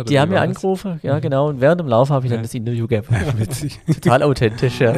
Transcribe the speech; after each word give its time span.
Oder 0.00 0.08
Die 0.08 0.18
haben 0.18 0.30
mir 0.30 0.40
angerufen, 0.40 0.98
ja 1.02 1.18
genau. 1.18 1.48
Und 1.48 1.60
während 1.60 1.80
dem 1.80 1.88
Lauf 1.88 2.10
habe 2.10 2.26
ich 2.26 2.32
dann 2.32 2.42
das 2.42 2.54
Interview. 2.54 2.86
Witzig. 3.38 3.78
Total 3.86 4.22
authentisch, 4.22 4.80
ja. 4.80 4.94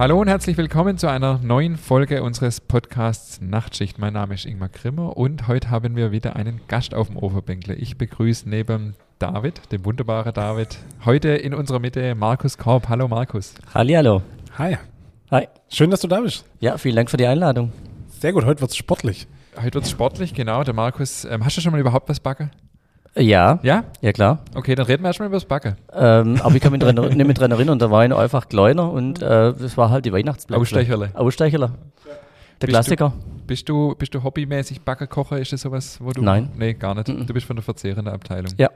Hallo 0.00 0.18
und 0.18 0.28
herzlich 0.28 0.56
willkommen 0.56 0.96
zu 0.96 1.08
einer 1.10 1.38
neuen 1.42 1.76
Folge 1.76 2.22
unseres 2.22 2.62
Podcasts 2.62 3.38
Nachtschicht. 3.42 3.98
Mein 3.98 4.14
Name 4.14 4.32
ist 4.32 4.46
Ingmar 4.46 4.70
Grimmer 4.70 5.14
und 5.18 5.46
heute 5.46 5.68
haben 5.68 5.94
wir 5.94 6.10
wieder 6.10 6.36
einen 6.36 6.62
Gast 6.68 6.94
auf 6.94 7.08
dem 7.08 7.18
Overbänkle. 7.18 7.74
Ich 7.74 7.98
begrüße 7.98 8.48
neben 8.48 8.94
David, 9.18 9.60
dem 9.72 9.84
wunderbaren 9.84 10.32
David, 10.32 10.78
heute 11.04 11.28
in 11.28 11.52
unserer 11.52 11.80
Mitte 11.80 12.14
Markus 12.14 12.56
Korb. 12.56 12.88
Hallo 12.88 13.08
Markus. 13.08 13.52
Hallihallo. 13.74 14.22
Hi. 14.56 14.78
Hi. 15.30 15.48
Schön, 15.68 15.90
dass 15.90 16.00
du 16.00 16.08
da 16.08 16.22
bist. 16.22 16.46
Ja, 16.60 16.78
vielen 16.78 16.96
Dank 16.96 17.10
für 17.10 17.18
die 17.18 17.26
Einladung. 17.26 17.70
Sehr 18.08 18.32
gut, 18.32 18.46
heute 18.46 18.62
wird's 18.62 18.78
sportlich. 18.78 19.26
Heute 19.58 19.74
wird 19.74 19.84
es 19.84 19.90
sportlich, 19.90 20.32
genau. 20.32 20.64
Der 20.64 20.72
Markus, 20.72 21.26
ähm, 21.26 21.44
hast 21.44 21.58
du 21.58 21.60
schon 21.60 21.72
mal 21.72 21.78
überhaupt 21.78 22.08
was 22.08 22.20
backen? 22.20 22.50
Ja, 23.16 23.58
Ja? 23.62 23.84
ja 24.00 24.12
klar. 24.12 24.38
Okay, 24.54 24.74
dann 24.74 24.86
reden 24.86 25.02
wir 25.02 25.08
erstmal 25.08 25.28
über 25.28 25.36
das 25.36 25.44
Backen. 25.44 25.76
Ähm, 25.92 26.40
aber 26.42 26.54
ich 26.54 26.60
kann 26.60 26.72
mich 26.72 26.80
dran, 26.80 26.94
nicht 27.16 27.16
mehr 27.16 27.34
dran 27.34 27.50
erinnern, 27.50 27.78
da 27.78 27.90
war 27.90 28.04
ich 28.04 28.14
einfach 28.14 28.48
kleiner 28.48 28.90
und 28.90 29.20
äh, 29.22 29.52
das 29.52 29.76
war 29.76 29.90
halt 29.90 30.04
die 30.04 30.12
Weihnachtsplätze. 30.12 30.60
Ausstecherle. 30.60 31.10
Ausstecherle. 31.14 31.72
Der 32.60 32.66
Bist 32.66 32.74
Klassiker. 32.74 33.12
Bist 33.46 33.68
du, 33.68 33.94
bist 33.96 34.14
du 34.14 34.22
hobbymäßig 34.22 34.82
Backen, 34.82 35.08
Kocher? 35.08 35.40
Ist 35.40 35.52
das 35.52 35.62
sowas, 35.62 35.98
wo 36.00 36.10
du. 36.12 36.22
Nein. 36.22 36.50
Nee, 36.56 36.74
gar 36.74 36.94
nicht. 36.94 37.08
Du 37.08 37.34
bist 37.34 37.46
von 37.46 37.56
der 37.56 37.64
verzehrenden 37.64 38.06
Abteilung. 38.08 38.52
Ja. 38.58 38.70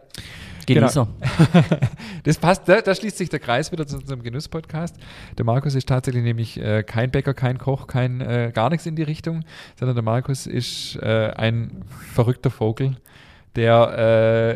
Genießer. 0.67 1.07
Das 2.25 2.39
passt, 2.39 2.67
da, 2.67 2.81
da 2.81 2.95
schließt 2.95 3.19
sich 3.19 3.29
der 3.29 3.39
Kreis 3.39 3.71
wieder 3.71 3.87
zu 3.87 3.99
unserem 3.99 4.23
Genuss-Podcast. 4.23 4.97
Der 5.37 5.45
Markus 5.45 5.75
ist 5.75 5.87
tatsächlich 5.87 6.25
nämlich 6.25 6.59
äh, 6.59 6.83
kein 6.83 7.11
Bäcker, 7.11 7.35
kein 7.35 7.59
Koch, 7.59 7.87
kein 7.87 8.23
äh, 8.23 8.51
gar 8.55 8.71
nichts 8.71 8.87
in 8.87 8.97
die 8.97 9.03
Richtung, 9.03 9.45
sondern 9.79 9.95
der 9.95 10.03
Markus 10.03 10.47
ist 10.47 10.97
äh, 11.03 11.33
ein 11.37 11.85
verrückter 12.15 12.49
Vogel, 12.49 12.97
der 13.57 13.95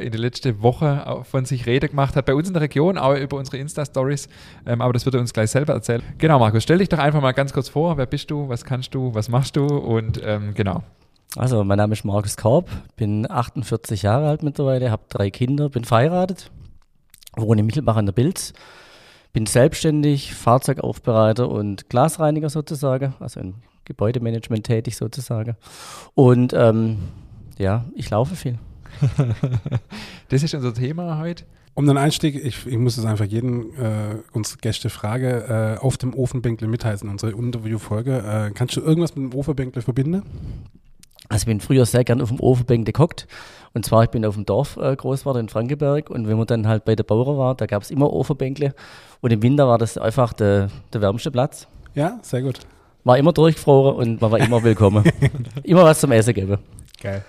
äh, 0.01 0.05
in 0.05 0.11
der 0.11 0.21
letzten 0.21 0.63
Woche 0.63 1.23
von 1.31 1.45
sich 1.45 1.67
Rede 1.67 1.89
gemacht 1.89 2.17
hat, 2.17 2.27
bei 2.27 2.35
uns 2.35 2.49
in 2.49 2.55
der 2.55 2.63
Region, 2.63 2.99
auch 2.99 3.15
über 3.15 3.37
unsere 3.37 3.59
Insta-Stories, 3.59 4.29
ähm, 4.67 4.81
aber 4.81 4.93
das 4.93 5.05
wird 5.05 5.15
er 5.15 5.21
uns 5.21 5.33
gleich 5.33 5.51
selber 5.51 5.73
erzählen. 5.73 6.03
Genau, 6.19 6.39
Markus, 6.39 6.63
stell 6.63 6.79
dich 6.79 6.89
doch 6.89 6.99
einfach 6.99 7.21
mal 7.21 7.33
ganz 7.33 7.53
kurz 7.53 7.69
vor, 7.69 7.97
wer 7.97 8.07
bist 8.07 8.31
du, 8.31 8.49
was 8.49 8.65
kannst 8.65 8.95
du, 8.95 9.15
was 9.15 9.29
machst 9.29 9.57
du 9.57 9.67
und 9.67 10.21
ähm, 10.25 10.55
genau. 10.55 10.83
Also, 11.37 11.63
mein 11.63 11.77
Name 11.77 11.93
ist 11.93 12.05
Markus 12.05 12.37
Korb, 12.37 12.71
bin 12.97 13.31
48 13.31 14.03
Jahre 14.03 14.29
alt 14.29 14.43
mittlerweile, 14.43 14.91
habe 14.91 15.03
drei 15.09 15.31
Kinder, 15.31 15.69
bin 15.69 15.85
verheiratet, 15.85 16.51
wohne 17.37 17.61
in 17.61 17.67
Mittelbach 17.67 17.97
an 17.97 18.07
der 18.07 18.15
Bilz, 18.15 18.55
bin 19.33 19.45
selbstständig, 19.47 20.35
Fahrzeugaufbereiter 20.35 21.49
und 21.49 21.91
Glasreiniger 21.91 22.49
sozusagen, 22.49 23.15
also 23.21 23.41
im 23.41 23.57
Gebäudemanagement 23.85 24.67
tätig 24.67 24.97
sozusagen. 24.97 25.57
Und 26.15 26.55
ähm, 26.55 26.99
ja, 27.59 27.85
ich 27.95 28.09
laufe 28.11 28.35
viel. 28.35 28.59
Das 30.28 30.42
ist 30.42 30.55
unser 30.55 30.75
Thema 30.75 31.19
heute. 31.19 31.44
Um 31.75 31.86
den 31.86 31.97
Einstieg, 31.97 32.34
ich, 32.34 32.67
ich 32.67 32.77
muss 32.77 32.98
es 32.98 33.05
einfach 33.05 33.25
jeden 33.25 33.72
äh, 33.78 34.17
unsere 34.33 34.58
Gäste 34.58 34.91
frage, 34.91 35.77
äh, 35.78 35.81
auf 35.81 35.97
dem 35.97 36.12
Ofenbänkle 36.12 36.67
mitheißen, 36.67 37.09
unsere 37.09 37.33
Interviewfolge. 37.33 38.19
Äh, 38.19 38.50
kannst 38.53 38.77
du 38.77 38.81
irgendwas 38.81 39.14
mit 39.14 39.33
dem 39.33 39.39
Ofenbänkle 39.39 39.81
verbinden? 39.81 40.22
Also 41.28 41.42
ich 41.42 41.47
bin 41.47 41.61
früher 41.61 41.86
sehr 41.86 42.05
gern 42.05 42.20
auf 42.20 42.31
dem 42.31 42.41
Ofenbänk 42.41 42.92
gehockt. 42.92 43.28
Und 43.75 43.84
zwar, 43.84 44.03
ich 44.03 44.11
bin 44.11 44.25
auf 44.25 44.34
dem 44.34 44.44
Dorf 44.44 44.77
äh, 44.77 44.97
groß 44.97 45.20
geworden 45.20 45.39
in 45.39 45.48
Frankenberg 45.48 46.11
und 46.11 46.27
wenn 46.27 46.36
man 46.36 46.47
dann 46.47 46.66
halt 46.66 46.84
bei 46.84 46.97
der 46.97 47.05
Bauer 47.05 47.39
war, 47.39 47.55
da 47.55 47.66
gab 47.66 47.83
es 47.83 47.91
immer 47.91 48.12
Ofenbänkle. 48.12 48.75
Und 49.20 49.33
im 49.33 49.42
Winter 49.42 49.69
war 49.69 49.78
das 49.78 49.98
einfach 49.98 50.33
der, 50.33 50.70
der 50.92 51.00
wärmste 51.00 51.31
Platz. 51.31 51.69
Ja, 51.94 52.19
sehr 52.22 52.42
gut. 52.42 52.61
War 53.05 53.19
immer 53.19 53.32
durchgefroren 53.32 53.97
und 53.97 54.21
man 54.21 54.32
war 54.32 54.38
immer 54.41 54.62
willkommen. 54.62 55.04
immer 55.62 55.84
was 55.84 56.00
zum 56.00 56.12
Essen 56.12 56.34
geben. 56.34 56.59
Geil. 57.00 57.25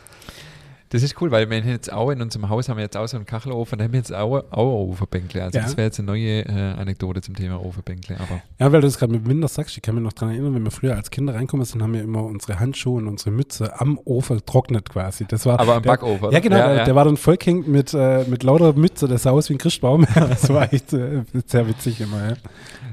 Das 0.92 1.04
ist 1.04 1.22
cool, 1.22 1.30
weil 1.30 1.48
wir 1.50 1.58
haben 1.58 1.68
jetzt 1.70 1.92
auch 1.94 2.10
in 2.10 2.20
unserem 2.20 2.50
Haus 2.50 2.68
haben 2.68 2.78
wir 2.78 2.84
jetzt 2.84 2.98
auch 2.98 3.08
so 3.08 3.16
einen 3.16 3.26
Kachelofen, 3.28 3.78
da 3.78 3.86
haben 3.86 3.94
wir 3.94 4.00
jetzt 4.00 4.12
auch, 4.14 4.44
auch 4.52 4.90
Ofenbänkle. 4.90 5.44
Also 5.44 5.60
Ja. 5.60 5.64
das 5.66 5.78
wäre 5.78 5.86
jetzt 5.86 6.00
eine 6.00 6.08
neue 6.08 6.40
äh, 6.48 6.52
Anekdote 6.80 7.22
zum 7.22 7.36
Thema 7.36 7.64
Ofenbänkle. 7.64 8.16
Aber 8.20 8.42
Ja, 8.58 8.72
weil 8.72 8.82
du 8.82 8.88
das 8.88 8.98
gerade 8.98 9.14
mit 9.14 9.28
Winter 9.28 9.48
sagst, 9.48 9.78
ich 9.78 9.84
kann 9.84 9.94
mich 9.96 10.04
noch 10.04 10.14
daran 10.14 10.34
erinnern, 10.34 10.56
wenn 10.56 10.64
wir 10.64 10.72
früher 10.72 10.96
als 10.96 11.12
Kinder 11.12 11.36
reinkommen 11.36 11.64
sind, 11.66 11.84
haben 11.84 11.94
wir 11.94 12.02
immer 12.02 12.24
unsere 12.24 12.60
Handschuhe 12.60 12.98
und 12.98 13.08
unsere 13.08 13.30
Mütze 13.30 13.80
am 13.80 14.00
Ofen 14.04 14.38
getrocknet 14.38 14.90
quasi. 14.90 15.26
Das 15.28 15.46
war, 15.46 15.60
Aber 15.60 15.76
am 15.76 15.84
Backofen? 15.84 16.32
Ja, 16.32 16.40
genau, 16.40 16.58
Ja, 16.58 16.68
der, 16.70 16.78
ja. 16.78 16.86
der 16.86 16.96
war 16.96 17.06
dann 17.06 17.18
vollgehängt 17.18 17.68
mit, 17.68 17.94
äh, 17.94 18.24
mit 18.24 18.42
lauter 18.42 18.74
Mütze, 18.74 19.08
das 19.08 19.24
sah 19.24 19.32
aus 19.32 19.48
wie 19.50 19.54
ein 19.54 19.60
Christbaum. 19.60 20.08
das 20.16 20.50
war 20.50 20.74
echt 20.74 20.92
äh, 20.94 21.24
sehr 21.46 21.68
witzig 21.68 22.02
immer, 22.02 22.36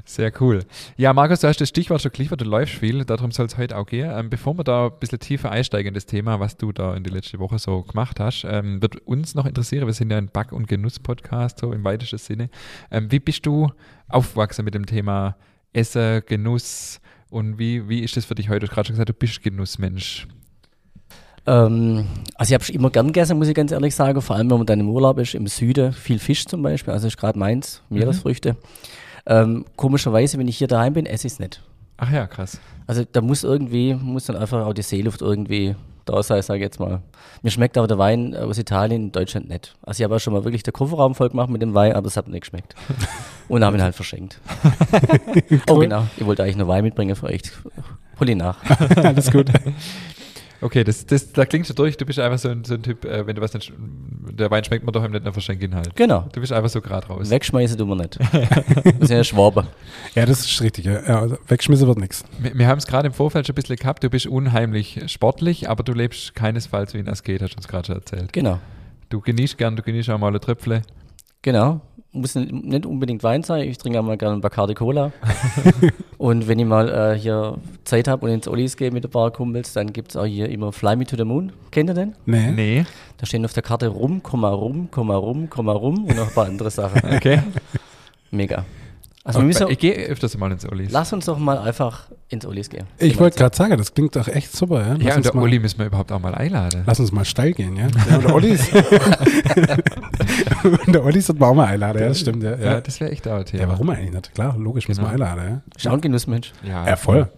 sehr 0.05 0.31
cool. 0.39 0.59
Ja, 0.97 1.13
Markus, 1.13 1.39
du 1.41 1.47
hast 1.47 1.59
das 1.59 1.69
Stichwort 1.69 2.01
schon 2.01 2.11
geliefert, 2.11 2.41
du 2.41 2.45
läufst 2.45 2.75
viel, 2.75 3.03
darum 3.05 3.31
soll 3.31 3.47
es 3.47 3.57
heute 3.57 3.75
auch 3.75 3.85
gehen. 3.85 4.09
Ähm, 4.13 4.29
bevor 4.29 4.57
wir 4.57 4.63
da 4.63 4.85
ein 4.85 4.91
bisschen 4.99 5.19
tiefer 5.19 5.51
einsteigen 5.51 5.89
in 5.89 5.93
das 5.95 6.05
Thema, 6.05 6.39
was 6.39 6.55
du 6.57 6.71
da 6.71 6.93
in 6.95 7.03
die 7.03 7.09
letzte 7.09 7.39
Woche 7.39 7.57
so 7.59 7.83
gemacht 7.87 8.19
hast, 8.19 8.45
ähm, 8.47 8.81
wird 8.81 8.97
uns 9.07 9.35
noch 9.35 9.45
interessieren, 9.45 9.85
wir 9.87 9.93
sind 9.93 10.11
ja 10.11 10.17
ein 10.17 10.29
Back- 10.29 10.51
und 10.51 10.67
Genuss-Podcast, 10.67 11.59
so 11.59 11.71
im 11.71 11.83
weitesten 11.83 12.17
Sinne. 12.17 12.49
Ähm, 12.91 13.11
wie 13.11 13.19
bist 13.19 13.45
du 13.45 13.71
aufgewachsen 14.07 14.65
mit 14.65 14.73
dem 14.73 14.85
Thema 14.85 15.35
Essen, 15.73 16.21
Genuss 16.25 16.99
und 17.29 17.57
wie, 17.57 17.87
wie 17.89 17.99
ist 17.99 18.17
das 18.17 18.25
für 18.25 18.35
dich 18.35 18.49
heute? 18.49 18.61
Du 18.61 18.67
hast 18.67 18.75
gerade 18.75 18.87
schon 18.87 18.93
gesagt, 18.95 19.09
du 19.09 19.13
bist 19.13 19.41
Genussmensch. 19.41 20.27
Ähm, 21.45 22.05
also 22.35 22.51
ich 22.51 22.53
habe 22.53 22.63
schon 22.63 22.75
immer 22.75 22.89
gern 22.89 23.07
gegessen, 23.07 23.37
muss 23.37 23.47
ich 23.47 23.55
ganz 23.55 23.71
ehrlich 23.71 23.95
sagen. 23.95 24.21
Vor 24.21 24.35
allem, 24.35 24.49
wenn 24.49 24.57
man 24.57 24.65
dann 24.65 24.79
im 24.79 24.89
Urlaub 24.89 25.17
ist, 25.17 25.33
im 25.33 25.47
Süden, 25.47 25.93
viel 25.93 26.19
Fisch 26.19 26.45
zum 26.45 26.61
Beispiel. 26.61 26.93
Also 26.93 27.07
ist 27.07 27.17
gerade 27.17 27.39
meins, 27.39 27.81
Meeresfrüchte. 27.89 28.57
Ähm, 29.25 29.65
komischerweise, 29.75 30.37
wenn 30.37 30.47
ich 30.47 30.57
hier 30.57 30.67
daheim 30.67 30.93
bin, 30.93 31.05
esse 31.05 31.27
ich 31.27 31.33
es 31.33 31.39
nicht. 31.39 31.61
Ach 31.97 32.11
ja, 32.11 32.27
krass. 32.27 32.59
Also 32.85 33.03
da 33.09 33.21
muss 33.21 33.43
irgendwie, 33.43 33.93
muss 33.95 34.25
dann 34.25 34.35
einfach 34.35 34.65
auch 34.65 34.73
die 34.73 34.83
Seeluft 34.83 35.21
irgendwie 35.21 35.75
da 36.09 36.21
sein, 36.23 36.41
sage 36.41 36.59
ich 36.59 36.63
jetzt 36.63 36.79
mal. 36.79 37.01
Mir 37.41 37.51
schmeckt 37.51 37.77
aber 37.77 37.87
der 37.87 37.97
Wein 37.97 38.35
aus 38.35 38.57
Italien 38.57 39.03
in 39.03 39.11
Deutschland 39.11 39.49
nicht. 39.49 39.75
Also 39.83 40.01
ich 40.01 40.03
habe 40.03 40.15
auch 40.15 40.19
schon 40.19 40.33
mal 40.33 40.43
wirklich 40.43 40.63
den 40.63 40.73
Kofferraum 40.73 41.15
voll 41.15 41.29
gemacht 41.29 41.49
mit 41.49 41.61
dem 41.61 41.73
Wein, 41.73 41.93
aber 41.93 42.07
es 42.07 42.17
hat 42.17 42.27
mir 42.27 42.33
nicht 42.33 42.41
geschmeckt. 42.41 42.75
Und 43.47 43.63
habe 43.63 43.77
ihn 43.77 43.83
halt 43.83 43.95
verschenkt. 43.95 44.39
Oh 45.69 45.77
genau, 45.77 46.07
ich 46.17 46.25
wollte 46.25 46.43
eigentlich 46.43 46.57
nur 46.57 46.67
Wein 46.67 46.83
mitbringen 46.83 47.15
für 47.15 47.27
euch. 47.27 47.41
Hol 48.19 48.29
ihn 48.29 48.39
nach. 48.39 48.57
Alles 48.95 49.31
gut. 49.31 49.51
Okay, 50.61 50.83
das, 50.83 51.05
das, 51.05 51.31
da 51.33 51.45
klingt 51.45 51.67
schon 51.67 51.75
durch. 51.75 51.97
Du 51.97 52.05
bist 52.05 52.17
einfach 52.19 52.39
so 52.39 52.49
ein, 52.49 52.63
so 52.63 52.73
ein 52.73 52.83
Typ, 52.83 53.05
äh, 53.05 53.27
wenn 53.27 53.35
du 53.35 53.41
was 53.41 53.53
nicht, 53.53 53.71
der 53.77 54.49
Wein 54.49 54.63
schmeckt 54.63 54.85
mir 54.85 54.91
daheim 54.91 55.11
nicht, 55.11 55.25
dann 55.25 55.33
verschenk 55.33 55.61
ihn 55.61 55.75
halt. 55.75 55.95
Genau. 55.95 56.27
Du 56.33 56.41
bist 56.41 56.51
einfach 56.51 56.69
so 56.69 56.81
gerade 56.81 57.07
raus. 57.07 57.29
Wegschmeißen 57.29 57.77
tun 57.77 57.89
wir 57.89 57.95
nicht. 57.95 58.17
Wir 58.99 59.07
sind 59.07 59.17
ja 59.17 59.23
Schwaben. 59.23 59.67
Ja, 60.15 60.25
das 60.25 60.39
ist 60.39 60.61
richtig. 60.61 60.85
Ja. 60.85 61.03
Ja, 61.07 61.19
also 61.21 61.37
wegschmissen 61.47 61.87
wird 61.87 61.99
nichts. 61.99 62.23
Wir, 62.39 62.57
wir 62.57 62.67
haben 62.67 62.79
es 62.79 62.87
gerade 62.87 63.07
im 63.07 63.13
Vorfeld 63.13 63.45
schon 63.45 63.53
ein 63.53 63.55
bisschen 63.55 63.75
gehabt. 63.75 64.03
Du 64.03 64.09
bist 64.09 64.25
unheimlich 64.25 65.01
sportlich, 65.07 65.69
aber 65.69 65.83
du 65.83 65.93
lebst 65.93 66.33
keinesfalls 66.33 66.93
wie 66.93 66.99
ein 66.99 67.07
Asket, 67.07 67.41
hast 67.41 67.53
du 67.53 67.57
uns 67.57 67.67
gerade 67.67 67.87
schon 67.87 67.95
erzählt. 67.95 68.33
Genau. 68.33 68.59
Du 69.09 69.21
genießt 69.21 69.57
gern, 69.57 69.75
du 69.75 69.83
genießt 69.83 70.09
auch 70.09 70.17
mal 70.17 70.27
eine 70.27 70.39
Tröpfle. 70.39 70.81
Genau. 71.41 71.81
Muss 72.13 72.35
nicht 72.35 72.85
unbedingt 72.85 73.21
Wein 73.23 73.43
sein. 73.43 73.67
Ich 73.67 73.77
trinke 73.77 73.99
auch 73.99 74.03
mal 74.03 74.17
gerne 74.17 74.35
ein 74.35 74.41
Bacardi 74.41 74.73
Cola. 74.73 75.11
und 76.17 76.47
wenn 76.47 76.57
ich 76.57 76.65
mal 76.65 76.89
äh, 76.89 77.19
hier 77.19 77.57
Zeit 77.83 78.07
habe 78.07 78.25
und 78.25 78.31
ins 78.31 78.47
Ollis 78.47 78.77
gehe 78.77 78.91
mit 78.91 79.05
ein 79.05 79.11
paar 79.11 79.31
Kumpels, 79.31 79.73
dann 79.73 79.93
gibt 79.93 80.11
es 80.11 80.15
auch 80.15 80.25
hier 80.25 80.49
immer 80.49 80.71
Fly 80.71 80.95
Me 80.95 81.05
to 81.05 81.15
the 81.15 81.25
Moon. 81.25 81.51
Kennt 81.69 81.89
ihr 81.89 81.93
den? 81.93 82.15
Nee. 82.25 82.51
Nee. 82.51 82.85
Da 83.17 83.25
stehen 83.25 83.45
auf 83.45 83.53
der 83.53 83.63
Karte 83.63 83.87
rum, 83.87 84.23
Komma 84.23 84.49
rum, 84.49 84.89
Komma 84.89 85.15
rum, 85.15 85.49
Komma 85.49 85.73
rum 85.73 86.05
und 86.05 86.15
noch 86.15 86.29
ein 86.29 86.33
paar 86.33 86.45
andere 86.45 86.71
Sachen. 86.71 87.01
Okay. 87.15 87.43
Mega. 88.31 88.65
Also 89.27 89.39
wir 89.39 89.45
müssen, 89.45 89.67
ich 89.69 89.77
gehe 89.79 89.93
öfters 89.93 90.37
mal 90.37 90.49
ins 90.53 90.65
Ollis. 90.65 90.89
lass 90.89 91.11
uns 91.11 91.25
doch 91.25 91.37
mal 91.37 91.57
einfach 91.57 92.07
ins 92.29 92.45
Ollis 92.45 92.69
gehen. 92.69 92.85
Ich 92.97 93.19
wollte 93.19 93.37
gerade 93.37 93.53
sagen, 93.55 93.77
das 93.77 93.93
klingt 93.93 94.15
doch 94.15 94.29
echt 94.29 94.53
super. 94.55 94.79
Ja, 94.81 94.93
Lass 94.93 95.03
ja, 95.03 95.15
und 95.17 95.25
der 95.25 95.35
mal, 95.35 95.41
Olli 95.41 95.59
müssen 95.59 95.79
wir 95.79 95.87
überhaupt 95.87 96.13
auch 96.13 96.19
mal 96.21 96.33
einladen. 96.33 96.83
Lass 96.85 97.01
uns 97.01 97.11
mal 97.11 97.25
steil 97.25 97.51
gehen, 97.51 97.75
ja. 97.75 97.87
ja 98.09 98.15
und 98.15 98.23
der 98.23 98.33
Olli 98.33 98.51
ist. 98.51 98.71
und 98.73 98.85
der 100.93 101.01
sollte 101.21 101.33
man 101.41 101.49
auch 101.49 101.55
mal 101.55 101.65
einladen, 101.67 102.01
ja, 102.01 102.07
das 102.07 102.21
stimmt. 102.21 102.41
Ja, 102.41 102.51
Ja, 102.55 102.65
ja. 102.65 102.81
das 102.81 103.01
wäre 103.01 103.11
echt 103.11 103.27
auch 103.27 103.35
ein 103.39 103.45
Thema. 103.45 103.63
ja 103.63 103.69
warum 103.69 103.89
eigentlich 103.89 104.13
nicht? 104.13 104.33
Klar, 104.33 104.55
logisch, 104.57 104.87
muss 104.87 104.95
Genau. 104.97 105.09
man 105.09 105.21
einladen, 105.21 105.61
Ist 105.75 105.87
auch 105.87 105.93
ein 105.93 106.01
Genussmensch. 106.01 106.53
Ja, 106.63 106.83
ja. 106.83 106.87
Ja, 106.91 106.95
voll. 106.95 107.29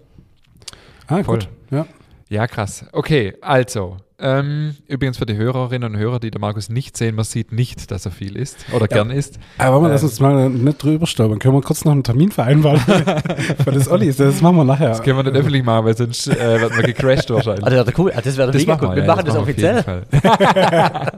Ah, 1.07 1.23
Voll. 1.23 1.39
gut. 1.39 1.49
Ja. 1.71 1.87
Ja, 2.29 2.45
krass. 2.45 2.85
Okay, 2.91 3.33
also. 3.41 3.97
Ähm, 4.21 4.75
übrigens 4.87 5.17
für 5.17 5.25
die 5.25 5.37
Hörerinnen 5.37 5.93
und 5.93 5.97
Hörer, 5.99 6.19
die 6.19 6.29
der 6.29 6.41
Markus 6.41 6.67
nicht 6.69 6.97
sehen, 6.97 7.15
man 7.15 7.23
sieht 7.23 7.51
nicht, 7.53 7.89
dass 7.89 8.05
er 8.05 8.11
viel 8.11 8.35
isst 8.35 8.57
oder 8.73 8.87
gern 8.87 9.11
isst. 9.11 9.39
Aber 9.57 9.75
warte 9.75 9.83
mal, 9.83 9.91
lass 9.91 10.01
Ähm. 10.01 10.07
uns 10.09 10.19
mal 10.19 10.49
nicht 10.49 10.83
drüber 10.83 11.07
stolpern. 11.07 11.39
Können 11.39 11.53
wir 11.53 11.61
kurz 11.61 11.85
noch 11.85 11.93
einen 11.93 12.03
Termin 12.03 12.31
vereinbaren 12.31 12.79
für 13.63 13.71
das 13.71 13.87
Olli? 13.87 14.13
Das 14.13 14.41
machen 14.41 14.57
wir 14.57 14.65
nachher. 14.65 14.89
Das 14.89 15.01
können 15.01 15.17
wir 15.17 15.23
nicht 15.23 15.35
öffentlich 15.37 15.63
machen, 15.63 15.85
weil 15.85 15.95
sonst 15.95 16.27
äh, 16.27 16.59
wird 16.59 16.71
man 16.71 16.83
gecrashed 16.83 17.29
wahrscheinlich. 17.29 17.65
Also, 17.65 17.83
das, 17.83 17.97
cool. 17.97 18.11
das 18.23 18.37
wäre 18.37 18.51
mega 18.51 18.75
gut. 18.75 18.95
Wir 18.95 19.05
machen 19.05 19.25
das, 19.25 19.35
auf 19.35 19.47
jeden 19.47 19.75
offiziell. 19.77 19.83
Fall. 19.83 20.03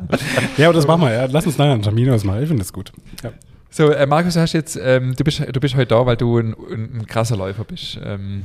Ja, 0.57 0.67
aber 0.67 0.73
das 0.75 0.85
machen 0.87 1.01
wir. 1.01 1.11
Ja. 1.13 1.25
Lass 1.25 1.45
uns 1.45 1.57
nachher 1.57 1.73
einen 1.73 1.81
Termin 1.81 2.09
ausmachen. 2.11 2.41
Ich 2.41 2.47
finde 2.47 2.61
das 2.63 2.71
gut. 2.73 2.91
Ja. 3.23 3.31
So, 3.69 3.89
äh, 3.89 4.05
Markus, 4.05 4.33
du 4.33 4.41
hast 4.41 4.53
jetzt, 4.53 4.77
ähm, 4.81 5.15
du 5.15 5.23
bist, 5.23 5.39
du 5.39 5.59
bist 5.59 5.75
heute 5.75 5.87
da, 5.87 6.05
weil 6.05 6.17
du 6.17 6.37
ein, 6.37 6.53
ein, 6.71 6.99
ein 6.99 7.07
krasser 7.07 7.37
Läufer 7.37 7.63
bist. 7.63 7.99
Ähm, 8.03 8.43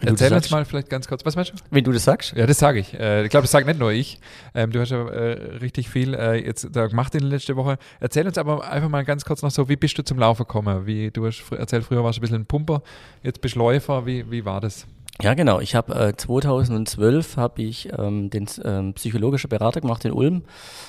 du 0.00 0.08
Erzähl 0.08 0.30
das 0.30 0.44
uns 0.44 0.50
mal 0.50 0.64
vielleicht 0.64 0.90
ganz 0.90 1.08
kurz, 1.08 1.24
was 1.24 1.36
meinst 1.36 1.52
du? 1.52 1.56
Wenn 1.70 1.84
du 1.84 1.92
das 1.92 2.04
sagst. 2.04 2.34
Ja, 2.36 2.46
das 2.46 2.58
sage 2.58 2.80
ich. 2.80 2.94
Äh, 2.94 3.24
ich 3.24 3.30
glaube, 3.30 3.44
das 3.44 3.50
sagt 3.50 3.66
nicht 3.66 3.78
nur 3.78 3.92
ich. 3.92 4.20
Ähm, 4.54 4.70
du 4.70 4.80
hast 4.80 4.90
ja 4.90 5.08
äh, 5.08 5.56
richtig 5.56 5.88
viel 5.88 6.14
äh, 6.14 6.44
jetzt 6.44 6.68
da 6.72 6.86
gemacht 6.86 7.14
in 7.14 7.20
der 7.20 7.30
letzten 7.30 7.56
Woche. 7.56 7.78
Erzähl 8.00 8.26
uns 8.26 8.38
aber 8.38 8.68
einfach 8.68 8.88
mal 8.88 9.04
ganz 9.04 9.24
kurz 9.24 9.42
noch 9.42 9.50
so, 9.50 9.68
wie 9.68 9.76
bist 9.76 9.98
du 9.98 10.04
zum 10.04 10.18
Laufen 10.18 10.44
gekommen? 10.44 10.86
Wie, 10.86 11.10
du 11.10 11.26
hast 11.26 11.42
erzählt, 11.52 11.84
früher 11.84 12.04
warst 12.04 12.18
du 12.18 12.20
ein 12.20 12.22
bisschen 12.22 12.42
ein 12.42 12.46
Pumper, 12.46 12.82
jetzt 13.22 13.40
bist 13.40 13.54
du 13.54 13.60
Läufer. 13.60 14.06
Wie, 14.06 14.30
wie 14.30 14.44
war 14.44 14.60
das? 14.60 14.86
Ja, 15.20 15.34
genau. 15.34 15.58
Ich 15.58 15.74
habe 15.74 15.94
äh, 15.94 16.16
2012 16.16 17.36
habe 17.36 17.62
ich 17.62 17.88
ähm, 17.98 18.30
den 18.30 18.46
ähm, 18.64 18.94
psychologischen 18.94 19.48
Berater 19.48 19.80
gemacht 19.80 20.04
in 20.04 20.12
Ulm. 20.12 20.44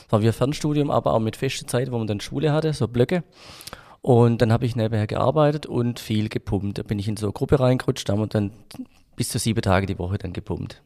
War 0.10 0.22
wie 0.22 0.28
ein 0.28 0.34
Fernstudium, 0.34 0.92
aber 0.92 1.14
auch 1.14 1.20
mit 1.20 1.36
fester 1.36 1.66
Zeit, 1.66 1.92
wo 1.92 1.98
man 1.98 2.06
dann 2.06 2.20
Schule 2.20 2.54
hatte, 2.54 2.72
so 2.74 2.88
Blöcke. 2.88 3.24
Und 4.02 4.42
dann 4.42 4.54
habe 4.54 4.66
ich 4.66 4.76
nebenher 4.76 5.08
gearbeitet 5.08 5.66
und 5.66 6.00
viel 6.00 6.30
gepumpt. 6.30 6.78
Da 6.78 6.84
bin 6.84 7.00
ich 7.00 7.08
in 7.08 7.18
so 7.18 7.26
eine 7.26 7.34
Gruppe 7.34 7.60
reingerutscht, 7.60 8.08
da 8.08 8.14
haben 8.14 8.20
wir 8.20 8.28
dann 8.28 8.52
bis 9.20 9.28
zu 9.28 9.38
sieben 9.38 9.62
Tage 9.62 9.86
die 9.86 10.00
Woche 10.00 10.18
dann 10.18 10.32
gepumpt. 10.32 10.82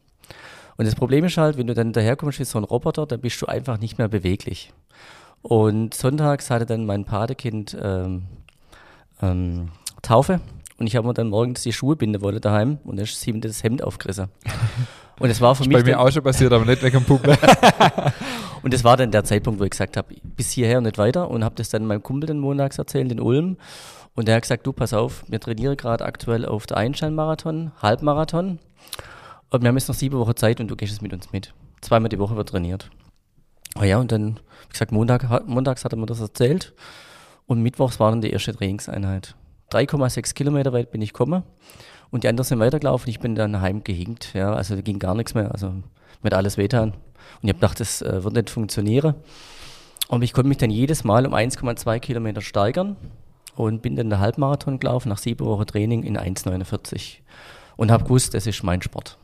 Und 0.76 0.86
das 0.86 0.96
Problem 0.96 1.24
ist 1.24 1.36
halt, 1.36 1.56
wenn 1.56 1.68
du 1.68 1.74
dann 1.74 1.92
daherkommst 1.92 2.40
wie 2.40 2.44
so 2.44 2.58
ein 2.58 2.64
Roboter, 2.64 3.06
dann 3.06 3.20
bist 3.20 3.40
du 3.40 3.46
einfach 3.46 3.78
nicht 3.78 3.96
mehr 3.96 4.08
beweglich. 4.08 4.72
Und 5.42 5.94
sonntags 5.94 6.50
hatte 6.50 6.66
dann 6.66 6.84
mein 6.84 7.04
Patekind 7.04 7.76
ähm, 7.80 8.24
ähm, 9.22 9.68
Taufe 10.02 10.40
und 10.78 10.88
ich 10.88 10.96
habe 10.96 11.06
mir 11.06 11.14
dann 11.14 11.28
morgens 11.28 11.62
die 11.62 11.72
Schuhe 11.72 11.94
binden 11.94 12.22
wollen 12.22 12.40
daheim 12.40 12.78
und 12.82 12.96
dann 12.96 13.04
ist 13.04 13.24
ihm 13.24 13.40
das 13.40 13.62
Hemd 13.62 13.84
aufgerissen. 13.84 14.26
Und 15.20 15.30
es 15.30 15.40
war 15.40 15.54
für 15.54 15.62
Ist 15.62 15.68
mich 15.68 15.78
bei 15.78 15.84
mir 15.84 16.00
auch 16.00 16.10
schon 16.10 16.24
passiert, 16.24 16.52
aber 16.52 16.64
nicht 16.64 16.82
wegen 16.82 16.98
dem 16.98 17.04
Pumpen. 17.04 17.36
und 18.64 18.74
das 18.74 18.82
war 18.82 18.96
dann 18.96 19.12
der 19.12 19.22
Zeitpunkt, 19.22 19.60
wo 19.60 19.64
ich 19.64 19.70
gesagt 19.70 19.96
habe, 19.96 20.12
bis 20.24 20.50
hierher 20.50 20.78
und 20.78 20.84
nicht 20.84 20.98
weiter 20.98 21.30
und 21.30 21.44
habe 21.44 21.54
das 21.54 21.68
dann 21.68 21.86
meinem 21.86 22.02
Kumpel 22.02 22.26
den 22.26 22.40
montags 22.40 22.78
erzählt 22.78 23.12
in 23.12 23.20
Ulm 23.20 23.56
und 24.14 24.28
der 24.28 24.36
hat 24.36 24.42
gesagt, 24.42 24.66
du 24.66 24.72
pass 24.72 24.92
auf, 24.92 25.24
wir 25.28 25.40
trainieren 25.40 25.76
gerade 25.76 26.04
aktuell 26.04 26.46
auf 26.46 26.66
der 26.66 26.76
Einstein-Marathon, 26.76 27.72
Halbmarathon 27.80 28.58
und 29.50 29.62
wir 29.62 29.68
haben 29.68 29.76
jetzt 29.76 29.88
noch 29.88 29.94
sieben 29.94 30.18
Wochen 30.18 30.36
Zeit 30.36 30.60
und 30.60 30.68
du 30.68 30.76
gehst 30.76 30.92
jetzt 30.92 31.02
mit 31.02 31.12
uns 31.12 31.32
mit. 31.32 31.52
Zweimal 31.80 32.08
die 32.08 32.18
Woche 32.18 32.36
wird 32.36 32.48
trainiert. 32.48 32.90
Ah 33.74 33.84
ja, 33.84 33.98
und 33.98 34.12
dann, 34.12 34.40
wie 34.68 34.72
gesagt, 34.72 34.92
Montag, 34.92 35.46
montags 35.46 35.84
hat 35.84 35.92
er 35.92 35.98
mir 35.98 36.06
das 36.06 36.20
erzählt 36.20 36.74
und 37.46 37.60
mittwochs 37.60 37.98
war 37.98 38.10
dann 38.10 38.20
die 38.20 38.30
erste 38.30 38.54
Trainingseinheit. 38.54 39.34
3,6 39.72 40.34
Kilometer 40.34 40.72
weit 40.72 40.90
bin 40.92 41.02
ich 41.02 41.12
gekommen 41.12 41.42
und 42.10 42.22
die 42.22 42.28
anderen 42.28 42.46
sind 42.46 42.60
weitergelaufen. 42.60 43.10
Ich 43.10 43.18
bin 43.18 43.34
dann 43.34 43.60
heimgehinkt, 43.60 44.34
ja, 44.34 44.54
also 44.54 44.76
da 44.76 44.80
ging 44.80 45.00
gar 45.00 45.14
nichts 45.14 45.34
mehr, 45.34 45.50
also 45.50 45.70
mir 45.70 46.26
hat 46.26 46.34
alles 46.34 46.56
wehtan. 46.56 46.90
Und 46.90 46.98
ich 47.42 47.48
habe 47.48 47.58
gedacht, 47.58 47.80
das 47.80 48.00
äh, 48.02 48.22
wird 48.22 48.34
nicht 48.34 48.50
funktionieren. 48.50 49.14
Und 50.08 50.22
ich 50.22 50.32
konnte 50.32 50.48
mich 50.48 50.58
dann 50.58 50.70
jedes 50.70 51.02
Mal 51.02 51.26
um 51.26 51.34
1,2 51.34 51.98
Kilometer 51.98 52.40
steigern 52.40 52.96
und 53.56 53.82
bin 53.82 53.96
dann 53.96 54.10
den 54.10 54.18
Halbmarathon 54.20 54.78
gelaufen 54.80 55.08
nach 55.08 55.18
sieben 55.18 55.44
Wochen 55.46 55.66
Training 55.66 56.02
in 56.02 56.18
1,49 56.18 57.18
und 57.76 57.90
habe 57.90 58.04
gewusst, 58.04 58.34
das 58.34 58.46
ist 58.46 58.62
mein 58.62 58.82
Sport. 58.82 59.18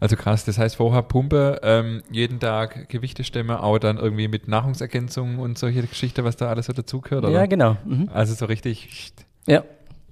Also 0.00 0.16
krass, 0.16 0.44
das 0.44 0.58
heißt 0.58 0.76
vorher 0.76 1.02
Pumpe, 1.02 1.60
ähm, 1.62 2.02
jeden 2.10 2.40
Tag 2.40 2.88
Gewichte 2.88 3.22
stemmen, 3.24 3.56
auch 3.56 3.78
dann 3.78 3.96
irgendwie 3.96 4.28
mit 4.28 4.48
Nahrungsergänzung 4.48 5.38
und 5.38 5.56
solche 5.56 5.82
Geschichten, 5.82 6.24
was 6.24 6.36
da 6.36 6.48
alles 6.48 6.66
so 6.66 6.72
dazugehört, 6.72 7.24
oder? 7.24 7.32
Ja, 7.32 7.46
genau. 7.46 7.76
Mhm. 7.84 8.10
Also 8.12 8.34
so 8.34 8.46
richtig 8.46 9.12
Ja. 9.46 9.62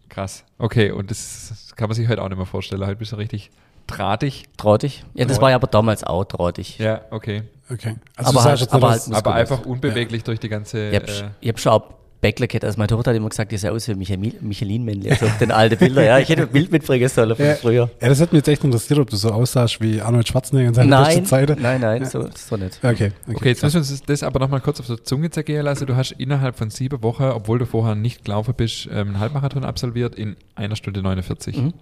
krass. 0.08 0.44
Okay, 0.58 0.92
und 0.92 1.10
das 1.10 1.72
kann 1.76 1.88
man 1.88 1.96
sich 1.96 2.08
heute 2.08 2.22
auch 2.22 2.28
nicht 2.28 2.38
mehr 2.38 2.46
vorstellen. 2.46 2.86
Heute 2.86 2.96
bist 2.96 3.12
du 3.12 3.16
richtig 3.16 3.50
drahtig. 3.88 4.44
Trautig. 4.56 5.04
Ja, 5.14 5.24
das 5.24 5.40
war 5.40 5.50
ja 5.50 5.56
aber 5.56 5.66
damals 5.66 6.04
auch 6.04 6.24
trautig. 6.24 6.78
Ja, 6.78 7.02
okay. 7.10 7.42
Okay. 7.68 7.96
Aber 8.16 8.32
du 8.32 8.40
halt- 8.44 8.60
jetzt 8.60 8.72
aber 8.72 8.90
halt 8.90 9.12
Aber 9.12 9.34
einfach 9.34 9.66
unbeweglich 9.66 10.22
durch 10.24 10.38
die 10.38 10.48
ganze. 10.48 10.90
Ich 10.90 10.94
habe 10.96 11.06
Äh, 11.06 11.30
ich 11.40 11.48
hab 11.48 11.58
schon 11.58 11.72
auch 11.72 11.94
Gehabt. 12.22 12.64
Also 12.64 12.78
meine 12.78 12.86
Tochter 12.86 13.10
hat 13.10 13.16
immer 13.16 13.28
gesagt, 13.28 13.50
die 13.50 13.56
sah 13.58 13.70
aus 13.70 13.88
wie 13.88 13.94
Michelin- 13.96 14.36
Michelin-Männle. 14.40 15.10
Also 15.10 15.26
auf 15.26 15.38
den 15.38 15.50
alten 15.50 15.76
Bilder. 15.76 16.04
Ja, 16.04 16.18
ich 16.20 16.28
hätte 16.28 16.42
ein 16.42 16.48
Bild 16.48 16.70
mitbringen 16.70 17.08
sollen 17.08 17.34
von 17.34 17.44
Ja. 17.44 17.54
früher. 17.56 17.90
Ja, 18.00 18.08
das 18.08 18.20
hat 18.20 18.32
mich 18.32 18.38
jetzt 18.38 18.48
echt 18.48 18.62
interessiert, 18.62 19.00
ob 19.00 19.10
du 19.10 19.16
so 19.16 19.30
aussahst 19.32 19.80
wie 19.80 20.00
Arnold 20.00 20.28
Schwarzenegger 20.28 20.68
in 20.68 20.74
seiner 20.74 20.98
besten 21.04 21.14
Nein, 21.20 21.26
Zeit. 21.26 21.60
nein, 21.60 21.80
nein, 21.80 22.04
so, 22.04 22.28
so 22.34 22.56
nicht. 22.56 22.78
Okay, 22.82 23.10
okay. 23.26 23.34
Okay, 23.36 23.48
jetzt 23.48 23.62
müssen 23.64 23.74
wir 23.74 23.80
uns 23.80 24.02
das 24.04 24.22
aber 24.22 24.38
nochmal 24.38 24.60
kurz 24.60 24.78
auf 24.78 24.86
der 24.86 25.02
Zunge 25.02 25.30
zergehen 25.30 25.64
lassen. 25.64 25.84
Du 25.86 25.96
hast 25.96 26.12
innerhalb 26.12 26.56
von 26.56 26.70
sieben 26.70 27.02
Wochen, 27.02 27.24
obwohl 27.24 27.58
du 27.58 27.66
vorher 27.66 27.96
nicht 27.96 28.24
gelaufen 28.24 28.54
bist, 28.56 28.86
ähm, 28.86 29.08
einen 29.08 29.18
Halbmarathon 29.18 29.64
absolviert 29.64 30.14
in 30.14 30.36
einer 30.54 30.76
Stunde 30.76 31.02
49. 31.02 31.56
Mhm. 31.56 31.72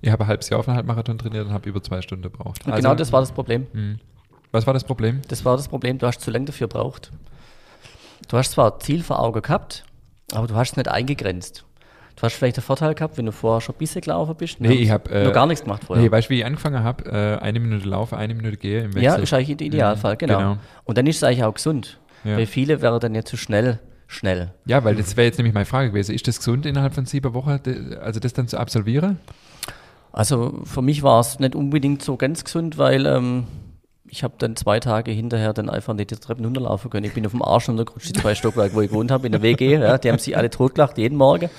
Ich 0.00 0.10
habe 0.12 0.22
ein 0.22 0.28
halbes 0.28 0.48
Jahr 0.48 0.60
auf 0.60 0.68
einen 0.68 0.76
Halbmarathon 0.76 1.18
trainiert 1.18 1.46
und 1.46 1.52
habe 1.52 1.68
über 1.68 1.82
zwei 1.82 2.02
Stunden 2.02 2.22
gebraucht. 2.22 2.64
Und 2.64 2.74
genau 2.76 2.94
das 2.94 3.10
war 3.12 3.18
das 3.20 3.32
Problem. 3.32 3.66
Mh. 3.72 3.96
Was 4.52 4.64
war 4.64 4.74
das 4.74 4.84
Problem? 4.84 5.22
Das 5.26 5.44
war 5.44 5.56
das 5.56 5.66
Problem, 5.66 5.98
du 5.98 6.06
hast 6.06 6.20
zu 6.20 6.30
lange 6.30 6.44
dafür 6.44 6.68
gebraucht. 6.68 7.10
Du 8.28 8.36
hast 8.36 8.52
zwar 8.52 8.78
Ziel 8.80 9.02
vor 9.02 9.20
Augen 9.20 9.42
gehabt, 9.42 9.84
aber 10.32 10.46
du 10.46 10.54
hast 10.54 10.72
es 10.72 10.76
nicht 10.76 10.88
eingegrenzt. 10.88 11.64
Du 12.16 12.22
hast 12.22 12.34
vielleicht 12.34 12.56
den 12.56 12.64
Vorteil 12.64 12.94
gehabt, 12.94 13.16
wenn 13.16 13.26
du 13.26 13.32
vorher 13.32 13.60
schon 13.60 13.76
ein 13.76 13.78
bisschen 13.78 14.00
gelaufen 14.00 14.34
bist. 14.36 14.60
Nee, 14.60 14.72
ich 14.72 14.90
hab, 14.90 15.08
äh, 15.10 15.24
noch 15.24 15.32
gar 15.32 15.46
nichts 15.46 15.62
gemacht 15.62 15.84
vorher. 15.84 16.02
Nee, 16.04 16.10
weißt 16.10 16.26
du, 16.28 16.30
wie 16.30 16.38
ich 16.40 16.44
angefangen 16.44 16.82
habe? 16.82 17.04
Äh, 17.04 17.44
eine 17.44 17.60
Minute 17.60 17.88
laufe, 17.88 18.16
eine 18.16 18.34
Minute 18.34 18.56
gehe 18.56 18.80
im 18.80 18.86
Wechsel. 18.94 19.02
ja, 19.04 19.14
ist 19.14 19.32
eigentlich 19.32 19.56
der 19.56 19.66
Idealfall, 19.68 20.14
Mhm, 20.14 20.18
genau. 20.18 20.38
genau. 20.38 20.56
Und 20.84 20.98
dann 20.98 21.06
ist 21.06 21.16
es 21.18 21.22
eigentlich 21.22 21.44
auch 21.44 21.54
gesund. 21.54 22.00
Ja. 22.24 22.36
Weil 22.36 22.46
viele 22.46 22.82
wären 22.82 22.98
dann 22.98 23.14
ja 23.14 23.24
zu 23.24 23.36
schnell, 23.36 23.78
schnell. 24.08 24.52
Ja, 24.66 24.82
weil 24.82 24.96
das 24.96 25.16
wäre 25.16 25.26
jetzt 25.26 25.38
nämlich 25.38 25.54
meine 25.54 25.66
Frage 25.66 25.90
gewesen. 25.90 26.12
Ist 26.12 26.26
das 26.26 26.38
gesund 26.38 26.66
innerhalb 26.66 26.92
von 26.94 27.06
sieben 27.06 27.32
Wochen, 27.34 27.60
also 28.02 28.18
das 28.18 28.32
dann 28.32 28.48
zu 28.48 28.58
absolvieren? 28.58 29.20
Also 30.10 30.62
für 30.64 30.82
mich 30.82 31.04
war 31.04 31.20
es 31.20 31.38
nicht 31.38 31.54
unbedingt 31.54 32.02
so 32.02 32.16
ganz 32.16 32.42
gesund, 32.42 32.78
weil 32.78 33.06
ähm, 33.06 33.44
ich 34.10 34.22
habe 34.22 34.34
dann 34.38 34.56
zwei 34.56 34.80
Tage 34.80 35.10
hinterher 35.10 35.52
dann 35.52 35.68
einfach 35.68 35.94
nicht 35.94 36.10
die 36.10 36.16
Treppen 36.16 36.44
runterlaufen 36.44 36.90
können. 36.90 37.04
Ich 37.06 37.14
bin 37.14 37.24
auf 37.26 37.32
dem 37.32 37.42
Arsch 37.42 37.68
runtergerutscht, 37.68 38.08
die 38.08 38.20
zwei 38.20 38.34
Stockwerke, 38.34 38.74
wo 38.74 38.80
ich 38.80 38.90
gewohnt 38.90 39.10
habe, 39.10 39.26
in 39.26 39.32
der 39.32 39.42
WG. 39.42 39.74
Ja, 39.74 39.98
die 39.98 40.10
haben 40.10 40.18
sich 40.18 40.36
alle 40.36 40.50
totgelacht, 40.50 40.98
jeden 40.98 41.16
Morgen. 41.16 41.50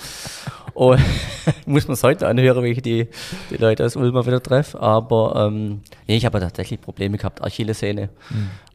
Und 0.74 1.00
muss 1.66 1.88
man 1.88 1.94
es 1.94 2.04
heute 2.04 2.28
anhören, 2.28 2.64
wenn 2.64 2.72
ich 2.72 2.82
die, 2.82 3.08
die 3.50 3.58
Leute 3.58 3.86
aus 3.86 3.96
Ulm 3.96 4.14
mal 4.14 4.26
wieder 4.26 4.42
treffe. 4.42 4.80
Aber 4.80 5.48
ähm, 5.48 5.82
nee, 6.08 6.16
ich 6.18 6.26
habe 6.26 6.40
tatsächlich 6.40 6.80
Probleme 6.82 7.18
gehabt, 7.18 7.44
Achillessehne 7.44 8.10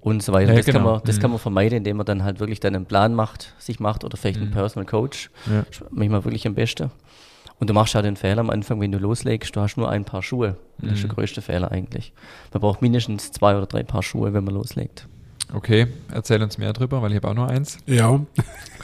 und 0.01 0.23
so 0.23 0.33
weiter. 0.33 0.53
Ja, 0.53 0.59
das 0.59 0.67
kann 0.67 0.75
genau. 0.83 0.93
man, 0.93 1.01
das 1.05 1.17
Mhm. 1.17 1.21
kann 1.21 1.31
man 1.31 1.41
vermeiden, 1.41 1.79
indem 1.79 1.97
man 1.97 2.07
dann 2.07 2.25
halt 2.25 2.41
wirklich 2.41 2.61
dann 2.61 2.75
einen 2.77 2.87
Plan 2.87 3.15
macht, 3.15 3.55
sich 3.59 3.81
macht 3.81 4.05
oder 4.05 4.17
vielleicht 4.17 4.39
einen 4.41 4.51
Personal 4.51 4.87
Coach. 4.87 5.31
Ja. 5.47 5.65
Manchmal 5.91 6.25
wirklich 6.25 6.47
am 6.47 6.55
besten. 6.55 6.91
Und 7.61 7.71
du 7.71 7.75
machst 7.75 7.95
ja 7.95 8.03
den 8.03 8.17
Fehler 8.17 8.41
am 8.41 8.51
Anfang, 8.51 8.81
wenn 8.81 8.93
du 8.93 8.99
loslegst, 8.99 9.55
du 9.55 9.61
hast 9.61 9.77
nur 9.77 9.89
ein 9.89 10.05
Paar 10.05 10.23
Schuhe. 10.23 10.57
Das 10.79 10.95
ist 10.95 11.03
der 11.03 11.11
größte 11.11 11.41
Fehler 11.41 11.71
eigentlich. 11.71 12.13
Man 12.53 12.61
braucht 12.61 12.83
mindestens 12.83 13.31
zwei 13.31 13.57
oder 13.57 13.67
drei 13.67 13.83
Paar 13.85 14.03
Schuhe, 14.03 14.35
wenn 14.35 14.45
man 14.45 14.55
loslegt. 14.55 15.09
Okay, 15.53 15.87
erzähl 16.13 16.43
uns 16.43 16.59
mehr 16.59 16.73
drüber, 16.73 17.01
weil 17.01 17.13
ich 17.13 17.17
habe 17.17 17.29
auch 17.29 17.35
nur 17.35 17.49
eins. 17.49 17.79
Ja, 17.87 18.21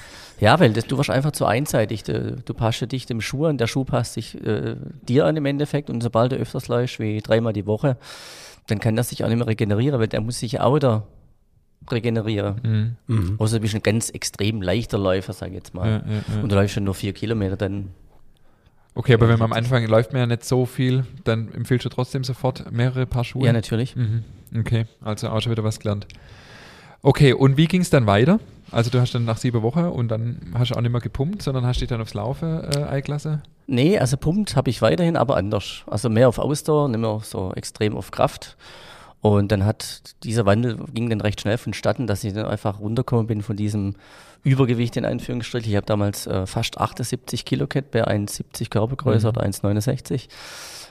Ja, 0.40 0.58
weil 0.58 0.72
das, 0.72 0.86
du 0.86 0.96
warst 0.96 1.10
einfach 1.10 1.32
zu 1.32 1.44
einseitig. 1.44 2.02
Du, 2.02 2.36
du 2.42 2.54
passt 2.54 2.80
ja 2.80 2.86
dich 2.86 3.04
dem 3.04 3.20
Schuh 3.20 3.44
an, 3.46 3.58
der 3.58 3.66
Schuh 3.66 3.84
passt 3.84 4.14
sich 4.14 4.42
äh, 4.42 4.76
dir 5.06 5.26
an 5.26 5.36
im 5.36 5.44
Endeffekt. 5.44 5.90
Und 5.90 6.02
sobald 6.02 6.32
du 6.32 6.36
öfters 6.36 6.66
läufst, 6.68 6.98
wie 6.98 7.20
dreimal 7.20 7.52
die 7.52 7.66
Woche, 7.66 7.98
dann 8.66 8.80
kann 8.80 8.96
das 8.96 9.10
sich 9.10 9.22
auch 9.22 9.28
nicht 9.28 9.36
mehr 9.36 9.46
regenerieren, 9.46 10.00
weil 10.00 10.08
der 10.08 10.22
muss 10.22 10.38
sich 10.38 10.52
ja 10.52 10.62
auch 10.62 10.74
wieder 10.74 11.06
regenerieren. 11.90 12.96
Mhm. 13.06 13.34
Außer 13.38 13.56
du 13.56 13.60
bist 13.62 13.74
ein 13.74 13.82
ganz 13.82 14.08
extrem 14.10 14.62
leichter 14.62 14.98
Läufer, 14.98 15.34
sag 15.34 15.48
ich 15.48 15.54
jetzt 15.54 15.74
mal. 15.74 15.86
Ja, 15.88 15.96
ja, 16.10 16.22
ja. 16.36 16.42
Und 16.42 16.50
du 16.50 16.56
läufst 16.56 16.74
schon 16.74 16.84
nur 16.84 16.94
vier 16.94 17.12
Kilometer, 17.12 17.56
dann 17.56 17.90
Okay, 18.94 19.14
aber 19.14 19.28
wenn 19.28 19.38
man 19.38 19.52
am 19.52 19.56
Anfang 19.56 19.86
läuft 19.86 20.12
man 20.12 20.20
ja 20.20 20.26
nicht 20.26 20.44
so 20.44 20.66
viel, 20.66 21.04
dann 21.24 21.52
empfiehlst 21.52 21.84
du 21.84 21.88
trotzdem 21.88 22.24
sofort 22.24 22.70
mehrere 22.72 23.06
Paar 23.06 23.24
Schuhe? 23.24 23.46
ja 23.46 23.52
natürlich. 23.52 23.96
Mhm. 23.96 24.24
Okay, 24.58 24.86
also 25.00 25.28
auch 25.28 25.40
schon 25.40 25.52
wieder 25.52 25.62
was 25.62 25.78
gelernt. 25.78 26.06
Okay, 27.02 27.32
und 27.32 27.56
wie 27.56 27.66
ging 27.66 27.80
es 27.80 27.90
dann 27.90 28.06
weiter? 28.06 28.40
Also 28.72 28.90
du 28.90 29.00
hast 29.00 29.14
dann 29.14 29.24
nach 29.24 29.38
sieben 29.38 29.62
Wochen 29.62 29.84
und 29.84 30.08
dann 30.08 30.52
hast 30.54 30.70
du 30.70 30.74
auch 30.74 30.80
nicht 30.80 30.92
mehr 30.92 31.00
gepumpt, 31.00 31.42
sondern 31.42 31.64
hast 31.66 31.80
dich 31.80 31.88
dann 31.88 32.00
aufs 32.00 32.14
Laufen 32.14 32.62
äh, 32.64 32.84
eingelassen? 32.84 33.42
Nee, 33.66 33.98
also 33.98 34.16
Pumpt 34.16 34.56
habe 34.56 34.68
ich 34.68 34.82
weiterhin, 34.82 35.16
aber 35.16 35.36
anders. 35.36 35.82
Also 35.86 36.08
mehr 36.10 36.28
auf 36.28 36.38
Ausdauer, 36.38 36.88
nicht 36.88 37.00
mehr 37.00 37.20
so 37.22 37.52
extrem 37.54 37.96
auf 37.96 38.10
Kraft. 38.10 38.56
Und 39.20 39.52
dann 39.52 39.66
hat 39.66 40.02
dieser 40.24 40.46
Wandel 40.46 40.78
ging 40.94 41.10
dann 41.10 41.20
recht 41.20 41.40
schnell 41.40 41.58
vonstatten, 41.58 42.06
dass 42.06 42.24
ich 42.24 42.32
dann 42.32 42.46
einfach 42.46 42.80
runtergekommen 42.80 43.26
bin 43.26 43.42
von 43.42 43.56
diesem 43.56 43.94
Übergewicht 44.42 44.96
in 44.96 45.04
Anführungsstrichen. 45.04 45.70
Ich 45.70 45.76
habe 45.76 45.86
damals 45.86 46.26
äh, 46.26 46.46
fast 46.46 46.78
78 46.78 47.44
Kilo 47.44 47.66
gehabt, 47.66 47.90
bei 47.90 48.06
1,70 48.06 48.70
Körpergröße 48.70 49.28
oder 49.28 49.42
1,69. 49.42 50.28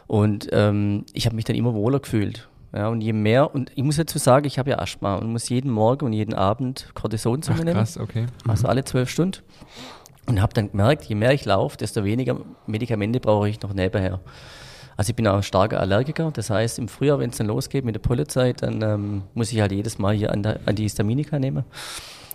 Und 0.06 0.48
ähm, 0.52 1.06
ich 1.14 1.26
habe 1.26 1.36
mich 1.36 1.46
dann 1.46 1.56
immer 1.56 1.74
wohler 1.74 2.00
gefühlt. 2.00 2.48
Ja, 2.72 2.88
und 2.90 3.02
je 3.02 3.14
mehr, 3.14 3.54
und 3.54 3.72
ich 3.74 3.84
muss 3.84 3.96
dazu 3.96 4.20
sagen, 4.20 4.46
ich 4.46 4.60
habe 4.60 4.70
ja 4.70 4.78
Asthma 4.78 5.16
und 5.16 5.32
muss 5.32 5.50
jeden 5.50 5.72
Morgen 5.72 6.06
und 6.06 6.14
jeden 6.14 6.36
Abend 6.36 6.92
Cortison 6.94 7.42
zu 7.42 7.52
mir 7.54 7.66
nehmen 7.66 7.78
krass, 7.78 7.98
okay. 7.98 8.28
also 8.48 8.68
alle 8.68 8.84
zwölf 8.84 9.10
Stunden. 9.10 9.40
Und 10.28 10.40
habe 10.40 10.54
dann 10.54 10.70
gemerkt, 10.70 11.06
je 11.06 11.16
mehr 11.16 11.34
ich 11.34 11.46
laufe, 11.46 11.78
desto 11.78 12.04
weniger 12.04 12.38
Medikamente 12.68 13.20
brauche 13.20 13.50
ich 13.50 13.60
noch 13.62 13.74
nebenher. 13.74 14.20
Also 15.00 15.12
ich 15.12 15.16
bin 15.16 15.26
auch 15.30 15.36
ein 15.38 15.44
starker 15.44 15.80
Allergiker. 15.80 16.30
Das 16.34 16.50
heißt, 16.50 16.78
im 16.78 16.90
Frühjahr, 16.90 17.20
wenn 17.20 17.30
es 17.30 17.38
dann 17.38 17.48
losgeht 17.48 17.86
mit 17.86 17.96
der 17.96 18.02
Pollenzeit, 18.02 18.62
dann 18.62 18.82
ähm, 18.82 19.22
muss 19.34 19.50
ich 19.54 19.62
halt 19.62 19.72
jedes 19.72 19.98
Mal 19.98 20.14
hier 20.14 20.34
Anta- 20.34 20.60
Antihistaminika 20.66 21.40
nehmen. 21.40 21.64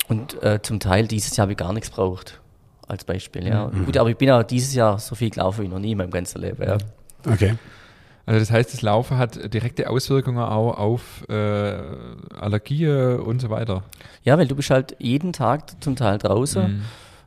Und 0.08 0.42
äh, 0.42 0.62
zum 0.62 0.80
Teil 0.80 1.06
dieses 1.06 1.36
Jahr 1.36 1.42
habe 1.44 1.52
ich 1.52 1.58
gar 1.58 1.74
nichts 1.74 1.90
braucht. 1.90 2.40
Als 2.88 3.04
Beispiel, 3.04 3.46
ja. 3.46 3.70
Gut, 3.84 3.98
aber 3.98 4.08
ich 4.08 4.16
bin 4.16 4.30
auch 4.30 4.42
dieses 4.42 4.74
Jahr 4.74 4.98
so 4.98 5.14
viel 5.14 5.28
gelaufen 5.28 5.62
wie 5.64 5.68
noch 5.68 5.78
nie 5.78 5.92
in 5.92 5.98
meinem 5.98 6.10
ganzen 6.10 6.40
Leben. 6.40 6.62
Ja. 6.62 6.78
okay. 7.30 7.56
Also 8.24 8.40
das 8.40 8.50
heißt, 8.50 8.72
das 8.72 8.80
Laufen 8.80 9.18
hat 9.18 9.52
direkte 9.52 9.90
Auswirkungen 9.90 10.38
auch 10.38 10.78
auf 10.78 11.28
äh, 11.28 11.34
Allergien 12.40 13.20
und 13.20 13.40
so 13.42 13.50
weiter. 13.50 13.82
ja, 14.22 14.38
weil 14.38 14.46
du 14.46 14.56
bist 14.56 14.70
halt 14.70 14.96
jeden 14.98 15.34
Tag 15.34 15.82
zum 15.82 15.96
Teil 15.96 16.16
draußen. 16.16 16.62
Mhm. 16.78 16.82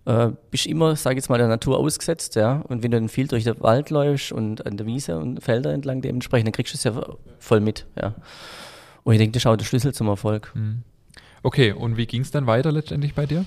Äh, 0.07 0.31
bist 0.51 0.65
immer, 0.65 0.95
sag 0.95 1.11
ich 1.11 1.17
jetzt 1.17 1.29
mal, 1.29 1.37
der 1.37 1.49
Natur 1.49 1.77
ausgesetzt, 1.77 2.35
ja. 2.35 2.61
Und 2.67 2.81
wenn 2.81 2.91
du 2.91 2.97
dann 2.97 3.09
viel 3.09 3.27
durch 3.27 3.43
den 3.43 3.59
Wald 3.61 3.89
läufst 3.89 4.31
und 4.31 4.65
an 4.65 4.77
der 4.77 4.85
Wiese 4.85 5.17
und 5.19 5.43
Felder 5.43 5.73
entlang 5.73 6.01
dementsprechend, 6.01 6.47
dann 6.47 6.53
kriegst 6.53 6.73
du 6.73 6.77
es 6.77 6.83
ja 6.85 7.17
voll 7.39 7.59
mit, 7.59 7.85
ja. 8.01 8.15
Und 9.03 9.13
ich 9.13 9.19
denke, 9.19 9.33
das 9.33 9.41
ist 9.41 9.47
auch 9.47 9.57
der 9.57 9.65
Schlüssel 9.65 9.93
zum 9.93 10.07
Erfolg. 10.07 10.51
Mhm. 10.55 10.83
Okay, 11.43 11.71
und 11.73 11.97
wie 11.97 12.07
ging 12.07 12.21
es 12.21 12.31
dann 12.31 12.47
weiter 12.47 12.71
letztendlich 12.71 13.13
bei 13.13 13.25
dir? 13.25 13.45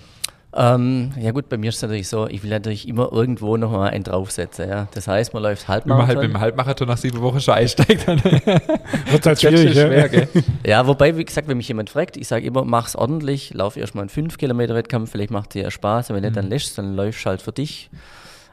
Ähm, 0.52 1.12
ja 1.16 1.30
gut, 1.30 1.48
bei 1.48 1.56
mir 1.56 1.68
ist 1.68 1.76
es 1.76 1.82
natürlich 1.82 2.08
so, 2.08 2.26
ich 2.26 2.42
will 2.42 2.50
natürlich 2.50 2.88
immer 2.88 3.12
irgendwo 3.12 3.56
noch 3.56 3.70
mal 3.70 3.90
einen 3.90 4.02
draufsetzen. 4.02 4.68
Ja. 4.68 4.88
Das 4.94 5.06
heißt, 5.06 5.32
man 5.32 5.44
läuft 5.44 5.68
Wenn 5.68 5.82
man 5.86 6.06
halt 6.08 6.18
mit 6.18 6.28
dem 6.28 6.40
Halbmarathon 6.40 6.88
nach 6.88 6.96
sieben 6.96 7.20
Wochen 7.20 7.40
schon 7.40 7.54
einsteigt, 7.54 8.08
dann 8.08 8.22
Wird 8.24 9.26
halt 9.26 9.40
schwierig, 9.40 9.76
ja. 9.76 9.86
schwer, 9.86 10.08
gell? 10.08 10.28
Ja, 10.66 10.86
wobei, 10.86 11.16
wie 11.16 11.24
gesagt, 11.24 11.46
wenn 11.46 11.56
mich 11.56 11.68
jemand 11.68 11.90
fragt, 11.90 12.16
ich 12.16 12.26
sage 12.26 12.46
immer, 12.46 12.64
mach's 12.64 12.96
ordentlich, 12.96 13.54
lauf 13.54 13.76
erstmal 13.76 14.02
einen 14.02 14.10
5-Kilometer-Wettkampf, 14.10 15.12
vielleicht 15.12 15.30
macht 15.30 15.54
dir 15.54 15.62
ja 15.62 15.70
Spaß, 15.70 16.10
und 16.10 16.16
wenn 16.16 16.22
nicht, 16.22 16.36
dann 16.36 16.48
lässt 16.48 16.76
dann 16.78 16.96
läufst 16.96 17.24
du 17.24 17.30
halt 17.30 17.42
für 17.42 17.52
dich. 17.52 17.90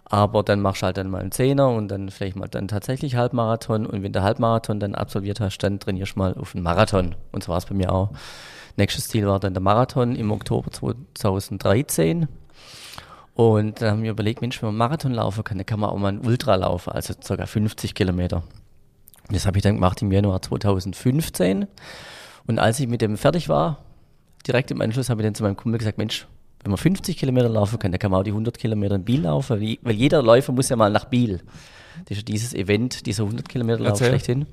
Aber 0.10 0.44
dann 0.44 0.62
machst 0.62 0.84
du 0.84 0.86
halt 0.86 0.98
dann 0.98 1.10
mal 1.10 1.20
einen 1.20 1.32
Zehner 1.32 1.70
und 1.70 1.90
dann 1.90 2.10
vielleicht 2.12 2.38
mal 2.38 2.48
dann 2.48 2.70
tatsächlich 2.70 3.18
Halbmarathon. 3.18 3.86
Und 3.86 4.04
wenn 4.04 4.14
der 4.14 4.24
Halbmarathon 4.24 4.80
dann 4.80 4.96
absolviert 4.96 5.42
hast, 5.42 5.58
dann 5.58 5.80
trainierst 5.80 6.16
du 6.16 6.20
mal 6.20 6.34
auf 6.36 6.56
einen 6.56 6.64
Marathon. 6.64 7.16
Und 7.34 7.44
so 7.44 7.52
war 7.52 7.58
es 7.58 7.66
bei 7.66 7.76
mir 7.76 7.92
auch. 7.92 8.12
Nächstes 8.78 9.08
Ziel 9.08 9.28
war 9.28 9.40
dann 9.40 9.54
der 9.54 9.62
Marathon 9.62 10.16
im 10.16 10.32
Oktober 10.32 10.72
2013. 11.16 12.28
Und 13.34 13.82
dann 13.82 13.92
haben 13.92 14.04
wir 14.04 14.12
überlegt, 14.12 14.42
Mensch, 14.42 14.62
wenn 14.62 14.70
man 14.70 14.78
Marathon 14.78 15.12
laufen 15.14 15.44
kann, 15.44 15.58
dann 15.58 15.66
kann 15.66 15.80
man 15.80 15.90
auch 15.90 15.98
mal 15.98 16.10
einen 16.10 16.26
Ultra 16.26 16.56
laufen, 16.56 16.92
also 16.92 17.14
ca. 17.14 17.46
50 17.46 17.94
Kilometer. 17.94 18.44
Das 19.30 19.46
habe 19.46 19.58
ich 19.58 19.64
dann 19.64 19.76
gemacht 19.76 20.02
im 20.02 20.12
Januar 20.12 20.42
2015. 20.42 21.68
Und 22.48 22.60
als 22.60 22.80
ich 22.80 22.88
mit 22.88 23.02
dem 23.02 23.18
fertig 23.18 23.50
war, 23.50 23.80
direkt 24.48 24.72
im 24.72 24.80
Anschluss 24.82 25.10
habe 25.10 25.22
ich 25.22 25.26
dann 25.26 25.36
zu 25.36 25.44
meinem 25.44 25.58
Kumpel 25.58 25.80
gesagt, 25.80 25.98
Mensch, 25.98 26.28
wenn 26.64 26.72
man 26.72 26.78
50 26.78 27.18
Kilometer 27.18 27.50
laufen 27.50 27.78
kann, 27.80 27.92
dann 27.92 28.00
kann 28.00 28.12
man 28.12 28.22
auch 28.22 28.24
die 28.24 28.32
100 28.32 28.58
Kilometer 28.58 28.96
in 28.96 29.04
Biel 29.04 29.22
laufen, 29.22 29.60
weil 29.82 29.96
jeder 29.96 30.24
Läufer 30.24 30.52
muss 30.54 30.70
ja 30.70 30.76
mal 30.76 30.90
nach 30.90 31.06
Biel. 31.06 31.42
Das 32.06 32.12
ist 32.12 32.18
ja 32.18 32.24
dieses 32.24 32.54
Event, 32.54 33.06
dieser 33.06 33.24
100 33.24 33.50
Kilometer 33.50 33.80
Lauf 33.80 33.98
schlechthin. 33.98 34.46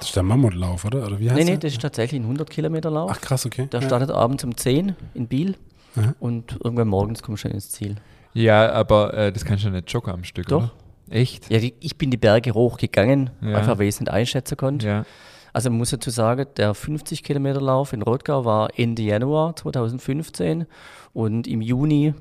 Das 0.00 0.08
ist 0.08 0.16
der 0.16 0.22
Mammutlauf, 0.22 0.84
oder? 0.84 1.06
oder 1.06 1.18
wie 1.20 1.30
heißt 1.30 1.38
Nee, 1.38 1.50
nee, 1.52 1.56
das 1.58 1.72
ist 1.72 1.80
tatsächlich 1.82 2.20
ein 2.20 2.24
100 2.24 2.48
Kilometer 2.50 2.90
Lauf. 2.90 3.10
Ach 3.14 3.20
krass, 3.20 3.46
okay. 3.46 3.68
Der 3.70 3.80
Ja. 3.80 3.86
startet 3.86 4.10
abends 4.10 4.42
um 4.44 4.56
10 4.56 4.96
in 5.14 5.28
Biel 5.28 5.54
Aha. 5.96 6.14
und 6.20 6.58
irgendwann 6.64 6.88
morgens 6.88 7.22
kommst 7.22 7.44
du 7.44 7.48
dann 7.48 7.54
ins 7.54 7.70
Ziel. 7.70 7.96
Ja, 8.32 8.72
aber 8.72 9.14
äh, 9.14 9.32
das 9.32 9.44
kannst 9.44 9.64
du 9.64 9.70
nicht 9.70 9.90
joggen 9.92 10.12
am 10.12 10.24
Stück, 10.24 10.48
Doch. 10.48 10.58
oder? 10.64 10.72
Echt? 11.10 11.50
Ja, 11.50 11.58
die, 11.58 11.74
ich 11.80 11.96
bin 11.98 12.10
die 12.10 12.16
Berge 12.16 12.54
hochgegangen, 12.54 13.30
Ja. 13.40 13.56
einfach 13.58 13.78
weil 13.78 13.86
ich 13.88 13.94
es 13.96 14.00
nicht 14.00 14.10
einschätzen 14.10 14.56
konnte. 14.56 14.86
Ja. 14.86 15.04
Also 15.52 15.68
man 15.68 15.78
muss 15.78 15.90
dazu 15.90 16.10
sagen, 16.10 16.46
der 16.56 16.74
50 16.74 17.24
Kilometer 17.24 17.60
Lauf 17.60 17.92
in 17.92 18.02
Rottgau 18.02 18.44
war 18.44 18.70
Ende 18.78 19.02
Januar 19.02 19.56
2015 19.56 20.66
und 21.12 21.48
im 21.48 21.60
Juni, 21.60 22.14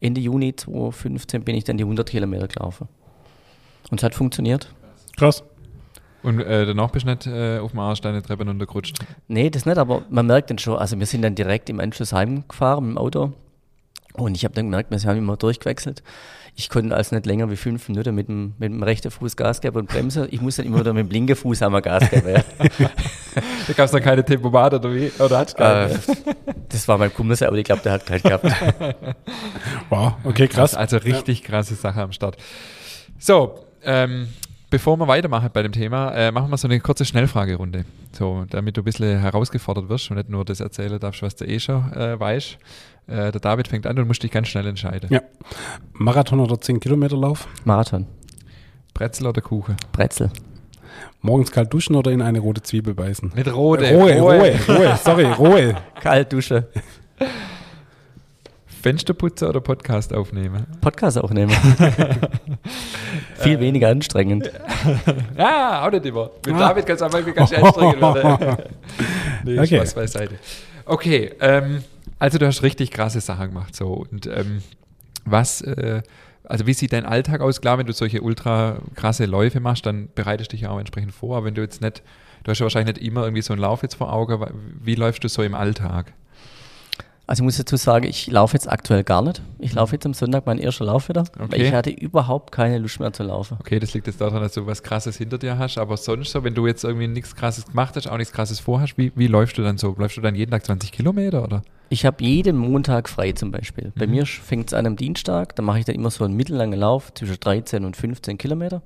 Ende 0.00 0.20
Juni 0.20 0.54
2015 0.54 1.42
bin 1.42 1.54
ich 1.56 1.64
dann 1.64 1.78
die 1.78 1.84
100 1.84 2.08
Kilometer 2.08 2.46
gelaufen. 2.48 2.86
Und 3.90 3.98
es 4.00 4.04
hat 4.04 4.14
funktioniert. 4.14 4.70
Krass. 5.16 5.42
Und 6.26 6.40
äh, 6.40 6.66
danach 6.66 6.90
bist 6.90 7.06
du 7.06 7.10
nicht 7.10 7.26
äh, 7.28 7.60
auf 7.60 7.70
dem 7.70 7.78
Arsch 7.78 8.00
deine 8.00 8.20
Treppen 8.20 8.48
runtergerutscht. 8.48 8.98
Nee, 9.28 9.48
das 9.48 9.64
nicht, 9.64 9.78
aber 9.78 10.02
man 10.10 10.26
merkt 10.26 10.50
dann 10.50 10.58
schon, 10.58 10.76
also 10.76 10.98
wir 10.98 11.06
sind 11.06 11.22
dann 11.22 11.36
direkt 11.36 11.70
im 11.70 11.78
Anschluss 11.78 12.12
heimgefahren 12.12 12.84
mit 12.84 12.96
dem 12.96 12.98
Auto 12.98 13.32
und 14.14 14.34
ich 14.34 14.44
habe 14.44 14.52
dann 14.52 14.64
gemerkt, 14.64 14.90
wir 14.90 14.98
haben 15.08 15.18
immer 15.18 15.36
durchgewechselt. 15.36 16.02
Ich 16.56 16.68
konnte 16.68 16.96
also 16.96 17.14
nicht 17.14 17.26
länger 17.26 17.48
wie 17.48 17.54
fünf 17.54 17.88
Minuten 17.88 18.12
mit 18.12 18.26
dem, 18.26 18.54
mit 18.58 18.72
dem 18.72 18.82
rechten 18.82 19.12
Fuß 19.12 19.36
Gas 19.36 19.60
geben 19.60 19.76
und 19.76 19.88
bremsen. 19.88 20.26
Ich 20.32 20.40
muss 20.40 20.56
dann 20.56 20.66
immer 20.66 20.80
wieder 20.80 20.92
mit 20.94 21.06
dem 21.06 21.10
linken 21.12 21.36
Fuß 21.36 21.62
einmal 21.62 21.80
Gas 21.82 22.10
geben. 22.10 22.28
Ja. 22.28 22.90
Da 23.66 23.74
gab 23.74 23.84
es 23.84 23.90
dann 23.90 24.02
keine 24.02 24.24
Tempomat 24.24 24.72
oder 24.72 24.94
wie? 24.94 25.12
Oder 25.18 25.38
hat's 25.38 25.52
äh, 25.52 25.56
keine? 25.58 26.00
das 26.70 26.88
war 26.88 26.96
mein 26.96 27.12
Kumpel, 27.12 27.36
aber 27.46 27.56
ich 27.56 27.64
glaube, 27.64 27.82
der 27.82 27.92
hat 27.92 28.06
keinen 28.06 28.22
gehabt. 28.22 28.46
Wow, 29.90 30.14
okay, 30.24 30.48
krass. 30.48 30.74
Also 30.74 30.96
richtig 30.96 31.42
krasse 31.42 31.74
Sache 31.74 32.00
am 32.00 32.12
Start. 32.12 32.38
So, 33.18 33.58
ähm, 33.84 34.28
bevor 34.70 34.96
wir 34.98 35.08
weitermachen 35.08 35.50
bei 35.52 35.62
dem 35.62 35.72
Thema, 35.72 36.12
äh, 36.14 36.32
machen 36.32 36.50
wir 36.50 36.56
so 36.56 36.68
eine 36.68 36.80
kurze 36.80 37.04
Schnellfragerunde. 37.04 37.84
So, 38.12 38.44
damit 38.48 38.76
du 38.76 38.82
ein 38.82 38.84
bisschen 38.84 39.20
herausgefordert 39.20 39.88
wirst 39.88 40.10
und 40.10 40.16
nicht 40.16 40.28
nur 40.28 40.44
das 40.44 40.60
erzählen 40.60 40.98
darfst, 40.98 41.22
was 41.22 41.36
du 41.36 41.44
eh 41.46 41.60
schon 41.60 41.92
äh, 41.92 42.18
weißt. 42.18 42.58
Äh, 43.08 43.32
der 43.32 43.40
David 43.40 43.68
fängt 43.68 43.86
an 43.86 43.90
und 43.90 44.04
du 44.04 44.04
musst 44.06 44.22
dich 44.22 44.30
ganz 44.30 44.48
schnell 44.48 44.66
entscheiden. 44.66 45.08
Ja. 45.12 45.20
Marathon 45.92 46.40
oder 46.40 46.60
10 46.60 46.80
Kilometer 46.80 47.16
Lauf? 47.16 47.46
Marathon, 47.64 48.06
Brezel 48.94 49.26
oder 49.26 49.40
Kuchen? 49.40 49.76
Brezel, 49.92 50.30
Morgens 51.20 51.50
kalt 51.50 51.72
duschen 51.72 51.96
oder 51.96 52.10
in 52.10 52.22
eine 52.22 52.38
rote 52.38 52.62
Zwiebel 52.62 52.94
beißen? 52.94 53.32
Nicht 53.34 53.52
rote. 53.52 53.90
rohe, 53.90 54.20
rohe, 54.20 54.58
rohe, 54.68 54.96
sorry, 54.96 55.24
rohe. 55.24 55.74
kalt 56.00 56.32
Dusche, 58.86 58.98
Fensterputzer 58.98 59.48
oder 59.48 59.60
Podcast 59.60 60.14
aufnehmen? 60.14 60.66
Podcast 60.80 61.18
aufnehmen. 61.18 61.50
Viel 63.36 63.58
weniger 63.60 63.88
anstrengend. 63.88 64.50
Ja, 65.36 65.82
auch 65.86 65.90
nicht 65.90 66.06
immer. 66.06 66.30
Mit 66.46 66.54
Ah. 66.54 66.58
David 66.68 66.86
kann 66.86 66.96
es 66.96 67.02
einfach 67.02 67.34
ganz 67.34 67.52
anstrengend 67.52 68.00
werden. 68.00 68.56
nee, 69.44 69.58
Okay. 69.58 69.76
Spaß 69.78 69.94
beiseite. 69.94 70.34
Okay, 70.84 71.32
ähm, 71.40 71.82
also 72.18 72.38
du 72.38 72.46
hast 72.46 72.62
richtig 72.62 72.90
krasse 72.92 73.20
Sachen 73.20 73.48
gemacht. 73.48 73.74
So. 73.74 73.88
Und 73.88 74.26
ähm, 74.26 74.62
was, 75.24 75.62
äh, 75.62 76.02
also 76.44 76.66
wie 76.66 76.72
sieht 76.74 76.92
dein 76.92 77.04
Alltag 77.06 77.40
aus? 77.40 77.60
Klar, 77.60 77.78
wenn 77.78 77.86
du 77.86 77.92
solche 77.92 78.22
ultra 78.22 78.76
krasse 78.94 79.24
Läufe 79.26 79.58
machst, 79.60 79.84
dann 79.84 80.08
bereitest 80.14 80.52
du 80.52 80.56
dich 80.56 80.62
ja 80.62 80.70
auch 80.70 80.78
entsprechend 80.78 81.12
vor. 81.12 81.36
Aber 81.36 81.46
wenn 81.46 81.54
du 81.54 81.62
jetzt 81.62 81.82
nicht, 81.82 82.02
du 82.44 82.50
hast 82.52 82.60
ja 82.60 82.64
wahrscheinlich 82.64 82.96
nicht 82.96 83.06
immer 83.08 83.24
irgendwie 83.24 83.42
so 83.42 83.52
einen 83.52 83.62
Lauf 83.62 83.82
jetzt 83.82 83.96
vor 83.96 84.12
Augen. 84.12 84.44
Wie 84.80 84.94
läufst 84.94 85.24
du 85.24 85.28
so 85.28 85.42
im 85.42 85.54
Alltag? 85.56 86.12
Also 87.28 87.42
ich 87.42 87.44
muss 87.44 87.56
dazu 87.56 87.76
sagen, 87.76 88.06
ich 88.06 88.28
laufe 88.28 88.54
jetzt 88.54 88.70
aktuell 88.70 89.02
gar 89.02 89.20
nicht. 89.20 89.42
Ich 89.58 89.74
laufe 89.74 89.96
jetzt 89.96 90.06
am 90.06 90.14
Sonntag 90.14 90.46
meinen 90.46 90.60
ersten 90.60 90.84
Lauf 90.84 91.08
wieder, 91.08 91.24
weil 91.36 91.46
Okay. 91.46 91.66
ich 91.66 91.72
hatte 91.72 91.90
überhaupt 91.90 92.52
keine 92.52 92.78
Lust 92.78 93.00
mehr 93.00 93.12
zu 93.12 93.24
laufen. 93.24 93.56
Okay, 93.58 93.80
das 93.80 93.94
liegt 93.94 94.06
jetzt 94.06 94.20
daran, 94.20 94.40
dass 94.42 94.52
du 94.52 94.64
was 94.66 94.84
Krasses 94.84 95.16
hinter 95.16 95.36
dir 95.36 95.58
hast. 95.58 95.76
Aber 95.78 95.96
sonst 95.96 96.30
so, 96.30 96.44
wenn 96.44 96.54
du 96.54 96.68
jetzt 96.68 96.84
irgendwie 96.84 97.08
nichts 97.08 97.34
Krasses 97.34 97.66
gemacht 97.66 97.96
hast, 97.96 98.06
auch 98.08 98.16
nichts 98.16 98.32
Krasses 98.32 98.60
vorhast, 98.60 98.96
wie, 98.96 99.10
wie 99.16 99.26
läufst 99.26 99.58
du 99.58 99.62
dann 99.62 99.76
so? 99.76 99.96
Läufst 99.98 100.16
du 100.16 100.20
dann 100.20 100.36
jeden 100.36 100.52
Tag 100.52 100.64
20 100.64 100.92
Kilometer 100.92 101.42
oder? 101.42 101.62
Ich 101.88 102.04
habe 102.06 102.22
jeden 102.22 102.56
Montag 102.56 103.08
frei 103.08 103.32
zum 103.32 103.50
Beispiel. 103.50 103.92
Bei 103.96 104.06
Mhm. 104.06 104.12
mir 104.12 104.26
fängt 104.26 104.68
es 104.68 104.74
an 104.74 104.86
am 104.86 104.94
Dienstag, 104.96 105.56
dann 105.56 105.66
mache 105.66 105.80
ich 105.80 105.84
dann 105.84 105.94
immer 105.96 106.10
so 106.10 106.24
einen 106.24 106.34
mittellangen 106.34 106.78
Lauf 106.78 107.12
zwischen 107.14 107.40
13 107.40 107.84
und 107.84 107.96
15 107.96 108.38
Kilometer. 108.38 108.82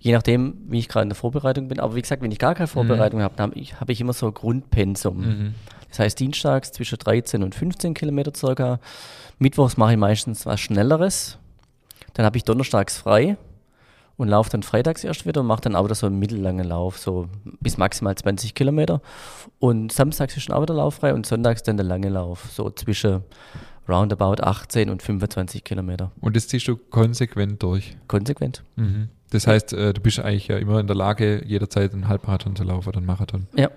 Je 0.00 0.12
nachdem, 0.12 0.54
wie 0.68 0.78
ich 0.78 0.88
gerade 0.88 1.04
in 1.04 1.08
der 1.10 1.16
Vorbereitung 1.16 1.68
bin. 1.68 1.80
Aber 1.80 1.94
wie 1.96 2.02
gesagt, 2.02 2.22
wenn 2.22 2.30
ich 2.30 2.38
gar 2.38 2.54
keine 2.54 2.66
Vorbereitung 2.66 3.20
habe, 3.22 3.34
dann 3.36 3.50
habe 3.50 3.60
ich, 3.60 3.78
hab 3.80 3.88
ich 3.90 4.00
immer 4.00 4.12
so 4.14 4.26
ein 4.26 4.34
Grundpensum. 4.34 5.18
Mhm. 5.18 5.54
Das 5.94 6.00
heißt, 6.00 6.18
dienstags 6.18 6.72
zwischen 6.72 6.98
13 6.98 7.44
und 7.44 7.54
15 7.54 7.94
Kilometer 7.94 8.32
circa. 8.34 8.80
Mittwochs 9.38 9.76
mache 9.76 9.92
ich 9.92 9.98
meistens 9.98 10.44
was 10.44 10.58
Schnelleres. 10.58 11.38
Dann 12.14 12.26
habe 12.26 12.36
ich 12.36 12.42
donnerstags 12.42 12.98
frei 12.98 13.36
und 14.16 14.26
laufe 14.26 14.50
dann 14.50 14.64
freitags 14.64 15.04
erst 15.04 15.24
wieder 15.24 15.42
und 15.42 15.46
mache 15.46 15.60
dann 15.60 15.76
auch 15.76 15.84
wieder 15.84 15.94
so 15.94 16.06
einen 16.06 16.18
mittellangen 16.18 16.66
Lauf, 16.66 16.98
so 16.98 17.28
bis 17.60 17.78
maximal 17.78 18.16
20 18.16 18.56
Kilometer. 18.56 19.02
Und 19.60 19.92
samstags 19.92 20.36
ist 20.36 20.48
dann 20.48 20.56
auch 20.56 20.62
wieder 20.62 20.74
lauffrei 20.74 21.14
und 21.14 21.26
sonntags 21.26 21.62
dann 21.62 21.76
der 21.76 21.86
lange 21.86 22.08
Lauf, 22.08 22.48
so 22.50 22.70
zwischen 22.70 23.22
roundabout 23.88 24.42
18 24.42 24.90
und 24.90 25.00
25 25.00 25.62
Kilometer. 25.62 26.10
Und 26.20 26.34
das 26.34 26.48
ziehst 26.48 26.66
du 26.66 26.76
konsequent 26.76 27.62
durch. 27.62 27.96
Konsequent. 28.08 28.64
Mhm. 28.74 29.10
Das 29.30 29.46
heißt, 29.46 29.72
äh, 29.72 29.92
du 29.92 30.00
bist 30.00 30.18
eigentlich 30.18 30.48
ja 30.48 30.56
immer 30.56 30.80
in 30.80 30.88
der 30.88 30.96
Lage, 30.96 31.44
jederzeit 31.46 31.92
einen 31.92 32.08
Halbmarathon 32.08 32.56
zu 32.56 32.64
laufen 32.64 32.88
oder 32.88 32.98
einen 32.98 33.06
Marathon. 33.06 33.46
Ja. 33.54 33.70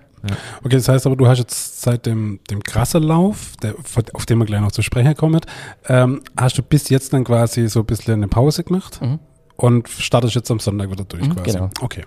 Okay, 0.64 0.76
das 0.76 0.90
heißt 0.90 1.06
aber, 1.06 1.16
du 1.16 1.28
hast 1.28 1.38
jetzt 1.38 1.82
seit 1.82 2.06
dem, 2.06 2.40
dem 2.50 2.62
krasse 2.64 2.98
Lauf, 2.98 3.54
der, 3.62 3.76
auf 4.14 4.26
den 4.26 4.40
wir 4.40 4.46
gleich 4.46 4.62
noch 4.62 4.72
zu 4.72 4.82
sprechen 4.82 5.16
kommen, 5.16 5.42
ähm, 5.88 6.22
hast 6.36 6.58
du 6.58 6.64
bis 6.64 6.90
jetzt 6.90 7.14
dann 7.14 7.24
quasi 7.24 7.68
so 7.70 7.80
ein 7.82 7.86
bisschen 7.86 8.16
eine 8.16 8.28
Pause 8.28 8.64
gemacht 8.64 9.00
Mhm. 9.02 9.20
und 9.56 9.88
startest 9.90 10.36
jetzt 10.36 10.50
am 10.52 10.60
Sonntag 10.60 10.90
wieder 10.92 11.04
durch 11.06 11.28
Mhm, 11.28 11.36
quasi. 11.36 11.52
genau. 11.58 11.70
Okay, 11.82 12.04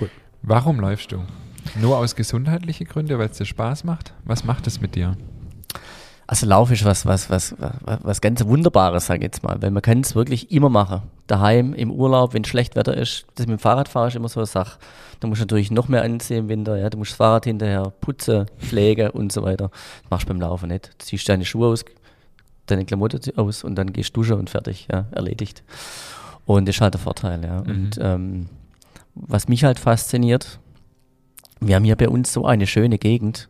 cool. 0.00 0.10
Warum 0.42 0.80
läufst 0.80 1.12
du? 1.12 1.22
Nur 1.80 1.96
aus 1.98 2.14
gesundheitlichen 2.14 2.86
Gründen, 2.86 3.18
weil 3.18 3.28
es 3.30 3.38
dir 3.38 3.44
Spaß 3.46 3.84
macht? 3.84 4.12
Was 4.24 4.44
macht 4.44 4.66
es 4.66 4.80
mit 4.80 4.94
dir? 4.94 5.16
Also 6.28 6.46
Lauf 6.46 6.72
ist 6.72 6.84
was, 6.84 7.06
was, 7.06 7.30
was, 7.30 7.54
was, 7.58 7.72
was 8.02 8.20
ganz 8.20 8.44
Wunderbares, 8.44 9.06
sage 9.06 9.20
ich 9.20 9.24
jetzt 9.24 9.44
mal, 9.44 9.60
weil 9.62 9.70
man 9.70 9.82
kann 9.82 10.00
es 10.00 10.16
wirklich 10.16 10.50
immer 10.50 10.68
machen. 10.68 11.02
Daheim, 11.28 11.72
im 11.72 11.90
Urlaub, 11.90 12.34
wenn 12.34 12.44
schlecht 12.44 12.74
Wetter 12.74 12.96
ist. 12.96 13.26
Das 13.36 13.46
mit 13.46 13.58
dem 13.58 13.60
Fahrradfahren 13.60 14.08
ist 14.08 14.16
immer 14.16 14.28
so 14.28 14.40
eine 14.40 14.46
Sache. 14.46 14.78
Da 15.20 15.28
musst 15.28 15.40
du 15.40 15.44
natürlich 15.44 15.70
noch 15.70 15.88
mehr 15.88 16.02
anziehen 16.02 16.38
im 16.38 16.48
Winter. 16.48 16.76
Ja. 16.76 16.90
Du 16.90 16.98
musst 16.98 17.12
das 17.12 17.16
Fahrrad 17.16 17.44
hinterher 17.44 17.92
putzen, 18.00 18.46
pflegen 18.58 19.10
und 19.10 19.30
so 19.32 19.44
weiter. 19.44 19.70
Das 20.02 20.10
machst 20.10 20.24
du 20.24 20.32
beim 20.32 20.40
Laufen 20.40 20.68
nicht. 20.68 20.90
Du 20.98 21.04
ziehst 21.04 21.28
deine 21.28 21.44
Schuhe 21.44 21.68
aus, 21.68 21.84
deine 22.66 22.84
Klamotten 22.84 23.20
aus 23.36 23.62
und 23.62 23.76
dann 23.76 23.92
gehst 23.92 24.16
du 24.16 24.20
duschen 24.20 24.38
und 24.38 24.50
fertig, 24.50 24.88
ja, 24.90 25.06
erledigt. 25.12 25.62
Und 26.44 26.66
das 26.66 26.76
ist 26.76 26.80
halt 26.80 26.94
der 26.94 27.00
Vorteil, 27.00 27.44
ja. 27.44 27.62
Mhm. 27.62 27.70
Und 27.70 27.98
ähm, 28.00 28.48
was 29.14 29.48
mich 29.48 29.64
halt 29.64 29.78
fasziniert, 29.78 30.58
wir 31.60 31.76
haben 31.76 31.84
hier 31.84 31.96
bei 31.96 32.08
uns 32.08 32.32
so 32.32 32.44
eine 32.44 32.66
schöne 32.66 32.98
Gegend. 32.98 33.48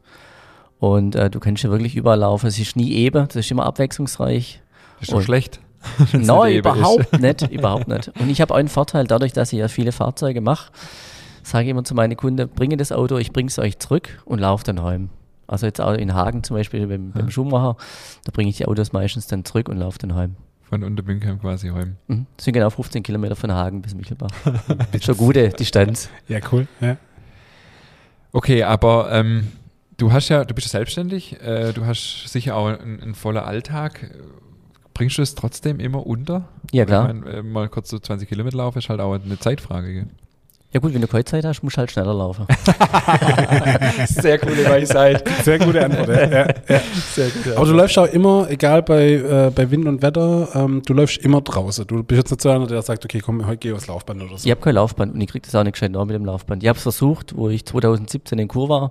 Und 0.79 1.15
äh, 1.15 1.31
du 1.31 1.41
kannst 1.41 1.63
ja 1.63 1.71
wirklich 1.71 1.97
überall 1.97 2.19
laufen. 2.19 2.47
Es 2.47 2.59
ist 2.59 2.77
nie 2.77 2.93
eben, 2.93 3.27
das 3.27 3.37
ist 3.37 3.51
immer 3.51 3.65
abwechslungsreich. 3.67 4.61
Ist 5.01 5.13
doch 5.13 5.19
Und- 5.19 5.23
schlecht. 5.25 5.61
Nein, 6.13 6.21
nicht 6.21 6.29
eben 6.29 6.41
ist. 6.51 6.59
überhaupt 6.59 7.21
nicht, 7.21 7.43
überhaupt 7.53 7.89
nicht. 7.89 8.09
Und 8.21 8.29
ich 8.29 8.41
habe 8.41 8.55
einen 8.57 8.67
Vorteil, 8.69 9.07
dadurch, 9.07 9.33
dass 9.33 9.53
ich 9.53 9.61
ja 9.61 9.69
viele 9.69 9.93
Fahrzeuge 9.93 10.41
mache, 10.41 10.73
sage 11.45 11.65
ich 11.67 11.71
immer 11.71 11.85
zu 11.85 11.95
meinen 11.95 12.17
Kunden, 12.17 12.49
bringe 12.49 12.77
das 12.77 12.91
Auto, 12.91 13.19
ich 13.19 13.33
bringe 13.33 13.49
es 13.49 13.59
euch 13.61 13.79
zurück 13.79 14.21
und 14.25 14.41
laufe 14.41 14.65
dann 14.65 14.83
heim. 14.83 15.11
Also 15.47 15.65
jetzt 15.67 15.81
auch 15.81 15.93
in 15.93 16.13
Hagen 16.13 16.43
zum 16.43 16.57
Beispiel 16.57 16.89
beim, 16.89 17.13
beim 17.13 17.31
Schuhmacher, 17.31 17.77
da 18.25 18.33
bringe 18.33 18.51
ich 18.51 18.57
die 18.57 18.67
Autos 18.67 18.93
meistens 18.93 19.29
dann 19.29 19.45
zurück 19.45 19.69
und 19.69 19.77
laufe 19.77 19.99
dann 20.01 20.17
heim. 20.17 20.35
Von 20.63 20.83
Unterbünkheim 20.83 21.41
quasi 21.41 21.69
heim. 21.69 21.95
Mhm. 22.09 22.27
Das 22.37 22.47
sind 22.47 22.55
genau 22.55 22.71
15 22.71 23.05
Kilometer 23.05 23.37
von 23.37 23.53
Hagen 23.53 23.81
bis 23.81 23.95
Michelbach. 23.95 24.31
Schon 25.01 25.17
gute 25.17 25.51
Distanz. 25.51 26.11
Ja, 26.27 26.41
cool. 26.51 26.67
Ja. 26.81 26.97
Okay, 28.33 28.65
aber 28.65 29.13
ähm, 29.13 29.53
du 29.97 30.13
hast 30.13 30.29
ja, 30.29 30.45
du 30.45 30.55
bist 30.55 30.67
ja 30.67 30.73
selbstständig, 30.73 31.41
äh, 31.41 31.73
du 31.73 31.87
hast 31.87 32.29
sicher 32.29 32.57
auch 32.57 32.67
einen, 32.67 33.01
einen 33.01 33.15
voller 33.15 33.47
Alltag. 33.47 34.11
Bringst 34.95 35.19
du 35.19 35.23
es 35.23 35.35
trotzdem 35.35 35.79
immer 35.79 36.07
unter? 36.07 36.49
Ja, 36.73 36.85
klar. 36.85 37.09
Ich 37.09 37.15
mein, 37.15 37.27
äh, 37.27 37.43
mal 37.43 37.69
kurz 37.69 37.91
so 37.91 37.99
20 37.99 38.29
Kilometer 38.29 38.57
laufen 38.57 38.79
ist 38.79 38.89
halt 38.89 39.01
auch 39.01 39.13
eine 39.13 39.39
Zeitfrage. 39.39 39.93
Gell? 39.93 40.07
Ja 40.77 40.81
gut, 40.81 40.93
wenn 40.93 41.01
du 41.01 41.09
keine 41.09 41.25
Zeit 41.25 41.43
hast, 41.47 41.63
musst 41.63 41.79
du 41.79 41.79
halt 41.79 41.91
schneller 41.91 42.13
laufen. 42.13 42.47
Sehr 44.09 44.39
coole 44.39 44.63
Weisheit. 44.69 45.27
Sehr 45.43 45.59
gute 45.59 45.83
Antwort. 45.83 46.07
Ja. 46.07 46.29
Ja, 46.29 46.49
ja. 46.69 46.81
Sehr 47.15 47.31
gute 47.31 47.57
Aber 47.57 47.65
du 47.65 47.73
läufst 47.73 47.99
auch 47.99 48.05
immer, 48.05 48.47
egal 48.51 48.83
bei, 48.83 49.13
äh, 49.13 49.51
bei 49.55 49.71
Wind 49.71 49.89
und 49.89 50.03
Wetter, 50.03 50.51
ähm, 50.55 50.83
du 50.85 50.93
läufst 50.93 51.17
immer 51.17 51.41
draußen. 51.41 51.87
Du 51.87 52.03
bist 52.03 52.19
jetzt 52.19 52.31
nicht 52.31 52.43
so 52.43 52.51
einer, 52.51 52.67
der 52.67 52.83
sagt, 52.83 53.07
okay, 53.07 53.21
komm, 53.21 53.47
heute 53.47 53.57
geh 53.57 53.73
aufs 53.73 53.87
Laufband 53.87 54.21
oder 54.21 54.37
so. 54.37 54.45
Ich 54.45 54.51
habe 54.51 54.61
kein 54.61 54.75
Laufband 54.75 55.15
und 55.15 55.21
ich 55.23 55.29
krieg 55.29 55.43
das 55.45 55.55
auch 55.55 55.65
nicht 55.65 55.73
gescheit 55.73 55.93
mit 55.93 56.11
dem 56.11 56.27
Laufband. 56.27 56.63
Ich 56.63 56.69
habe 56.69 56.77
es 56.77 56.83
versucht, 56.83 57.35
wo 57.35 57.49
ich 57.49 57.65
2017 57.65 58.39
in 58.39 58.47
Kur 58.47 58.69
war. 58.69 58.91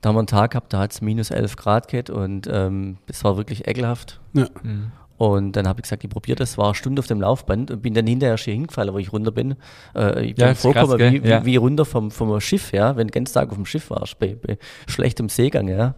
Da 0.00 0.08
haben 0.08 0.16
wir 0.16 0.18
einen 0.18 0.26
Tag 0.26 0.50
gehabt, 0.50 0.72
da 0.72 0.80
hat 0.80 0.94
es 0.94 1.00
minus 1.00 1.30
11 1.30 1.54
Grad 1.54 1.86
gehabt 1.86 2.10
und 2.10 2.48
ähm, 2.50 2.96
das 3.06 3.22
war 3.22 3.36
wirklich 3.36 3.68
ekelhaft. 3.68 4.18
Ja. 4.32 4.48
Mhm. 4.64 4.90
Und 5.16 5.52
dann 5.52 5.68
habe 5.68 5.78
ich 5.80 5.84
gesagt, 5.84 6.02
ich 6.02 6.10
probiere 6.10 6.36
das, 6.36 6.58
war 6.58 6.66
eine 6.66 6.74
Stunde 6.74 6.98
auf 7.00 7.06
dem 7.06 7.20
Laufband 7.20 7.70
und 7.70 7.82
bin 7.82 7.94
dann 7.94 8.06
hinterher 8.06 8.36
hier 8.36 8.54
hingefallen, 8.54 8.92
wo 8.92 8.98
ich 8.98 9.12
runter 9.12 9.30
bin. 9.30 9.54
Äh, 9.94 10.26
ich 10.26 10.34
bin 10.34 10.44
Ja, 10.44 10.50
ist 10.50 10.62
krass, 10.62 10.72
vorgekommen 10.72 10.98
gell? 10.98 11.22
wie, 11.22 11.28
Ja. 11.28 11.40
wie, 11.42 11.46
wie 11.52 11.56
runter 11.56 11.84
vom, 11.84 12.10
vom 12.10 12.40
Schiff, 12.40 12.72
ja, 12.72 12.96
wenn 12.96 13.06
du 13.06 13.12
den 13.12 13.20
ganzen 13.22 13.34
Tag 13.34 13.50
auf 13.50 13.54
dem 13.56 13.66
Schiff 13.66 13.90
warst, 13.90 14.18
bei, 14.18 14.34
bei 14.34 14.58
schlechtem 14.88 15.28
Seegang, 15.28 15.68
ja. 15.68 15.94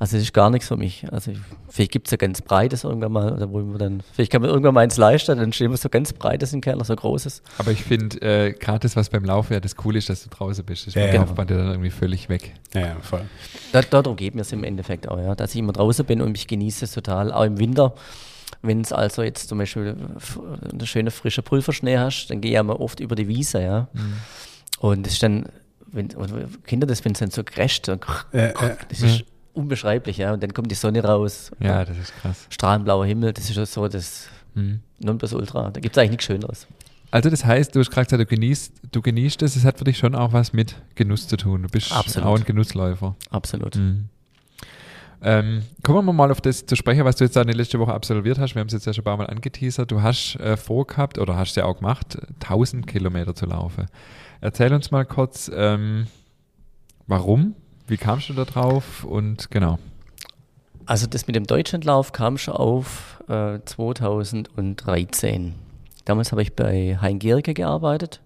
Also 0.00 0.16
das 0.16 0.22
ist 0.22 0.32
gar 0.32 0.48
nichts 0.48 0.68
für 0.68 0.76
mich. 0.76 1.04
Also 1.12 1.32
ich, 1.32 1.38
vielleicht 1.68 1.90
gibt 1.90 2.06
es 2.06 2.12
ja 2.12 2.18
ganz 2.18 2.40
breites 2.40 2.84
irgendwann 2.84 3.10
mal, 3.10 3.32
oder 3.32 3.50
wo 3.50 3.58
wir 3.60 3.78
dann, 3.78 4.00
vielleicht 4.14 4.30
kann 4.30 4.40
man 4.42 4.48
irgendwann 4.50 4.72
mal 4.74 4.82
eins 4.82 4.96
leisten, 4.96 5.36
dann 5.36 5.52
stehen 5.52 5.72
wir 5.72 5.76
so 5.76 5.88
ganz 5.88 6.12
breites 6.12 6.52
im 6.52 6.60
Keller, 6.60 6.84
so 6.84 6.94
großes. 6.94 7.42
Aber 7.58 7.72
ich 7.72 7.82
finde, 7.82 8.16
äh, 8.22 8.52
gerade 8.52 8.78
das, 8.78 8.94
was 8.94 9.10
beim 9.10 9.24
Laufen 9.24 9.54
ja 9.54 9.60
das 9.60 9.74
Coole 9.74 9.98
ist, 9.98 10.08
dass 10.08 10.22
du 10.22 10.30
draußen 10.30 10.64
bist. 10.64 10.82
Das 10.86 10.94
ist 10.94 10.94
Ja, 10.94 11.06
ja. 11.06 11.14
Laufband 11.20 11.50
ja 11.50 11.56
dann 11.56 11.70
irgendwie 11.70 11.90
völlig 11.90 12.28
weg. 12.28 12.54
Ja, 12.74 12.80
ja, 12.80 12.96
voll. 13.02 13.22
Da, 13.72 13.82
darum 13.82 14.14
geht 14.14 14.36
mir 14.36 14.42
es 14.42 14.52
im 14.52 14.62
Endeffekt 14.62 15.08
auch, 15.08 15.18
ja, 15.18 15.34
dass 15.34 15.52
ich 15.54 15.58
immer 15.58 15.72
draußen 15.72 16.04
bin 16.06 16.22
und 16.22 16.36
ich 16.38 16.46
genieße 16.46 16.84
es 16.84 16.92
total, 16.92 17.32
auch 17.32 17.42
im 17.44 17.58
Winter. 17.58 17.92
Wenn 18.62 18.80
es 18.80 18.92
also 18.92 19.22
jetzt 19.22 19.48
zum 19.48 19.58
Beispiel 19.58 19.96
f- 20.16 20.40
eine 20.72 20.86
schöne 20.86 21.10
frische 21.10 21.42
Pulverschnee 21.42 21.98
hast, 21.98 22.28
dann 22.28 22.40
gehe 22.40 22.50
ich 22.50 22.54
ja 22.54 22.62
mal 22.62 22.76
oft 22.76 23.00
über 23.00 23.14
die 23.14 23.28
Wiese, 23.28 23.62
ja. 23.62 23.88
Und 24.80 25.06
das 25.06 25.14
ist 25.14 25.22
dann, 25.22 25.46
wenn 25.92 26.08
Kinder 26.66 26.86
das, 26.86 27.04
wenn 27.04 27.12
es 27.12 27.18
dann 27.18 27.30
so 27.30 27.42
crasht, 27.44 27.88
Ja, 27.88 27.98
ja. 28.32 28.52
das 28.88 29.00
ist 29.02 29.24
unbeschreiblich, 29.54 30.18
ja. 30.18 30.32
Und 30.32 30.42
dann 30.42 30.52
kommt 30.54 30.70
die 30.70 30.74
Sonne 30.76 31.02
raus, 31.04 31.50
Ja, 31.60 31.84
das 31.84 31.98
ist 31.98 32.12
krass. 32.20 32.46
strahlenblauer 32.50 33.06
Himmel, 33.06 33.32
das 33.32 33.50
ist 33.50 33.72
so 33.72 33.88
das 33.88 34.28
Mhm. 34.54 34.80
Nonplusultra. 35.00 35.70
Da 35.70 35.78
gibt 35.80 35.94
es 35.96 36.00
eigentlich 36.00 36.10
nichts 36.12 36.24
Schöneres. 36.24 36.66
Also 37.10 37.30
das 37.30 37.44
heißt, 37.44 37.74
du 37.74 37.80
hast 37.80 37.90
gerade 37.90 38.06
gesagt, 38.06 38.20
du 38.20 38.26
genießt, 38.34 38.72
du 38.90 39.00
genießt 39.02 39.40
es, 39.42 39.56
es 39.56 39.64
hat 39.64 39.78
für 39.78 39.84
dich 39.84 39.96
schon 39.98 40.14
auch 40.14 40.32
was 40.32 40.52
mit 40.52 40.74
Genuss 40.96 41.28
zu 41.28 41.36
tun. 41.36 41.62
Du 41.62 41.68
bist 41.68 41.92
Absolut. 41.92 42.26
auch 42.28 42.36
ein 42.38 42.44
Genussläufer. 42.44 43.14
Absolut. 43.30 43.76
Mhm. 43.76 44.08
Ähm, 45.20 45.62
kommen 45.82 46.06
wir 46.06 46.12
mal 46.12 46.30
auf 46.30 46.40
das 46.40 46.64
zu 46.64 46.76
sprechen, 46.76 47.04
was 47.04 47.16
du 47.16 47.24
jetzt 47.24 47.36
die 47.36 47.52
letzte 47.52 47.78
Woche 47.80 47.92
absolviert 47.92 48.38
hast. 48.38 48.54
Wir 48.54 48.60
haben 48.60 48.68
es 48.68 48.72
jetzt 48.72 48.86
ja 48.86 48.92
schon 48.92 49.02
ein 49.02 49.04
paar 49.04 49.16
Mal 49.16 49.26
angeteasert. 49.26 49.90
Du 49.90 50.02
hast 50.02 50.36
äh, 50.36 50.56
vorgehabt 50.56 51.18
oder 51.18 51.36
hast 51.36 51.56
ja 51.56 51.64
auch 51.64 51.78
gemacht, 51.78 52.18
1000 52.40 52.86
Kilometer 52.86 53.34
zu 53.34 53.46
laufen. 53.46 53.86
Erzähl 54.40 54.72
uns 54.72 54.90
mal 54.92 55.04
kurz, 55.04 55.50
ähm, 55.52 56.06
warum, 57.08 57.54
wie 57.88 57.96
kamst 57.96 58.28
du 58.28 58.34
da 58.34 58.44
drauf 58.44 59.02
und 59.02 59.50
genau. 59.50 59.78
Also 60.86 61.06
das 61.06 61.26
mit 61.26 61.36
dem 61.36 61.46
Deutschlandlauf 61.46 62.12
kam 62.12 62.38
schon 62.38 62.54
auf 62.54 63.22
äh, 63.28 63.58
2013. 63.64 65.54
Damals 66.04 66.32
habe 66.32 66.42
ich 66.42 66.54
bei 66.54 66.96
Hein 67.00 67.18
Gericke 67.18 67.54
gearbeitet 67.54 68.20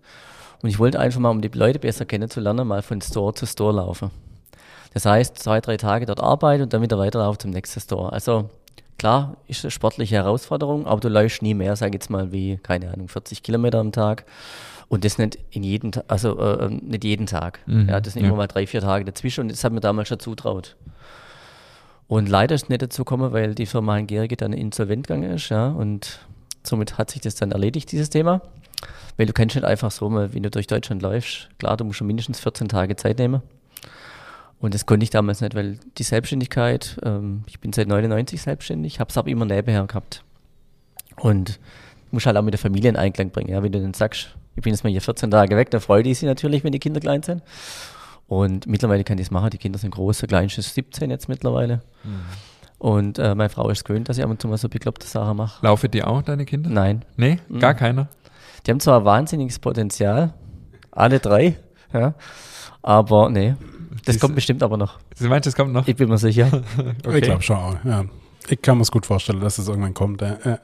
und 0.63 0.69
ich 0.69 0.79
wollte 0.79 1.01
einfach 1.01 1.19
mal, 1.21 1.31
um 1.31 1.41
die 1.41 1.49
Leute 1.49 1.79
besser 1.79 2.05
kennenzulernen, 2.05 2.69
mal 2.69 2.83
von 2.83 3.01
Store 3.01 3.35
zu 3.35 3.47
Store 3.47 3.75
laufen. 3.75 4.11
Das 4.95 5.07
heißt, 5.07 5.39
zwei, 5.39 5.61
drei 5.61 5.77
Tage 5.77 6.07
dort 6.07 6.21
arbeiten 6.21 6.65
und 6.65 6.73
dann 6.73 6.83
wieder 6.83 6.99
weiterlaufen 6.99 7.41
zum 7.41 7.51
nächsten 7.51 7.81
Store. 7.81 8.13
Also 8.13 8.51
klar, 8.99 9.37
ist 9.49 9.65
eine 9.65 9.71
sportliche 9.71 10.17
Herausforderung, 10.17 10.87
aber 10.87 11.01
du 11.01 11.09
läufst 11.09 11.43
nie 11.43 11.55
mehr, 11.55 11.77
sag 11.77 11.89
ich 11.89 11.95
jetzt 11.95 12.11
mal, 12.11 12.33
wie, 12.33 12.59
keine 12.59 12.93
Ahnung, 12.93 13.09
40 13.09 13.43
Kilometer 13.43 13.79
am 13.79 13.93
Tag. 13.93 14.25
Und 14.89 15.05
das 15.07 15.17
nicht 15.17 15.39
in 15.51 15.63
jeden, 15.63 15.93
also 16.09 16.39
äh, 16.39 16.69
nicht 16.69 17.05
jeden 17.05 17.27
Tag. 17.27 17.61
Mhm, 17.67 17.89
Ja, 17.89 18.01
das 18.01 18.13
sind 18.13 18.23
ja. 18.23 18.29
immer 18.29 18.37
mal 18.37 18.47
drei, 18.47 18.67
vier 18.67 18.83
Tage 18.83 19.07
dazwischen 19.07 19.43
und 19.43 19.51
das 19.51 19.65
hat 19.65 19.73
mir 19.73 19.81
damals 19.81 20.09
schon 20.09 20.21
zutraut. 20.21 20.77
Und 22.09 22.29
leider 22.29 22.55
ist 22.55 22.65
es 22.65 22.69
nicht 22.69 22.83
dazu 22.83 23.05
gekommen, 23.05 23.33
weil 23.33 23.55
die 23.55 23.65
Firma 23.65 23.95
Heingerige 23.95 24.37
dann 24.37 24.53
insolvent 24.53 25.07
gegangen 25.07 25.33
ist, 25.33 25.49
ja, 25.49 25.69
und 25.69 26.21
somit 26.63 26.99
hat 26.99 27.11
sich 27.11 27.23
das 27.23 27.37
dann 27.37 27.53
erledigt, 27.53 27.91
dieses 27.91 28.11
Thema. 28.11 28.43
Weil 29.17 29.27
du 29.27 29.33
kannst 29.33 29.57
nicht 29.57 29.65
einfach 29.65 29.91
so 29.91 30.11
mal, 30.11 30.35
wenn 30.35 30.43
du 30.43 30.51
durch 30.51 30.67
Deutschland 30.67 31.01
läufst, 31.01 31.49
klar, 31.59 31.77
du 31.79 31.85
musst 31.85 31.99
schon 31.99 32.07
mindestens 32.07 32.41
14 32.41 32.69
Tage 32.69 32.95
Zeit 32.97 33.19
nehmen. 33.19 33.41
Und 34.63 34.73
das 34.75 34.87
konnte 34.87 35.03
ich 35.05 35.11
damals 35.11 35.41
nicht, 35.41 35.55
weil 35.57 35.79
die 35.99 36.03
Selbstständigkeit, 36.05 36.97
ähm, 37.05 37.43
ich 37.47 37.59
bin 37.61 37.73
seit 37.73 37.89
99 37.89 38.41
selbstständig, 38.41 39.01
habe 39.01 39.11
es 39.11 39.19
aber 39.19 39.29
immer 39.29 39.45
nebenher 39.45 39.85
gehabt. 39.87 40.23
Und 41.17 41.59
musst 42.13 42.27
halt 42.27 42.37
auch 42.37 42.43
mit 42.43 42.55
der 42.55 42.59
Familie 42.61 42.89
in 42.91 42.97
Einklang 42.97 43.31
bringen. 43.31 43.51
Ja? 43.51 43.63
Wenn 43.63 43.73
du 43.73 43.81
dann 43.83 43.93
sagst, 43.93 44.35
ich 44.55 44.63
bin 44.63 44.73
jetzt 44.73 44.85
mal 44.85 44.91
hier 44.91 45.01
14 45.03 45.31
Tage 45.31 45.57
weg, 45.57 45.71
dann 45.71 45.81
freut 45.81 46.07
die 46.07 46.15
sich 46.15 46.27
natürlich, 46.29 46.63
wenn 46.63 46.73
die 46.73 46.79
Kinder 46.79 47.01
klein 47.01 47.23
sind. 47.23 47.43
Und 48.29 48.67
mittlerweile 48.67 49.03
kann 49.05 49.19
ich 49.19 49.27
das 49.27 49.31
machen. 49.33 49.51
Die 49.51 49.59
Kinder 49.59 49.79
sind 49.79 49.91
groß, 49.91 50.19
der 50.21 50.29
Kleinste 50.29 50.61
ist 50.61 50.75
17 50.75 51.11
jetzt 51.11 51.29
mittlerweile. 51.29 51.83
Und 52.79 53.19
äh, 53.19 53.35
meine 53.35 53.49
Frau 53.51 53.69
ist 53.69 53.85
gewöhnt, 53.85 54.09
dass 54.09 54.17
ich 54.19 54.25
ab 54.25 54.31
und 54.31 54.41
zu 54.41 54.49
mal 54.49 54.57
so 54.59 54.69
bekloppte 54.69 55.07
Sachen 55.07 55.37
mache. 55.37 55.65
Laufen 55.67 55.91
die 55.91 56.03
auch, 56.05 56.23
deine 56.23 56.45
Kinder? 56.45 56.71
Nein. 56.71 57.05
Nee, 57.17 57.39
Mhm. 57.49 57.59
gar 57.59 57.75
keiner. 57.75 58.09
Die 58.67 58.71
haben 58.71 58.81
zwar 58.81 59.05
wahnsinniges 59.05 59.59
Potenzial, 59.59 60.35
alle 60.93 61.19
drei, 61.19 61.57
ja, 61.93 62.15
aber 62.81 63.29
nee, 63.29 63.55
das 64.05 64.19
kommt 64.19 64.35
bestimmt 64.35 64.63
aber 64.63 64.77
noch. 64.77 64.99
Du 65.19 65.29
meinst, 65.29 65.47
das 65.47 65.55
kommt 65.55 65.73
noch? 65.73 65.87
Ich 65.89 65.97
bin 65.97 66.09
mir 66.09 66.19
sicher. 66.19 66.63
Ich 67.15 67.23
glaube 67.23 67.43
schon 67.43 67.57
auch, 67.57 67.77
ja. 67.85 68.05
Ich 68.49 68.61
kann 68.61 68.77
mir 68.79 68.83
es 68.83 68.91
gut 68.91 69.07
vorstellen, 69.07 69.41
dass 69.41 69.59
es 69.59 69.69
irgendwann 69.69 69.95
kommt. 69.95 70.21
Ja. 70.23 70.37
Ja. 70.45 70.59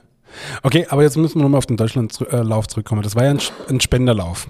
Okay, 0.63 0.87
aber 0.91 1.03
jetzt 1.03 1.17
müssen 1.17 1.37
wir 1.39 1.43
nochmal 1.45 1.59
auf 1.59 1.67
den 1.67 1.77
Deutschlandlauf 1.77 2.67
zurückkommen. 2.69 3.03
Das 3.03 3.15
war 3.17 3.25
ja 3.25 3.31
ein, 3.69 3.81
Spenderlauf, 3.81 4.47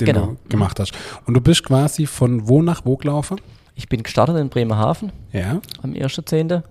den 0.00 0.06
Genau. 0.06 0.26
du 0.26 0.36
gemacht 0.48 0.78
hast. 0.80 0.92
Und 1.26 1.34
du 1.34 1.40
bist 1.40 1.64
quasi 1.64 2.06
von 2.06 2.48
wo 2.48 2.62
nach 2.62 2.84
wo 2.84 2.96
gelaufen? 2.96 3.40
Ich 3.74 3.88
bin 3.88 4.02
gestartet 4.02 4.36
in 4.36 4.48
Bremerhaven 4.50 5.12
Ja. 5.32 5.60
am 5.82 5.92
1.10. 5.92 6.62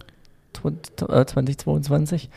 2022 0.97 2.29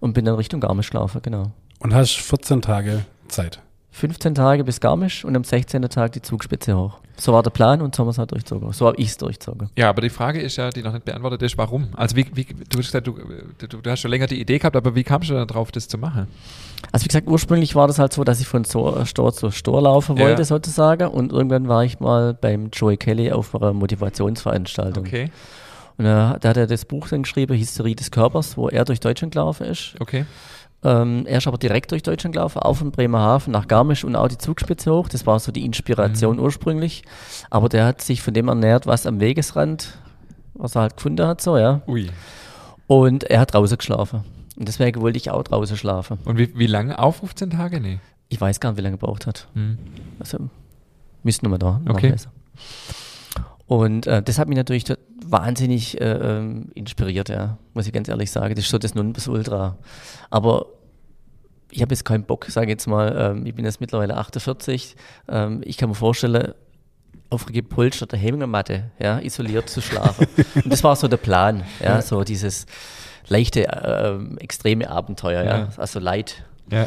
und 0.00 0.12
bin 0.14 0.24
dann 0.24 0.34
Richtung 0.34 0.60
Garmisch 0.60 0.90
gelaufen, 0.90 1.20
genau. 1.22 1.52
Und 1.78 1.94
hast 1.94 2.16
14 2.16 2.60
Tage 2.62 3.04
Zeit. 3.28 3.60
15 3.94 4.34
Tage 4.34 4.64
bis 4.64 4.80
Garmisch 4.80 5.24
und 5.24 5.36
am 5.36 5.44
16. 5.44 5.82
Tag 5.82 6.12
die 6.12 6.22
Zugspitze 6.22 6.76
hoch. 6.76 6.98
So 7.18 7.34
war 7.34 7.42
der 7.42 7.50
Plan 7.50 7.82
und 7.82 7.94
so 7.94 8.00
haben 8.00 8.06
wir 8.06 8.12
es 8.12 8.18
halt 8.18 8.32
durchzogen. 8.32 8.72
So 8.72 8.86
habe 8.86 8.96
ich 8.96 9.08
es 9.08 9.18
durchzogen. 9.18 9.68
Ja, 9.76 9.90
aber 9.90 10.00
die 10.00 10.08
Frage 10.08 10.40
ist 10.40 10.56
ja, 10.56 10.70
die 10.70 10.82
noch 10.82 10.94
nicht 10.94 11.04
beantwortet 11.04 11.42
ist, 11.42 11.58
warum? 11.58 11.88
Also 11.94 12.16
wie, 12.16 12.26
wie 12.34 12.44
du 12.44 12.78
hast 12.78 12.86
gesagt, 12.86 13.06
du, 13.06 13.14
du, 13.58 13.66
du 13.82 13.90
hast 13.90 14.00
schon 14.00 14.10
länger 14.10 14.26
die 14.26 14.40
Idee 14.40 14.58
gehabt, 14.58 14.76
aber 14.76 14.94
wie 14.94 15.04
kamst 15.04 15.28
du 15.28 15.34
dann 15.34 15.46
drauf, 15.46 15.70
das 15.70 15.88
zu 15.88 15.98
machen? 15.98 16.26
Also 16.90 17.04
wie 17.04 17.08
gesagt, 17.08 17.28
ursprünglich 17.28 17.74
war 17.74 17.86
das 17.86 17.98
halt 17.98 18.14
so, 18.14 18.24
dass 18.24 18.40
ich 18.40 18.46
von 18.48 18.64
Store 18.64 19.04
zu 19.34 19.50
Store 19.50 19.82
laufen 19.82 20.16
Ja. 20.16 20.24
wollte 20.24 20.44
sozusagen 20.46 21.06
und 21.08 21.30
irgendwann 21.30 21.68
war 21.68 21.84
ich 21.84 22.00
mal 22.00 22.32
beim 22.32 22.70
Joey 22.72 22.96
Kelly 22.96 23.30
auf 23.30 23.54
einer 23.54 23.74
Motivationsveranstaltung. 23.74 25.04
Okay, 25.06 25.30
Und 25.98 26.06
äh, 26.06 26.08
da 26.08 26.48
hat 26.48 26.56
er 26.56 26.66
das 26.66 26.86
Buch 26.86 27.08
dann 27.08 27.22
geschrieben, 27.24 27.56
Hysterie 27.56 27.94
des 27.94 28.10
Körpers, 28.10 28.56
wo 28.56 28.68
er 28.68 28.84
durch 28.86 29.00
Deutschland 29.00 29.34
gelaufen 29.34 29.66
ist. 29.66 29.94
okay. 30.00 30.24
Ähm, 30.84 31.26
er 31.26 31.38
ist 31.38 31.46
aber 31.46 31.58
direkt 31.58 31.92
durch 31.92 32.02
Deutschland 32.02 32.34
gelaufen, 32.34 32.58
auch 32.58 32.74
von 32.74 32.90
Bremerhaven 32.90 33.52
nach 33.52 33.68
Garmisch 33.68 34.02
und 34.04 34.16
auch 34.16 34.28
die 34.28 34.38
Zugspitze 34.38 34.92
hoch. 34.92 35.08
Das 35.08 35.26
war 35.26 35.38
so 35.38 35.52
die 35.52 35.64
Inspiration 35.64 36.36
Mhm. 36.36 36.42
ursprünglich. 36.42 37.04
Aber 37.50 37.68
der 37.68 37.86
hat 37.86 38.00
sich 38.02 38.20
von 38.22 38.34
dem 38.34 38.48
ernährt, 38.48 38.86
was 38.86 39.06
am 39.06 39.20
Wegesrand, 39.20 39.98
was 40.54 40.74
er 40.74 40.82
halt 40.82 40.96
gefunden 40.96 41.26
hat, 41.26 41.40
so, 41.40 41.56
ja. 41.56 41.82
Ui. 41.86 42.10
Und 42.88 43.24
er 43.24 43.40
hat 43.40 43.54
draußen 43.54 43.78
geschlafen. 43.78 44.24
Und 44.56 44.66
deswegen 44.68 45.00
wollte 45.00 45.16
ich 45.18 45.30
auch 45.30 45.42
draußen 45.44 45.76
schlafen. 45.76 46.18
Und 46.24 46.36
wie, 46.36 46.56
wie 46.58 46.66
lange? 46.66 46.98
Auch 46.98 47.12
15 47.14 47.50
Tage? 47.50 47.80
Nee. 47.80 48.00
Ich 48.28 48.40
weiß 48.40 48.58
gar 48.60 48.70
nicht, 48.70 48.78
wie 48.78 48.82
lange 48.82 48.96
er 48.96 48.98
gebraucht 48.98 49.26
hat. 49.26 49.46
Hm. 49.54 49.78
Also, 50.18 50.38
müssten 51.22 51.48
wir 51.50 51.58
da 51.58 51.80
Okay. 51.88 52.08
nachlesen. 52.08 52.30
Und 53.66 54.06
äh, 54.06 54.22
das 54.22 54.38
hat 54.38 54.48
mich 54.48 54.56
natürlich 54.56 54.84
wahnsinnig 55.24 56.00
äh, 56.00 56.04
ähm, 56.04 56.70
inspiriert, 56.74 57.28
ja, 57.28 57.58
muss 57.74 57.86
ich 57.86 57.92
ganz 57.92 58.08
ehrlich 58.08 58.30
sagen. 58.30 58.54
Das 58.54 58.64
ist 58.64 58.70
so 58.70 58.78
das 58.78 58.94
Nonplusultra. 58.94 59.78
Aber 60.30 60.66
ich 61.70 61.80
habe 61.80 61.94
jetzt 61.94 62.04
keinen 62.04 62.24
Bock, 62.24 62.46
sage 62.46 62.66
ich 62.66 62.70
jetzt 62.72 62.86
mal, 62.86 63.16
ähm, 63.16 63.46
ich 63.46 63.54
bin 63.54 63.64
jetzt 63.64 63.80
mittlerweile 63.80 64.16
48. 64.16 64.94
Ähm, 65.28 65.62
ich 65.64 65.78
kann 65.78 65.88
mir 65.88 65.94
vorstellen, 65.94 66.52
auf 67.30 67.44
einer 67.46 67.52
gepolsterten 67.54 68.18
Hängematte, 68.18 68.90
ja, 68.98 69.18
isoliert 69.20 69.70
zu 69.70 69.80
schlafen. 69.80 70.26
Und 70.56 70.70
das 70.70 70.84
war 70.84 70.94
so 70.96 71.08
der 71.08 71.16
Plan, 71.16 71.62
ja, 71.82 72.02
so 72.02 72.24
dieses 72.24 72.66
leichte, 73.28 73.62
ähm, 73.62 74.36
extreme 74.38 74.90
Abenteuer, 74.90 75.42
ja, 75.42 75.58
Ja. 75.60 75.68
also 75.78 75.98
Leid. 75.98 76.44
Ja. 76.70 76.86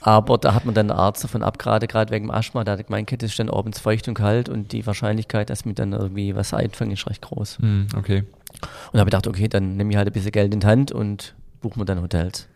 Aber 0.00 0.38
da 0.38 0.54
hat 0.54 0.64
man 0.64 0.74
dann 0.74 0.90
einen 0.90 0.98
Arzt 0.98 1.22
davon 1.22 1.42
abgeraten, 1.42 1.86
gerade 1.86 2.10
wegen 2.12 2.26
dem 2.26 2.30
Asthma. 2.30 2.64
Da 2.64 2.72
hat 2.72 2.86
gemeint, 2.86 3.12
das 3.12 3.30
ist 3.30 3.38
dann 3.38 3.50
abends 3.50 3.78
feucht 3.78 4.08
und 4.08 4.14
kalt 4.14 4.48
und 4.48 4.72
die 4.72 4.86
Wahrscheinlichkeit, 4.86 5.50
dass 5.50 5.64
mir 5.64 5.74
dann 5.74 5.92
irgendwie 5.92 6.34
was 6.34 6.54
einfangen, 6.54 6.92
ist 6.92 7.06
recht 7.08 7.22
groß. 7.22 7.58
Hm, 7.58 7.86
okay. 7.96 8.20
Und 8.20 8.94
da 8.94 9.00
habe 9.00 9.08
ich 9.08 9.12
gedacht, 9.12 9.26
okay, 9.26 9.48
dann 9.48 9.76
nehme 9.76 9.90
ich 9.90 9.96
halt 9.96 10.08
ein 10.08 10.12
bisschen 10.12 10.32
Geld 10.32 10.52
in 10.54 10.60
die 10.60 10.66
Hand 10.66 10.92
und 10.92 11.34
buche 11.60 11.78
mir 11.78 11.84
dann 11.84 12.00
Hotels. 12.00 12.48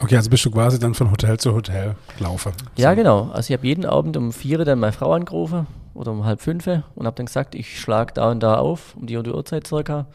Okay, 0.00 0.16
also 0.16 0.30
bist 0.30 0.44
du 0.44 0.50
quasi 0.50 0.78
dann 0.78 0.94
von 0.94 1.10
Hotel 1.10 1.38
zu 1.38 1.52
Hotel 1.54 1.96
gelaufen. 2.16 2.52
Ja, 2.76 2.90
So. 2.90 2.96
genau. 2.96 3.30
Also 3.32 3.52
ich 3.52 3.58
habe 3.58 3.66
jeden 3.66 3.84
Abend 3.84 4.16
um 4.16 4.32
vier 4.32 4.64
dann 4.64 4.78
meine 4.78 4.92
Frau 4.92 5.12
angerufen 5.12 5.66
oder 5.94 6.12
um 6.12 6.24
halb 6.24 6.40
fünf 6.40 6.66
und 6.68 7.06
habe 7.06 7.16
dann 7.16 7.26
gesagt, 7.26 7.56
ich 7.56 7.80
schlage 7.80 8.14
da 8.14 8.30
und 8.30 8.40
da 8.40 8.58
auf, 8.58 8.94
um 8.96 9.06
die 9.06 9.16
und 9.16 9.26
die 9.26 9.32
Uhrzeit 9.32 9.66
circa. 9.66 10.06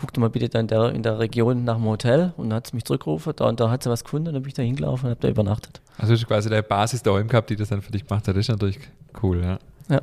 Guck 0.00 0.12
doch 0.12 0.20
mal 0.20 0.30
bitte 0.30 0.48
dann 0.48 0.68
der, 0.68 0.92
in 0.92 1.02
der 1.02 1.18
Region 1.18 1.64
nach 1.64 1.74
dem 1.74 1.84
Hotel 1.84 2.32
und 2.36 2.50
dann 2.50 2.58
hat 2.58 2.68
sie 2.68 2.76
mich 2.76 2.84
zurückgerufen, 2.84 3.32
da 3.34 3.48
und 3.48 3.58
da 3.58 3.68
hat 3.68 3.82
sie 3.82 3.90
was 3.90 4.04
gefunden, 4.04 4.32
dann 4.32 4.42
bin 4.42 4.46
ich 4.46 4.54
da 4.54 4.62
hingelaufen 4.62 5.06
und 5.06 5.10
habe 5.10 5.20
da 5.20 5.28
übernachtet. 5.28 5.80
Also 5.98 6.12
ist 6.14 6.24
quasi 6.24 6.48
der 6.48 6.62
Basis 6.62 7.02
daheim 7.02 7.26
gehabt, 7.26 7.50
die 7.50 7.56
das 7.56 7.70
dann 7.70 7.82
für 7.82 7.90
dich 7.90 8.06
gemacht 8.06 8.28
hat. 8.28 8.36
Das 8.36 8.42
ist 8.42 8.48
natürlich 8.48 8.78
cool, 9.24 9.42
ja. 9.42 9.58
Ja. 9.90 10.00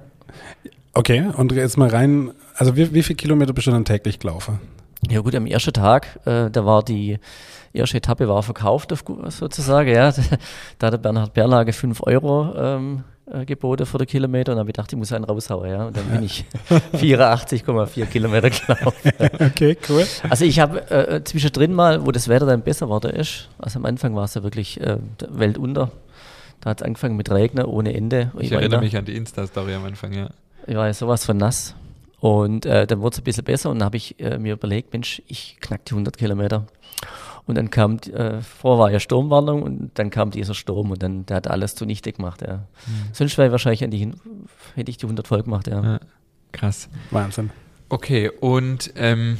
Okay, 0.93 1.25
und 1.37 1.53
jetzt 1.53 1.77
mal 1.77 1.87
rein, 1.87 2.31
also 2.55 2.75
wie, 2.75 2.93
wie 2.93 3.03
viele 3.03 3.15
Kilometer 3.15 3.53
bist 3.53 3.67
du 3.67 3.71
dann 3.71 3.85
täglich 3.85 4.19
gelaufen? 4.19 4.59
Ja 5.09 5.21
gut, 5.21 5.33
am 5.33 5.45
ersten 5.45 5.71
Tag, 5.71 6.19
äh, 6.25 6.49
da 6.49 6.65
war 6.65 6.83
die 6.83 7.17
erste 7.71 7.95
Etappe 7.95 8.27
war 8.27 8.43
verkauft 8.43 8.91
auf, 8.91 9.05
sozusagen, 9.29 9.89
ja. 9.89 10.11
Da 10.79 10.87
hat 10.87 10.93
der 10.93 10.97
Bernhard 10.97 11.33
Berlage 11.33 11.71
5 11.71 12.01
Euro 12.03 12.53
ähm, 12.57 13.03
äh, 13.31 13.45
geboten 13.45 13.85
für 13.85 13.97
den 13.97 14.07
Kilometer 14.07 14.51
und 14.51 14.57
dann 14.57 14.59
habe 14.61 14.69
ich 14.69 14.73
gedacht, 14.75 14.91
ich 14.93 14.97
muss 14.97 15.11
einen 15.11 15.25
raushauen, 15.25 15.69
ja. 15.69 15.85
Und 15.87 15.97
dann 15.97 16.05
bin 16.09 16.23
ich 16.23 16.45
84,4 16.93 18.05
Kilometer 18.05 18.49
gelaufen. 18.49 19.11
Okay, 19.45 19.77
cool. 19.89 20.05
Also 20.29 20.45
ich 20.45 20.59
habe 20.59 20.89
äh, 20.91 21.23
zwischendrin 21.23 21.73
mal, 21.73 22.05
wo 22.05 22.11
das 22.11 22.27
Wetter 22.27 22.45
dann 22.45 22.61
besser 22.61 22.85
geworden 22.87 23.11
ist, 23.15 23.49
also 23.57 23.79
am 23.79 23.85
Anfang 23.85 24.15
war 24.15 24.25
es 24.25 24.33
ja 24.35 24.43
wirklich 24.43 24.79
äh, 24.81 24.97
der 25.19 25.39
Weltunter. 25.39 25.91
Da 26.61 26.71
hat 26.71 26.81
es 26.81 26.85
angefangen 26.85 27.15
mit 27.15 27.29
Regnen 27.31 27.65
ohne 27.65 27.93
Ende. 27.93 28.31
Ich 28.39 28.51
war 28.51 28.59
erinnere 28.59 28.77
immer- 28.79 28.83
mich 28.85 28.97
an 28.97 29.05
die 29.05 29.15
Insta-Story 29.15 29.73
am 29.75 29.85
Anfang, 29.85 30.13
ja. 30.13 30.29
ich 30.67 30.75
war 30.75 30.87
ja 30.87 30.93
sowas 30.93 31.25
von 31.25 31.37
nass. 31.37 31.75
Und 32.19 32.65
äh, 32.65 32.87
dann 32.87 33.01
wurde 33.01 33.13
es 33.15 33.19
ein 33.19 33.23
bisschen 33.23 33.43
besser 33.43 33.69
und 33.69 33.79
dann 33.79 33.85
habe 33.85 33.97
ich 33.97 34.19
äh, 34.19 34.37
mir 34.39 34.53
überlegt, 34.53 34.93
Mensch, 34.93 35.21
ich 35.27 35.57
knack 35.61 35.85
die 35.85 35.91
100 35.91 36.17
Kilometer. 36.17 36.65
Und 37.47 37.55
dann 37.55 37.69
kam, 37.69 37.97
äh, 38.11 38.41
vorher 38.41 38.79
war 38.83 38.91
ja 38.91 38.99
Sturmwarnung 38.99 39.61
und 39.61 39.91
dann 39.99 40.09
kam 40.09 40.31
dieser 40.31 40.53
Sturm 40.55 40.89
und 40.91 41.03
dann 41.03 41.25
der 41.27 41.37
hat 41.37 41.47
alles 41.47 41.75
zunichte 41.75 42.11
gemacht. 42.11 42.41
Ja. 42.41 42.67
Sonst 43.13 43.37
wäre 43.37 43.47
ich 43.47 43.51
wahrscheinlich 43.51 43.83
an 43.83 43.91
die, 43.91 44.11
hätte 44.75 44.89
ich 44.89 44.97
die 44.97 45.05
100 45.05 45.27
voll 45.27 45.43
gemacht. 45.43 45.67
Ja. 45.67 45.83
ja. 45.83 45.99
Krass. 46.51 46.89
Wahnsinn. 47.11 47.51
Okay, 47.89 48.29
und 48.39 48.91
ähm, 48.95 49.37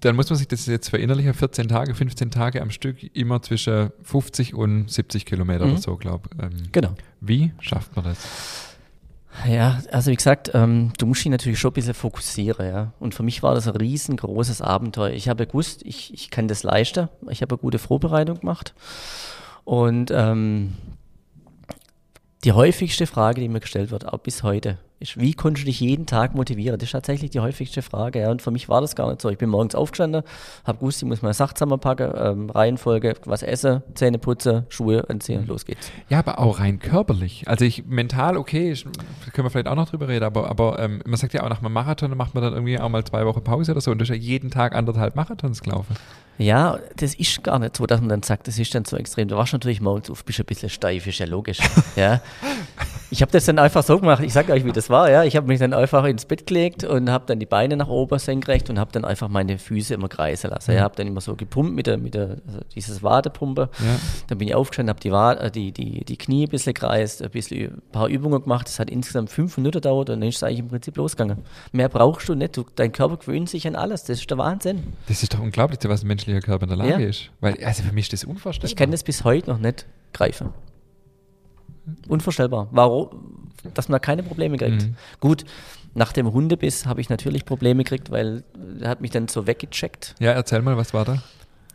dann 0.00 0.16
muss 0.16 0.28
man 0.30 0.36
sich 0.38 0.48
das 0.48 0.66
jetzt 0.66 0.88
verinnerlichen, 0.88 1.32
14 1.34 1.68
Tage, 1.68 1.94
15 1.94 2.30
Tage 2.30 2.60
am 2.60 2.70
Stück, 2.70 2.96
immer 3.14 3.40
zwischen 3.42 3.90
50 4.02 4.54
und 4.54 4.90
70 4.90 5.26
Kilometer 5.26 5.66
Mhm. 5.66 5.72
oder 5.72 5.80
so, 5.80 5.96
glaube 5.96 6.28
ich. 6.34 6.42
Ähm, 6.42 6.50
Genau. 6.72 6.94
wie 7.20 7.52
schafft 7.60 7.94
man 7.94 8.06
das? 8.06 8.18
Ja, 9.48 9.80
also 9.90 10.10
wie 10.10 10.16
gesagt, 10.16 10.50
ähm, 10.54 10.92
du 10.98 11.06
musst 11.06 11.24
dich 11.24 11.30
natürlich 11.30 11.58
schon 11.58 11.70
ein 11.70 11.74
bisschen 11.74 11.94
fokussieren, 11.94 12.66
ja. 12.66 12.92
Und 12.98 13.14
für 13.14 13.22
mich 13.22 13.42
war 13.42 13.54
das 13.54 13.68
ein 13.68 13.76
riesengroßes 13.76 14.60
Abenteuer. 14.60 15.10
Ich 15.10 15.28
habe 15.28 15.46
gewusst, 15.46 15.82
ich, 15.84 16.12
ich 16.12 16.30
kann 16.30 16.48
das 16.48 16.62
leisten. 16.62 17.08
Ich 17.28 17.42
habe 17.42 17.54
eine 17.54 17.60
gute 17.60 17.78
Vorbereitung 17.78 18.40
gemacht. 18.40 18.74
Und 19.64 20.10
ähm, 20.10 20.74
die 22.44 22.52
häufigste 22.52 23.06
Frage, 23.06 23.40
die 23.40 23.48
mir 23.48 23.60
gestellt 23.60 23.90
wird, 23.90 24.08
auch 24.08 24.18
bis 24.18 24.42
heute, 24.42 24.78
ist, 25.00 25.18
wie 25.18 25.32
konntest 25.32 25.64
du 25.64 25.66
dich 25.66 25.80
jeden 25.80 26.06
Tag 26.06 26.34
motivieren? 26.34 26.78
Das 26.78 26.88
ist 26.88 26.92
tatsächlich 26.92 27.30
die 27.30 27.40
häufigste 27.40 27.80
Frage. 27.80 28.20
Ja. 28.20 28.30
Und 28.30 28.42
für 28.42 28.50
mich 28.50 28.68
war 28.68 28.82
das 28.82 28.94
gar 28.94 29.08
nicht 29.08 29.20
so. 29.20 29.30
Ich 29.30 29.38
bin 29.38 29.48
morgens 29.48 29.74
aufgestanden, 29.74 30.22
habe 30.64 30.78
gewusst, 30.78 31.02
ich 31.02 31.08
muss 31.08 31.22
meine 31.22 31.34
Sachen 31.34 31.56
zusammenpacken, 31.56 32.12
ähm, 32.16 32.50
Reihenfolge, 32.50 33.14
was 33.24 33.42
essen, 33.42 33.82
Zähne 33.94 34.18
putzen, 34.18 34.66
Schuhe 34.68 35.08
anziehen, 35.08 35.46
los 35.46 35.64
geht's. 35.64 35.90
Ja, 36.10 36.18
aber 36.18 36.38
auch 36.38 36.60
rein 36.60 36.78
körperlich. 36.78 37.48
Also 37.48 37.64
ich 37.64 37.86
mental, 37.86 38.36
okay, 38.36 38.72
ich, 38.72 38.84
können 39.32 39.46
wir 39.46 39.50
vielleicht 39.50 39.68
auch 39.68 39.74
noch 39.74 39.88
drüber 39.88 40.08
reden, 40.08 40.24
aber, 40.24 40.48
aber 40.50 40.78
ähm, 40.78 41.02
man 41.06 41.16
sagt 41.16 41.32
ja 41.32 41.42
auch 41.42 41.48
nach 41.48 41.62
einem 41.62 41.72
Marathon 41.72 42.16
macht 42.16 42.34
man 42.34 42.44
dann 42.44 42.52
irgendwie 42.52 42.78
auch 42.78 42.88
mal 42.88 43.02
zwei 43.04 43.24
Wochen 43.24 43.42
Pause 43.42 43.72
oder 43.72 43.80
so 43.80 43.90
und 43.90 43.98
du 43.98 44.02
hast 44.02 44.10
ja 44.10 44.14
jeden 44.14 44.50
Tag 44.50 44.74
anderthalb 44.74 45.16
Marathons 45.16 45.62
gelaufen. 45.62 45.96
Ja, 46.40 46.78
das 46.96 47.14
ist 47.14 47.44
gar 47.44 47.58
nicht 47.58 47.76
so, 47.76 47.86
dass 47.86 48.00
man 48.00 48.08
dann 48.08 48.22
sagt, 48.22 48.48
das 48.48 48.58
ist 48.58 48.74
dann 48.74 48.86
so 48.86 48.96
extrem. 48.96 49.28
Du 49.28 49.36
warst 49.36 49.52
natürlich 49.52 49.82
morgens 49.82 50.10
auf, 50.10 50.24
bist 50.24 50.40
ein 50.40 50.46
bisschen 50.46 50.70
steif, 50.70 51.06
ist 51.06 51.18
ja 51.18 51.26
logisch. 51.26 51.58
ja. 51.96 52.22
Ich 53.10 53.20
habe 53.20 53.30
das 53.30 53.44
dann 53.44 53.58
einfach 53.58 53.82
so 53.82 53.98
gemacht, 53.98 54.22
ich 54.22 54.32
sage 54.32 54.52
euch, 54.52 54.64
wie 54.64 54.72
das 54.72 54.88
war. 54.90 55.10
Ja. 55.10 55.24
Ich 55.24 55.36
habe 55.36 55.46
mich 55.46 55.58
dann 55.58 55.72
einfach 55.72 56.04
ins 56.04 56.24
Bett 56.26 56.46
gelegt 56.46 56.84
und 56.84 57.10
habe 57.10 57.24
dann 57.26 57.38
die 57.38 57.46
Beine 57.46 57.76
nach 57.76 57.88
oben 57.88 58.18
senkrecht 58.18 58.68
und 58.70 58.78
habe 58.78 58.92
dann 58.92 59.04
einfach 59.04 59.28
meine 59.28 59.58
Füße 59.58 59.94
immer 59.94 60.08
kreisen 60.08 60.50
lassen. 60.50 60.72
Ja. 60.72 60.82
Habe 60.82 60.96
dann 60.96 61.06
immer 61.06 61.20
so 61.20 61.36
gepumpt 61.36 61.72
mit 61.74 61.86
der, 61.86 61.98
mit 61.98 62.14
der 62.14 62.36
also 62.46 62.60
dieses 62.74 63.02
Wadepumpe. 63.02 63.70
Ja. 63.78 63.98
Dann 64.28 64.38
bin 64.38 64.48
ich 64.48 64.54
aufgestanden, 64.54 64.90
habe 64.94 65.00
die, 65.00 65.08
äh, 65.08 65.50
die, 65.50 65.72
die, 65.72 66.04
die 66.04 66.16
Knie 66.16 66.44
ein 66.46 66.50
bisschen 66.50 66.74
kreist, 66.74 67.22
ein 67.22 67.30
bisschen 67.30 67.74
ein 67.74 67.82
paar 67.92 68.08
Übungen 68.08 68.42
gemacht. 68.42 68.66
Das 68.66 68.78
hat 68.78 68.90
insgesamt 68.90 69.30
fünf 69.30 69.56
Minuten 69.56 69.78
gedauert 69.78 70.10
und 70.10 70.20
dann 70.20 70.28
ist 70.28 70.36
es 70.36 70.42
eigentlich 70.42 70.58
im 70.60 70.68
Prinzip 70.68 70.96
losgegangen. 70.96 71.38
Mehr 71.72 71.88
brauchst 71.88 72.28
du 72.28 72.34
nicht. 72.34 72.56
Du, 72.56 72.64
dein 72.74 72.92
Körper 72.92 73.16
gewöhnt 73.16 73.48
sich 73.48 73.66
an 73.66 73.76
alles. 73.76 74.04
Das 74.04 74.18
ist 74.20 74.30
der 74.30 74.38
Wahnsinn. 74.38 74.82
Das 75.08 75.22
ist 75.22 75.32
doch 75.34 75.40
unglaublich, 75.40 75.78
was 75.84 76.02
ein 76.02 76.08
menschlicher 76.08 76.40
Körper 76.40 76.64
in 76.64 76.68
der 76.70 76.78
Lage 76.78 77.02
Ja. 77.02 77.08
ist. 77.08 77.30
Weil, 77.40 77.56
also 77.64 77.82
für 77.82 77.92
mich 77.92 78.06
ist 78.06 78.12
das 78.12 78.24
unvorstellbar. 78.24 78.68
Ich 78.70 78.76
kann 78.76 78.90
das 78.90 79.02
bis 79.04 79.24
heute 79.24 79.50
noch 79.50 79.58
nicht 79.58 79.86
greifen. 80.12 80.50
Unvorstellbar. 82.08 82.68
Warum? 82.70 83.50
Dass 83.74 83.88
man 83.88 83.96
da 83.96 83.98
keine 83.98 84.22
Probleme 84.22 84.56
kriegt. 84.56 84.82
Mhm. 84.82 84.96
Gut, 85.20 85.44
nach 85.94 86.12
dem 86.12 86.32
Hundebiss 86.32 86.86
habe 86.86 87.00
ich 87.00 87.08
natürlich 87.08 87.44
Probleme 87.44 87.84
gekriegt, 87.84 88.10
weil 88.10 88.44
der 88.54 88.88
hat 88.88 89.00
mich 89.00 89.10
dann 89.10 89.28
so 89.28 89.46
weggecheckt. 89.46 90.14
Ja, 90.18 90.32
erzähl 90.32 90.62
mal, 90.62 90.76
was 90.76 90.94
war 90.94 91.04
da? 91.04 91.22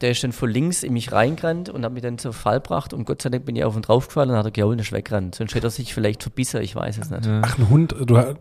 Der 0.02 0.12
ist 0.12 0.24
dann 0.24 0.32
von 0.32 0.50
links 0.50 0.84
in 0.84 0.94
mich 0.94 1.12
reingerannt 1.12 1.70
und 1.70 1.86
hat 1.86 1.94
mich 1.94 2.04
dann 2.04 2.18
zur 2.18 2.34
Fall 2.34 2.60
gebracht 2.60 2.94
und 2.94 3.06
Gott 3.06 3.22
sei 3.22 3.30
Dank 3.30 3.46
bin 3.46 3.56
ich 3.56 3.63
auf 3.63 3.76
ihn 3.76 3.82
draufgefallen 3.82 4.32
und 4.32 4.38
hat 4.38 4.46
er 4.46 4.52
geholt 4.52 4.74
und 4.74 4.82
ist 4.82 4.91
weggerannt. 4.91 5.36
Sonst 5.36 5.56
hätte 5.56 5.68
er 5.68 5.72
sich 5.72 5.94
vielleicht 5.94 6.22
verbissen, 6.22 6.62
ich 6.62 6.76
weiß 6.76 6.98
es 6.98 7.10
nicht. 7.10 7.26
Ja. 7.26 7.41
Ach, 7.44 7.58
ein 7.58 7.70
Hund, 7.70 7.96
du 8.06 8.36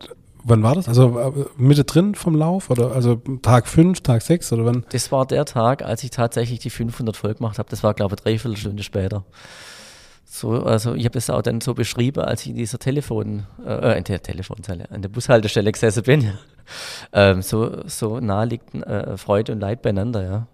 wann 0.45 0.63
war 0.63 0.75
das? 0.75 0.89
Also 0.89 1.19
äh, 1.19 1.33
Mitte 1.57 1.85
drin 1.85 2.15
vom 2.15 2.35
Lauf 2.35 2.71
oder 2.71 2.93
also 2.93 3.17
Tag 3.43 3.67
5, 3.67 4.01
Tag 4.03 4.23
6 4.23 4.53
oder 4.53 4.67
wann? 4.67 4.85
Das 4.91 5.11
war 5.11 5.27
der 5.27 5.45
Tag, 5.45 5.83
als 5.83 6.05
ich 6.05 6.11
tatsächlich 6.11 6.61
die 6.61 6.71
500 6.71 7.17
voll 7.17 7.35
gemacht 7.35 7.59
habe. 7.59 7.69
Das 7.71 7.83
war, 7.83 7.95
glaube 7.95 8.15
ich, 8.15 8.25
eine 8.25 8.37
Dreiviertelstunde 8.37 8.83
später. 8.83 9.25
So, 10.35 10.65
also 10.65 10.95
ich 10.95 11.05
habe 11.05 11.13
das 11.13 11.31
auch 11.31 11.43
dann 11.43 11.61
so 11.61 11.75
beschrieben, 11.75 12.25
als 12.25 12.43
ich 12.43 12.49
in 12.49 12.57
dieser 12.57 12.81
Telefon, 12.81 13.47
äh, 13.65 13.97
in 13.97 14.03
der 14.03 14.21
Telefonzelle, 14.21 14.91
an 14.91 15.01
der 15.01 15.09
Bushaltestelle 15.09 15.71
gesessen 15.71 16.03
bin. 16.03 16.33
ähm, 17.13 17.41
so, 17.41 17.87
so 17.87 18.19
nah 18.19 18.43
liegt 18.43 18.75
äh, 18.75 19.17
Freude 19.17 19.53
und 19.53 19.61
Leid 19.61 19.83
beieinander, 19.83 20.25
ja. 20.25 20.47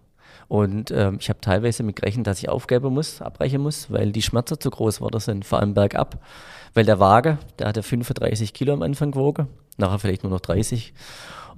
Und 0.49 0.91
ähm, 0.91 1.17
ich 1.19 1.31
habe 1.31 1.41
teilweise 1.41 1.83
mit 1.83 1.97
gerechnet, 1.97 2.27
dass 2.27 2.43
ich 2.43 2.51
aufgeben 2.51 2.93
muss, 2.93 3.23
abbrechen 3.23 3.63
muss, 3.63 3.91
weil 3.91 4.13
die 4.13 4.21
Schmerzen 4.21 4.61
zu 4.61 4.69
groß 4.69 4.99
geworden 4.99 5.19
sind, 5.19 5.47
vor 5.47 5.61
allem 5.61 5.73
bergab. 5.73 6.23
Weil 6.75 6.85
der 6.85 7.01
Wagen, 7.01 7.39
der 7.59 7.69
hatte 7.69 7.83
35 7.83 8.53
Kilo 8.53 8.75
am 8.75 8.83
Anfang 8.83 9.13
gewogen, 9.13 9.49
nachher 9.79 9.99
vielleicht 9.99 10.25
nur 10.25 10.31
noch 10.33 10.41
30. 10.41 10.93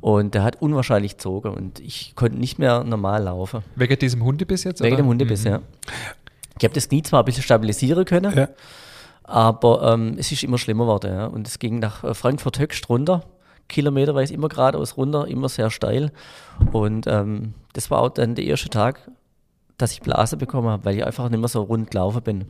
Und 0.00 0.34
der 0.34 0.44
hat 0.44 0.62
unwahrscheinlich 0.62 1.16
gezogen 1.16 1.48
und 1.54 1.80
ich 1.80 2.14
konnte 2.14 2.38
nicht 2.38 2.58
mehr 2.60 2.84
normal 2.84 3.24
laufen. 3.24 3.62
Wegen 3.74 3.98
diesem 3.98 4.22
Hundebiss 4.22 4.62
jetzt? 4.62 4.80
Wegen 4.80 4.94
oder? 4.94 5.02
dem 5.02 5.08
Hundebiss, 5.08 5.44
Mhm. 5.44 5.50
ja. 5.50 5.60
Ich 6.62 6.64
habe 6.64 6.74
das 6.74 6.88
Knie 6.88 7.02
zwar 7.02 7.22
ein 7.22 7.24
bisschen 7.24 7.42
stabilisieren 7.42 8.04
können, 8.04 8.32
Ja. 8.36 8.46
aber 9.24 9.92
ähm, 9.94 10.14
es 10.16 10.30
ist 10.30 10.44
immer 10.44 10.58
schlimmer 10.58 10.84
geworden. 10.84 11.12
Ja. 11.12 11.26
Und 11.26 11.48
es 11.48 11.58
ging 11.58 11.80
nach 11.80 12.04
äh, 12.04 12.14
Frankfurt 12.14 12.60
Höchst 12.60 12.88
runter, 12.88 13.24
kilometerweise 13.68 14.32
immer 14.32 14.48
geradeaus 14.48 14.96
runter, 14.96 15.26
immer 15.26 15.48
sehr 15.48 15.70
steil. 15.70 16.12
Und 16.70 17.08
ähm, 17.08 17.54
das 17.72 17.90
war 17.90 17.98
auch 17.98 18.10
dann 18.10 18.36
der 18.36 18.44
erste 18.44 18.68
Tag, 18.68 19.10
dass 19.76 19.90
ich 19.90 20.02
Blase 20.02 20.36
bekommen 20.36 20.68
habe, 20.68 20.84
weil 20.84 20.96
ich 20.98 21.04
einfach 21.04 21.28
nicht 21.30 21.40
mehr 21.40 21.48
so 21.48 21.62
rund 21.62 21.90
gelaufen 21.90 22.22
bin. 22.22 22.44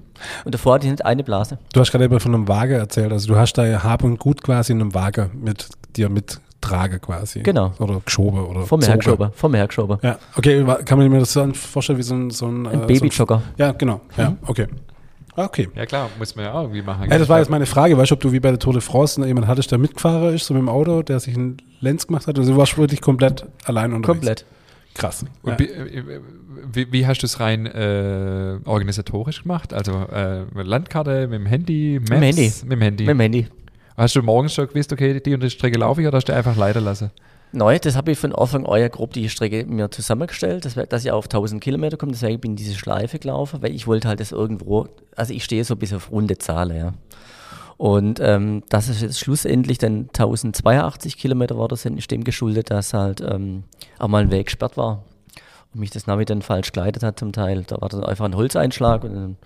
Und 0.45 0.55
davor 0.55 0.75
hatte 0.75 0.85
ich 0.85 0.91
nicht 0.91 1.07
eine 1.07 1.25
Blase. 1.25 1.59
Du 1.73 1.81
hast 1.81 1.91
gerade 1.91 2.05
eben 2.05 2.21
von 2.21 2.35
einem 2.35 2.49
Waage 2.49 2.75
erzählt. 2.75 3.13
Also 3.13 3.29
du 3.29 3.37
hast 3.39 3.55
da 3.55 3.65
ja 3.65 3.83
Hab 3.83 4.05
und 4.05 4.19
Gut 4.19 4.43
quasi 4.43 4.73
in 4.73 4.83
einem 4.83 4.93
Waage 4.93 5.31
mit 5.33 5.69
dir 5.97 6.11
mittrage 6.63 6.99
quasi. 6.99 7.41
Genau. 7.41 7.73
Oder 7.79 8.01
geschoben 8.05 8.41
oder 8.41 8.65
hergeschoben. 8.87 9.31
Vor 9.35 9.49
mir 9.49 9.59
hergeschoben. 9.59 9.99
Ja, 10.03 10.19
okay, 10.37 10.65
kann 10.85 10.99
man 10.99 11.09
mir 11.11 11.19
das 11.21 11.33
so 11.33 11.53
vorstellen 11.53 11.99
wie 11.99 12.03
so 12.03 12.15
ein, 12.15 12.31
so 12.31 12.47
ein, 12.47 12.67
Ein 12.67 12.83
äh, 12.83 12.87
Babyjogger. 12.87 13.43
So 13.57 13.63
ja, 13.63 13.73
genau. 13.73 14.01
Ja, 14.17 14.37
okay. 14.47 14.67
Ah, 15.35 15.45
Okay. 15.47 15.69
Ja 15.75 15.87
klar, 15.87 16.11
muss 16.19 16.37
man 16.37 16.45
ja 16.45 16.53
auch 16.53 16.63
irgendwie 16.65 16.83
machen. 16.83 17.11
Ja, 17.11 17.19
das 17.19 17.27
war 17.29 17.39
jetzt 17.39 17.49
meine 17.51 17.65
Frage. 17.65 17.97
Weißt 17.97 18.11
du, 18.11 18.15
ob 18.17 18.21
du 18.21 18.33
wie 18.33 18.41
bei 18.41 18.51
der 18.51 18.59
Tour 18.59 18.75
de 18.75 18.83
France 18.83 19.25
jemand 19.27 19.47
hattest, 19.47 19.71
der 19.71 19.79
mitgefahren 19.79 20.35
ist, 20.35 20.45
so 20.45 20.53
mit 20.53 20.61
dem 20.61 20.69
Auto, 20.69 21.03
der 21.03 21.21
sich 21.21 21.35
einen 21.35 21.57
Lenz 21.81 22.07
gemacht 22.07 22.27
hat? 22.27 22.39
Also 22.39 22.53
du 22.53 22.59
warst 22.59 22.77
wirklich 22.77 23.01
komplett 23.01 23.47
allein 23.65 23.95
unterwegs? 23.95 24.19
Komplett. 24.19 24.45
Krass. 24.95 25.25
Und 25.43 25.53
Ja. 25.53 25.59
wie, 25.59 25.69
äh, 25.71 26.21
wie, 26.71 26.93
wie 26.93 27.07
hast 27.07 27.23
du 27.23 27.27
es 27.27 27.41
rein 27.41 27.65
äh, 27.65 28.59
organisatorisch 28.67 29.43
gemacht? 29.45 29.73
Also 29.73 29.93
äh, 30.13 30.43
mit 30.53 30.67
Landkarte, 30.67 31.27
mit 31.29 31.41
dem 31.41 31.47
Handy, 31.47 31.99
Maps? 31.99 32.11
dem 32.11 32.23
Handy. 32.23 32.53
Mit 32.65 32.73
dem 32.73 32.81
Handy. 32.83 33.05
Mit 33.05 33.11
dem 33.15 33.21
Handy. 33.21 33.47
Hast 34.03 34.17
du 34.17 34.23
morgens 34.23 34.53
schon 34.53 34.67
gewusst, 34.67 34.93
okay, 34.93 35.21
die 35.21 35.33
und 35.33 35.45
die 35.45 35.51
Strecke 35.51 35.79
laufe 35.79 36.01
ich 36.01 36.09
oder 36.09 36.17
hast 36.17 36.29
du 36.29 36.35
einfach 36.35 36.57
leiden 36.57 36.83
lassen? 36.83 37.13
Neu, 37.53 37.79
das 37.79 37.95
habe 37.95 38.11
ich 38.11 38.19
von 38.19 38.35
Anfang 38.35 38.67
an 38.67 38.81
ja 38.81 38.89
grob 38.89 39.13
die 39.13 39.29
Strecke 39.29 39.65
mir 39.65 39.93
zusammengestellt, 39.93 40.65
dass, 40.65 40.75
dass 40.75 41.05
ich 41.05 41.13
auf 41.13 41.27
1000 41.27 41.63
Kilometer 41.63 41.97
komme. 41.97 42.11
Deswegen 42.11 42.41
bin 42.41 42.55
ich 42.55 42.65
diese 42.65 42.77
Schleife 42.77 43.21
gelaufen, 43.21 43.63
weil 43.63 43.73
ich 43.73 43.87
wollte 43.87 44.09
halt 44.09 44.19
das 44.19 44.33
irgendwo, 44.33 44.89
also 45.15 45.33
ich 45.33 45.45
stehe 45.45 45.63
so 45.63 45.77
bisschen 45.77 45.99
auf 45.99 46.11
runde 46.11 46.37
Zahlen, 46.37 46.77
ja. 46.77 46.95
Und 47.77 48.19
ähm, 48.19 48.65
dass 48.71 48.89
es 48.89 49.03
jetzt 49.03 49.21
schlussendlich 49.21 49.79
dann 49.79 50.09
1082 50.09 51.17
Kilometer 51.17 51.55
geworden 51.55 51.77
sind, 51.77 51.97
ist 51.97 52.11
dem 52.11 52.25
geschuldet, 52.25 52.73
dass 52.73 52.95
halt 52.95 53.21
ähm, 53.21 53.63
auch 54.01 54.09
mal 54.09 54.23
ein 54.23 54.33
Weg 54.33 54.47
gesperrt 54.47 54.77
war 54.77 55.05
und 55.73 55.79
mich 55.79 55.91
das 55.91 56.09
Navi 56.09 56.25
dann 56.25 56.43
falsch 56.43 56.73
geleitet 56.73 57.05
hat 57.05 57.21
zum 57.21 57.33
Teil. 57.33 57.63
Da 57.69 57.81
war 57.81 57.89
dann 57.89 58.03
einfach 58.03 58.25
ein 58.25 58.35
Holzeinschlag 58.35 59.05
und 59.05 59.15
dann 59.15 59.37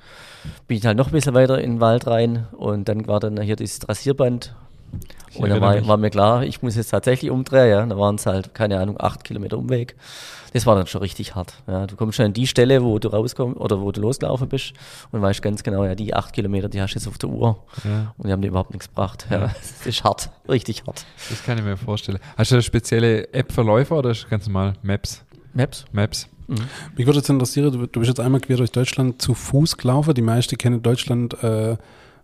bin 0.66 0.76
ich 0.78 0.86
halt 0.86 0.96
noch 0.96 1.08
ein 1.08 1.12
bisschen 1.12 1.34
weiter 1.34 1.60
in 1.60 1.72
den 1.72 1.80
Wald 1.80 2.06
rein 2.06 2.46
und 2.56 2.88
dann 2.88 3.06
war 3.06 3.20
dann 3.20 3.40
hier 3.40 3.56
dieses 3.56 3.88
Rasierband 3.88 4.54
Ich 5.30 5.38
Und 5.38 5.50
dann 5.50 5.60
war, 5.60 5.86
war 5.86 5.96
mir 5.96 6.10
klar, 6.10 6.44
ich 6.44 6.62
muss 6.62 6.76
jetzt 6.76 6.90
tatsächlich 6.90 7.30
umdrehen, 7.30 7.68
ja. 7.70 7.86
Da 7.86 7.98
waren 7.98 8.16
es 8.16 8.26
halt, 8.26 8.54
keine 8.54 8.80
Ahnung, 8.80 8.96
acht 8.98 9.24
Kilometer 9.24 9.58
Umweg. 9.58 9.96
Das 10.52 10.64
war 10.64 10.74
dann 10.74 10.86
schon 10.86 11.02
richtig 11.02 11.34
hart. 11.34 11.54
Ja. 11.66 11.86
Du 11.86 11.96
kommst 11.96 12.16
schon 12.16 12.26
an 12.26 12.32
die 12.32 12.46
Stelle, 12.46 12.82
wo 12.82 12.98
du 12.98 13.08
rauskommst 13.08 13.60
oder 13.60 13.80
wo 13.80 13.92
du 13.92 14.00
losgelaufen 14.00 14.48
bist 14.48 14.72
und 15.12 15.20
weißt 15.20 15.42
ganz 15.42 15.62
genau, 15.62 15.84
ja, 15.84 15.94
die 15.94 16.14
acht 16.14 16.32
Kilometer, 16.32 16.70
die 16.70 16.80
hast 16.80 16.94
du 16.94 16.98
jetzt 16.98 17.08
auf 17.08 17.18
der 17.18 17.28
Uhr. 17.28 17.58
Ja. 17.84 18.14
Und 18.16 18.26
die 18.26 18.32
haben 18.32 18.40
dir 18.40 18.48
überhaupt 18.48 18.70
nichts 18.70 18.88
gebracht. 18.88 19.26
Ja. 19.30 19.40
Ja. 19.40 19.50
Das 19.86 19.86
ist 19.86 20.02
hart, 20.04 20.30
richtig 20.48 20.84
hart. 20.86 21.04
Das 21.28 21.44
kann 21.44 21.58
ich 21.58 21.64
mir 21.64 21.76
vorstellen. 21.76 22.18
Hast 22.38 22.50
du 22.52 22.54
eine 22.54 22.62
spezielle 22.62 23.32
App 23.34 23.52
für 23.52 23.62
Läufer 23.62 23.98
oder 23.98 24.10
ist 24.10 24.22
das 24.22 24.30
ganz 24.30 24.46
normal 24.46 24.74
Maps? 24.82 25.24
Maps? 25.52 25.84
Maps. 25.92 26.28
Mich 26.48 27.06
würde 27.06 27.18
jetzt 27.18 27.28
interessieren, 27.28 27.72
du, 27.72 27.86
du 27.86 28.00
bist 28.00 28.08
jetzt 28.08 28.20
einmal 28.20 28.40
quer 28.40 28.56
durch 28.56 28.72
Deutschland 28.72 29.20
zu 29.20 29.34
Fuß 29.34 29.76
gelaufen. 29.76 30.14
Die 30.14 30.22
meisten 30.22 30.56
kennen 30.58 30.82
Deutschland 30.82 31.42
äh, 31.42 31.76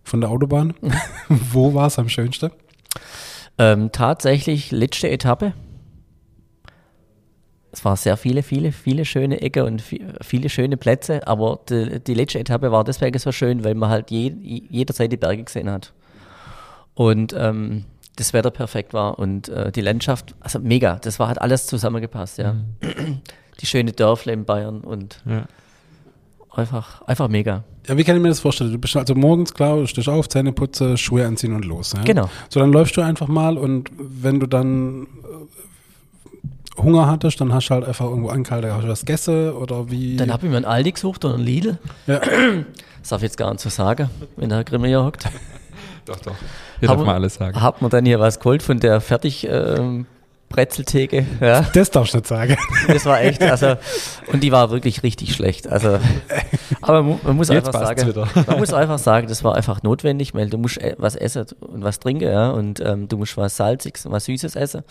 von 0.03 0.21
der 0.21 0.29
Autobahn. 0.29 0.73
Wo 1.29 1.73
war 1.73 1.87
es 1.87 1.99
am 1.99 2.09
schönsten? 2.09 2.51
Ähm, 3.57 3.91
tatsächlich 3.91 4.71
letzte 4.71 5.09
Etappe. 5.09 5.53
Es 7.71 7.83
waren 7.83 7.95
sehr 7.97 8.17
viele, 8.17 8.43
viele, 8.43 8.71
viele 8.71 9.03
schöne 9.03 9.41
Ecken 9.41 9.63
und 9.63 9.81
vi- 9.81 10.03
viele 10.23 10.49
schöne 10.49 10.77
Plätze, 10.77 11.27
aber 11.27 11.59
die, 11.69 11.99
die 11.99 12.13
letzte 12.13 12.39
Etappe 12.39 12.71
war 12.71 12.83
deswegen 12.83 13.17
so 13.17 13.31
schön, 13.31 13.63
weil 13.63 13.73
man 13.75 13.89
halt 13.89 14.11
je, 14.11 14.31
jederzeit 14.69 15.11
die 15.11 15.17
Berge 15.17 15.43
gesehen 15.43 15.69
hat. 15.71 15.91
Und 16.93 17.33
ähm, 17.35 17.85
das 18.15 18.31
Wetter 18.33 18.51
perfekt 18.51 18.93
war 18.93 19.17
und 19.17 19.49
äh, 19.49 19.71
die 19.71 19.81
Landschaft, 19.81 20.35
also 20.39 20.59
mega, 20.59 20.97
das 20.99 21.17
war 21.17 21.27
halt 21.27 21.41
alles 21.41 21.65
zusammengepasst, 21.65 22.37
ja. 22.37 22.55
Die 23.59 23.65
schöne 23.65 23.91
Dörfle 23.91 24.33
in 24.33 24.45
Bayern 24.45 24.81
und 24.81 25.21
Ja. 25.25 25.43
einfach, 26.55 27.01
einfach 27.03 27.27
mega. 27.27 27.63
Ja, 27.87 27.97
wie 27.97 28.03
kann 28.03 28.15
ich 28.15 28.21
mir 28.21 28.29
das 28.29 28.39
vorstellen? 28.39 28.71
Du 28.71 28.77
bist 28.77 28.95
also 28.95 29.13
morgens 29.15 29.53
klar, 29.53 29.75
du 29.77 29.85
stehst 29.87 30.07
auf, 30.09 30.29
Zähne 30.29 30.53
putze, 30.53 30.97
Schuhe 30.97 31.25
anziehen 31.27 31.53
und 31.53 31.65
los. 31.65 31.93
Ja? 31.95 32.01
Genau. 32.03 32.29
So, 32.49 32.59
dann 32.59 32.71
läufst 32.71 32.95
du 32.97 33.01
einfach 33.01 33.27
mal 33.27 33.57
und 33.57 33.89
wenn 33.97 34.39
du 34.39 34.47
dann 34.47 35.03
äh, 36.77 36.81
Hunger 36.81 37.07
hattest, 37.07 37.39
dann 37.41 37.53
hast 37.53 37.67
du 37.69 37.73
halt 37.75 37.85
einfach 37.85 38.05
irgendwo 38.05 38.29
angehalten, 38.29 38.71
hast 38.73 38.83
du 38.83 38.87
was 38.89 38.99
gegessen 39.01 39.51
oder 39.51 39.91
wie? 39.91 40.15
Dann 40.15 40.31
habe 40.31 40.45
ich 40.45 40.49
mir 40.51 40.57
einen 40.57 40.65
Aldi 40.65 40.93
gesucht 40.93 41.23
oder 41.25 41.35
einen 41.35 41.43
Lidl. 41.43 41.77
Ja. 42.07 42.19
Das 42.99 43.09
darf 43.09 43.19
ich 43.21 43.23
jetzt 43.27 43.37
gar 43.37 43.51
nicht 43.51 43.59
so 43.61 43.69
sagen, 43.69 44.09
wenn 44.37 44.49
der 44.49 44.59
Herr 44.59 44.63
Grimme 44.63 44.87
hier 44.87 45.03
hockt. 45.03 45.25
Doch, 46.05 46.17
doch. 46.19 46.35
Hier 46.79 46.87
darf 46.87 46.97
Haben- 46.97 47.05
man 47.05 47.15
alles 47.15 47.35
sagen. 47.35 47.61
Hat 47.61 47.81
man 47.81 47.91
dann 47.91 48.05
hier 48.05 48.19
was 48.19 48.39
geholt 48.39 48.63
von 48.63 48.79
der 48.79 49.01
fertig 49.01 49.45
ähm, 49.49 50.05
Brezeltheke, 50.53 51.25
ja. 51.41 51.61
das 51.73 51.89
darfst 51.89 52.13
du 52.13 52.17
nicht 52.19 52.27
sagen. 52.27 52.55
Das 52.87 53.05
war 53.05 53.19
echt, 53.21 53.41
also, 53.41 53.75
und 54.31 54.43
die 54.43 54.51
war 54.51 54.69
wirklich 54.69 55.01
richtig 55.03 55.33
schlecht. 55.33 55.67
Also, 55.67 55.99
aber 56.81 57.01
man 57.01 57.35
muss 57.35 57.49
Jetzt 57.49 57.67
einfach 57.67 57.87
sagen, 57.87 58.07
wieder. 58.07 58.27
man 58.47 58.59
muss 58.59 58.71
einfach 58.71 58.99
sagen, 58.99 59.27
das 59.27 59.43
war 59.43 59.55
einfach 59.55 59.81
notwendig, 59.83 60.33
weil 60.35 60.49
du 60.49 60.57
musst 60.57 60.77
e- 60.77 60.95
was 60.97 61.15
essen 61.15 61.45
und 61.59 61.83
was 61.83 61.99
trinken, 61.99 62.29
ja, 62.29 62.51
und 62.51 62.79
ähm, 62.79 63.07
du 63.07 63.17
musst 63.17 63.35
was 63.35 63.57
Salziges 63.57 64.05
und 64.05 64.11
was 64.11 64.25
Süßes 64.25 64.55
essen 64.55 64.83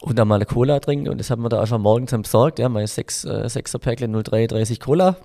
und 0.00 0.18
dann 0.18 0.26
mal 0.26 0.36
eine 0.36 0.46
Cola 0.46 0.80
trinken 0.80 1.10
und 1.10 1.18
das 1.18 1.30
haben 1.30 1.42
wir 1.42 1.50
da 1.50 1.60
einfach 1.60 1.78
morgens 1.78 2.10
besorgt, 2.12 2.58
ja, 2.58 2.68
meine 2.70 2.86
6 2.86 3.24
äh, 3.24 3.28
6er 3.46 3.78
Päckchen 3.78 4.10
0,330 4.12 4.80
Cola. 4.80 5.16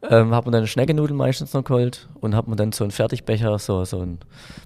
Ähm, 0.00 0.32
hat 0.32 0.44
man 0.44 0.52
dann 0.52 0.60
eine 0.60 0.66
Schneckennudeln 0.68 1.16
meistens 1.16 1.52
noch 1.54 1.64
geholt 1.64 2.08
und 2.20 2.36
hat 2.36 2.46
man 2.46 2.56
dann 2.56 2.70
so 2.70 2.84
einen 2.84 2.92
Fertigbecher, 2.92 3.58
so, 3.58 3.84
so 3.84 4.00
einen 4.00 4.18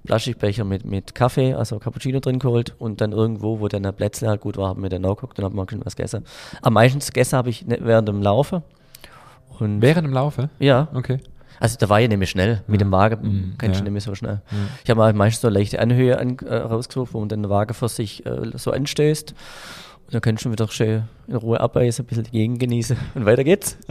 Plastikbecher 0.05 0.63
mit, 0.65 0.85
mit 0.85 1.15
Kaffee, 1.15 1.55
also 1.55 1.79
Cappuccino 1.79 2.21
drin 2.21 2.39
geholt 2.39 2.75
und 2.79 3.01
dann 3.01 3.13
irgendwo, 3.13 3.59
wo 3.59 3.69
dann 3.69 3.83
der 3.83 3.93
Plätzle 3.93 4.29
halt 4.29 4.43
gut 4.43 4.59
war, 4.59 4.69
haben 4.69 4.83
wir 4.83 4.91
dann 4.91 5.01
nachgeguckt 5.01 5.39
und 5.39 5.45
haben 5.47 5.57
mal 5.57 5.67
was 5.85 5.97
gegessen. 5.97 6.25
Am 6.61 6.75
meisten 6.75 6.99
gegessen 7.01 7.39
habe 7.39 7.49
ich 7.49 7.67
ne- 7.67 7.79
während 7.81 8.09
dem 8.09 8.21
Laufen. 8.21 8.63
Und 9.59 9.81
Während 9.81 10.07
dem 10.07 10.13
Laufe? 10.13 10.51
ja, 10.59 10.89
Okay. 10.93 11.19
also 11.61 11.79
da 11.79 11.89
war 11.89 11.99
ich 12.01 12.11
nämlich 12.11 12.29
schnell. 12.29 12.63
Mit 12.67 12.83
dem 12.83 12.93
Wagen 12.93 13.23
Mhm, 13.27 13.55
kannst 13.57 13.77
ja. 13.77 13.81
du 13.81 13.85
nicht 13.85 13.93
mehr 13.93 14.01
so 14.03 14.15
schnell. 14.15 14.43
Ich 14.85 14.91
habe 14.91 14.99
mal 14.99 15.15
meistens 15.15 15.41
so 15.41 15.49
eine 15.49 15.59
leichte 15.59 15.79
Anhöhe 15.81 16.19
an, 16.19 16.37
äh, 16.47 16.57
rausgesucht, 16.57 17.15
wo 17.15 17.21
man 17.21 17.31
den 17.31 17.49
Wagen 17.49 17.73
für 17.73 17.89
sich 17.89 18.27
äh, 18.27 18.51
so 18.57 18.71
anstößt. 18.71 19.31
Und 20.07 20.15
dann 20.15 20.21
kannst 20.21 20.45
du 20.45 20.51
wieder 20.53 20.69
schön 20.69 21.05
in 21.27 21.37
Ruhe 21.37 21.59
abbeißen, 21.59 22.05
ein 22.05 22.07
bisschen 22.07 22.25
die 22.25 22.33
Gegend 22.33 22.59
genießen 22.59 22.99
und 23.15 23.25
weiter 23.25 23.45
geht's. 23.45 23.79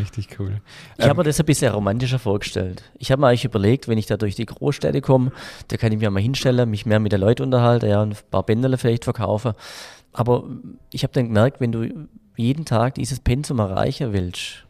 Richtig 0.00 0.38
cool. 0.38 0.60
Ich 0.96 1.04
habe 1.04 1.18
mir 1.18 1.24
das 1.24 1.38
ein 1.38 1.46
bisschen 1.46 1.72
romantischer 1.72 2.18
vorgestellt. 2.18 2.82
Ich 2.98 3.12
habe 3.12 3.20
mir 3.20 3.28
eigentlich 3.28 3.44
überlegt, 3.44 3.86
wenn 3.86 3.98
ich 3.98 4.06
da 4.06 4.16
durch 4.16 4.34
die 4.34 4.46
Großstädte 4.46 5.00
komme, 5.00 5.32
da 5.68 5.76
kann 5.76 5.92
ich 5.92 5.98
mich 5.98 6.08
mal 6.08 6.20
hinstellen, 6.20 6.70
mich 6.70 6.86
mehr 6.86 7.00
mit 7.00 7.12
den 7.12 7.20
Leuten 7.20 7.42
unterhalten, 7.42 7.88
ja, 7.88 8.02
und 8.02 8.12
ein 8.12 8.30
paar 8.30 8.44
Bändele 8.44 8.78
vielleicht 8.78 9.04
verkaufen. 9.04 9.52
Aber 10.12 10.44
ich 10.92 11.02
habe 11.02 11.12
dann 11.12 11.26
gemerkt, 11.26 11.60
wenn 11.60 11.72
du 11.72 12.08
jeden 12.36 12.64
Tag 12.64 12.94
dieses 12.94 13.20
Pensum 13.20 13.58
erreichen 13.58 14.12
willst, 14.12 14.64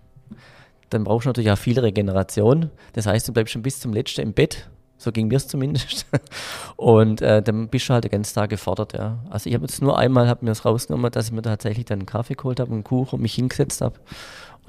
dann 0.91 1.05
brauchst 1.05 1.27
du 1.27 1.29
natürlich 1.29 1.53
auch 1.53 1.59
viel 1.59 1.79
Regeneration. 1.79 2.71
Das 2.95 3.07
heißt, 3.07 3.29
du 3.29 3.33
bleibst 3.33 3.53
schon 3.53 3.63
bis 3.63 3.79
zum 3.79 3.93
letzten 3.93 4.23
im 4.23 4.33
Bett. 4.33 4.69
So 4.99 5.13
ging 5.13 5.29
mir 5.29 5.37
es 5.37 5.49
zumindest. 5.49 6.05
Und 6.77 7.23
äh, 7.23 7.41
dann 7.41 7.69
bist 7.69 7.89
du 7.89 7.95
halt 7.95 8.05
den 8.05 8.11
ganzen 8.11 8.35
Tag 8.35 8.51
gefordert, 8.51 8.93
ja. 8.93 9.21
Also 9.31 9.49
ich 9.49 9.55
habe 9.55 9.65
jetzt 9.65 9.81
nur 9.81 9.97
einmal 9.97 10.29
hab 10.29 10.43
mir 10.43 10.51
das 10.51 10.67
rausgenommen, 10.67 11.11
dass 11.11 11.27
ich 11.27 11.33
mir 11.33 11.41
tatsächlich 11.41 11.87
dann 11.87 12.01
einen 12.01 12.07
Kaffee 12.07 12.35
geholt 12.35 12.61
habe, 12.61 12.73
einen 12.73 12.85
Kuchen 12.85 13.17
und 13.17 13.23
mich 13.23 13.35
hingesetzt 13.35 13.81
habe 13.81 13.99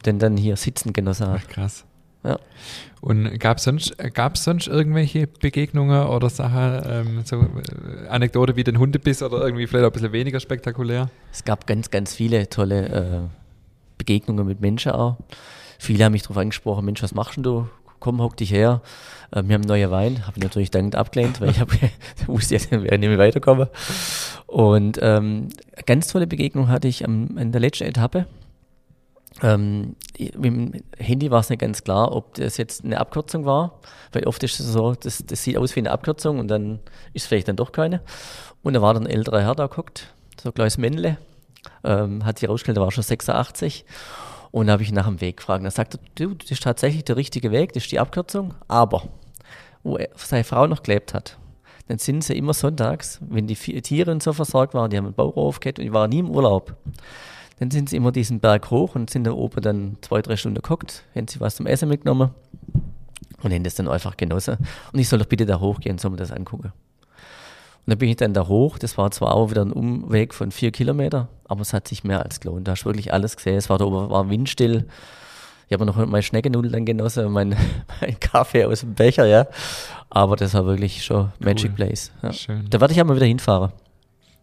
und 0.02 0.06
den 0.08 0.20
dann 0.20 0.38
hier 0.38 0.56
sitzen 0.56 0.94
genossen 0.94 1.28
habe. 1.28 1.42
Ach, 1.44 1.48
krass. 1.48 1.86
Ja. 2.24 2.40
Und 3.02 3.40
gab 3.40 3.58
es 3.58 3.64
sonst, 3.64 3.98
gab's 4.14 4.44
sonst 4.44 4.68
irgendwelche 4.68 5.28
Begegnungen 5.28 6.06
oder 6.08 6.30
Sachen, 6.30 6.82
ähm, 6.86 7.22
so 7.26 7.38
äh, 7.42 8.08
Anekdote 8.10 8.56
wie 8.56 8.64
den 8.64 8.78
Hundebiss 8.78 9.24
oder 9.24 9.44
irgendwie 9.44 9.66
vielleicht 9.66 9.86
ein 9.86 9.92
bisschen 9.92 10.12
weniger 10.12 10.40
spektakulär? 10.40 11.10
Es 11.32 11.44
gab 11.44 11.66
ganz, 11.66 11.90
ganz 11.90 12.14
viele 12.14 12.48
tolle 12.50 12.88
äh, 12.88 13.20
Begegnungen 13.98 14.46
mit 14.46 14.62
Menschen 14.62 14.92
auch. 14.92 15.18
Viele 15.80 16.06
haben 16.06 16.12
mich 16.12 16.22
darauf 16.22 16.38
angesprochen, 16.38 16.86
Mensch, 16.86 17.02
was 17.02 17.16
machst 17.16 17.38
denn 17.38 17.44
du? 17.44 17.68
Komm, 18.00 18.22
hock 18.22 18.38
dich 18.38 18.52
her. 18.52 18.82
Äh, 19.32 19.44
wir 19.46 19.56
haben 19.56 19.62
neue 19.62 19.90
Wein. 19.90 20.28
Habe 20.28 20.38
ich 20.38 20.44
natürlich 20.44 20.70
dankend 20.70 20.96
abgelehnt, 20.96 21.42
weil 21.42 21.50
ich 21.50 21.60
hab, 21.60 21.72
wusste 22.28 22.60
wir 22.70 22.84
werden 22.84 23.00
nicht 23.00 23.10
mehr 23.10 23.18
weiterkommen. 23.18 23.68
Und 24.46 25.00
ähm, 25.02 25.50
ganz 25.88 26.08
tolle 26.08 26.28
Begegnung 26.28 26.68
hatte 26.68 26.88
ich 26.88 27.04
am, 27.04 27.38
in 27.38 27.52
der 27.52 27.62
letzten 27.62 27.86
Etappe. 27.86 28.28
Ähm, 29.42 29.96
dem 30.18 30.74
Handy 30.98 31.32
war 31.32 31.40
es 31.40 31.50
nicht 31.50 31.60
ganz 31.60 31.84
klar, 31.84 32.14
ob 32.14 32.34
das 32.36 32.58
jetzt 32.58 32.84
eine 32.84 33.00
Abkürzung 33.00 33.46
war, 33.46 33.80
weil 34.12 34.26
oft 34.26 34.44
ist 34.44 34.60
es 34.60 34.68
so, 34.68 34.94
das, 34.94 35.24
das 35.26 35.44
sieht 35.44 35.58
aus 35.58 35.76
wie 35.76 35.80
eine 35.80 35.92
Abkürzung 35.92 36.40
und 36.40 36.50
dann 36.50 36.80
ist 37.14 37.24
es 37.24 37.28
vielleicht 37.28 37.48
dann 37.48 37.56
doch 37.56 37.72
keine. 37.72 38.02
Und 38.62 38.74
da 38.74 38.82
war 38.82 38.94
dann 38.94 39.08
ein 39.08 39.10
älterer 39.10 39.42
Herr 39.42 39.56
da 39.56 39.68
guckt, 39.68 40.14
so 40.42 40.52
kleines 40.52 40.78
Männle, 40.78 41.18
ähm, 41.84 42.26
hat 42.26 42.40
sich 42.40 42.48
herausgestellt, 42.48 42.78
der 42.78 42.84
war 42.84 42.92
schon 42.92 43.04
86. 43.04 43.86
Und 44.52 44.68
da 44.68 44.74
habe 44.74 44.84
ich 44.84 44.92
nach 44.92 45.08
dem 45.08 45.22
Weg 45.22 45.38
gefragt. 45.38 45.64
Da 45.64 45.72
sagte 45.72 45.98
du, 46.16 46.34
das 46.34 46.52
ist 46.52 46.64
tatsächlich 46.64 47.06
der 47.06 47.16
richtige 47.16 47.52
Weg, 47.52 47.74
das 47.74 47.84
ist 47.84 47.92
die 47.92 48.00
Abkürzung, 48.00 48.54
aber 48.68 49.04
wo 49.84 49.98
er, 49.98 50.10
seine 50.16 50.44
Frau 50.44 50.68
noch 50.68 50.84
gelebt 50.84 51.14
hat, 51.14 51.38
dann 51.88 51.98
sind 51.98 52.24
sie 52.24 52.38
immer 52.38 52.54
sonntags, 52.54 53.20
wenn 53.22 53.48
die 53.48 53.56
Tiere 53.56 54.12
und 54.12 54.22
so 54.22 54.34
versorgt 54.34 54.74
waren, 54.74 54.90
die 54.90 54.98
haben 54.98 55.06
einen 55.06 55.16
Bauer 55.16 55.38
aufgehört 55.38 55.80
und 55.80 55.86
die 55.86 55.94
waren 55.94 56.10
nie 56.10 56.20
im 56.20 56.30
Urlaub. 56.30 56.76
Dann 57.62 57.70
sind 57.70 57.90
sie 57.90 57.96
immer 57.96 58.12
diesen 58.12 58.40
Berg 58.40 58.72
hoch 58.72 58.96
und 58.96 59.12
sind 59.12 59.26
da 59.26 59.34
oben 59.34 59.62
dann 59.62 59.98
zwei, 60.02 60.24
drei 60.24 60.36
Stunden 60.36 60.56
geguckt, 60.56 61.04
haben 61.16 61.28
sie 61.28 61.40
was 61.40 61.58
zum 61.58 61.68
Essen 61.68 61.90
mitgenommen 61.90 62.32
und 63.44 63.54
haben 63.54 63.64
das 63.64 63.76
dann 63.76 63.88
einfach 63.88 64.18
genossen. 64.18 64.58
Und 64.92 64.98
ich 64.98 65.08
soll 65.08 65.20
doch 65.20 65.28
bitte 65.28 65.46
da 65.46 65.60
hochgehen, 65.60 66.00
soll 66.00 66.10
mir 66.10 66.18
das 66.18 66.32
angucken. 66.32 66.74
Und 66.74 67.86
dann 67.86 68.00
bin 68.00 68.10
ich 68.10 68.16
dann 68.16 68.34
da 68.34 68.48
hoch. 68.48 68.80
Das 68.80 68.98
war 68.98 69.12
zwar 69.12 69.36
auch 69.36 69.52
wieder 69.52 69.64
ein 69.64 69.72
Umweg 69.74 70.34
von 70.34 70.50
vier 70.50 70.72
Kilometer, 70.72 71.28
aber 71.46 71.62
es 71.62 71.72
hat 71.72 71.88
sich 71.88 72.04
mehr 72.04 72.24
als 72.24 72.40
gelohnt. 72.40 72.68
Da 72.68 72.72
hast 72.72 72.82
du 72.82 72.86
wirklich 72.86 73.14
alles 73.14 73.38
gesehen. 73.38 73.58
Es 73.58 73.70
war 73.70 73.78
da 73.78 73.86
oben 73.86 74.10
war 74.10 74.28
windstill. 74.28 74.88
Ich 75.68 75.74
habe 75.74 75.86
noch 75.86 75.98
meine 75.98 76.24
Schneckennudeln 76.24 76.74
dann 76.74 76.86
genossen 76.86 77.28
und 77.28 77.34
mein, 77.34 77.56
mein 78.02 78.20
Kaffee 78.20 78.66
aus 78.66 78.80
dem 78.80 78.96
Becher, 78.96 79.28
ja. 79.28 79.46
Aber 80.10 80.36
das 80.36 80.56
war 80.56 80.66
wirklich 80.66 81.06
schon 81.06 81.32
Magic 81.38 81.76
Place. 81.76 82.12
Ja. 82.24 82.34
Schön. 82.34 82.66
Da 82.72 82.82
werde 82.82 82.96
ich 82.96 83.00
aber 83.00 83.16
wieder 83.16 83.28
hinfahren. 83.28 83.72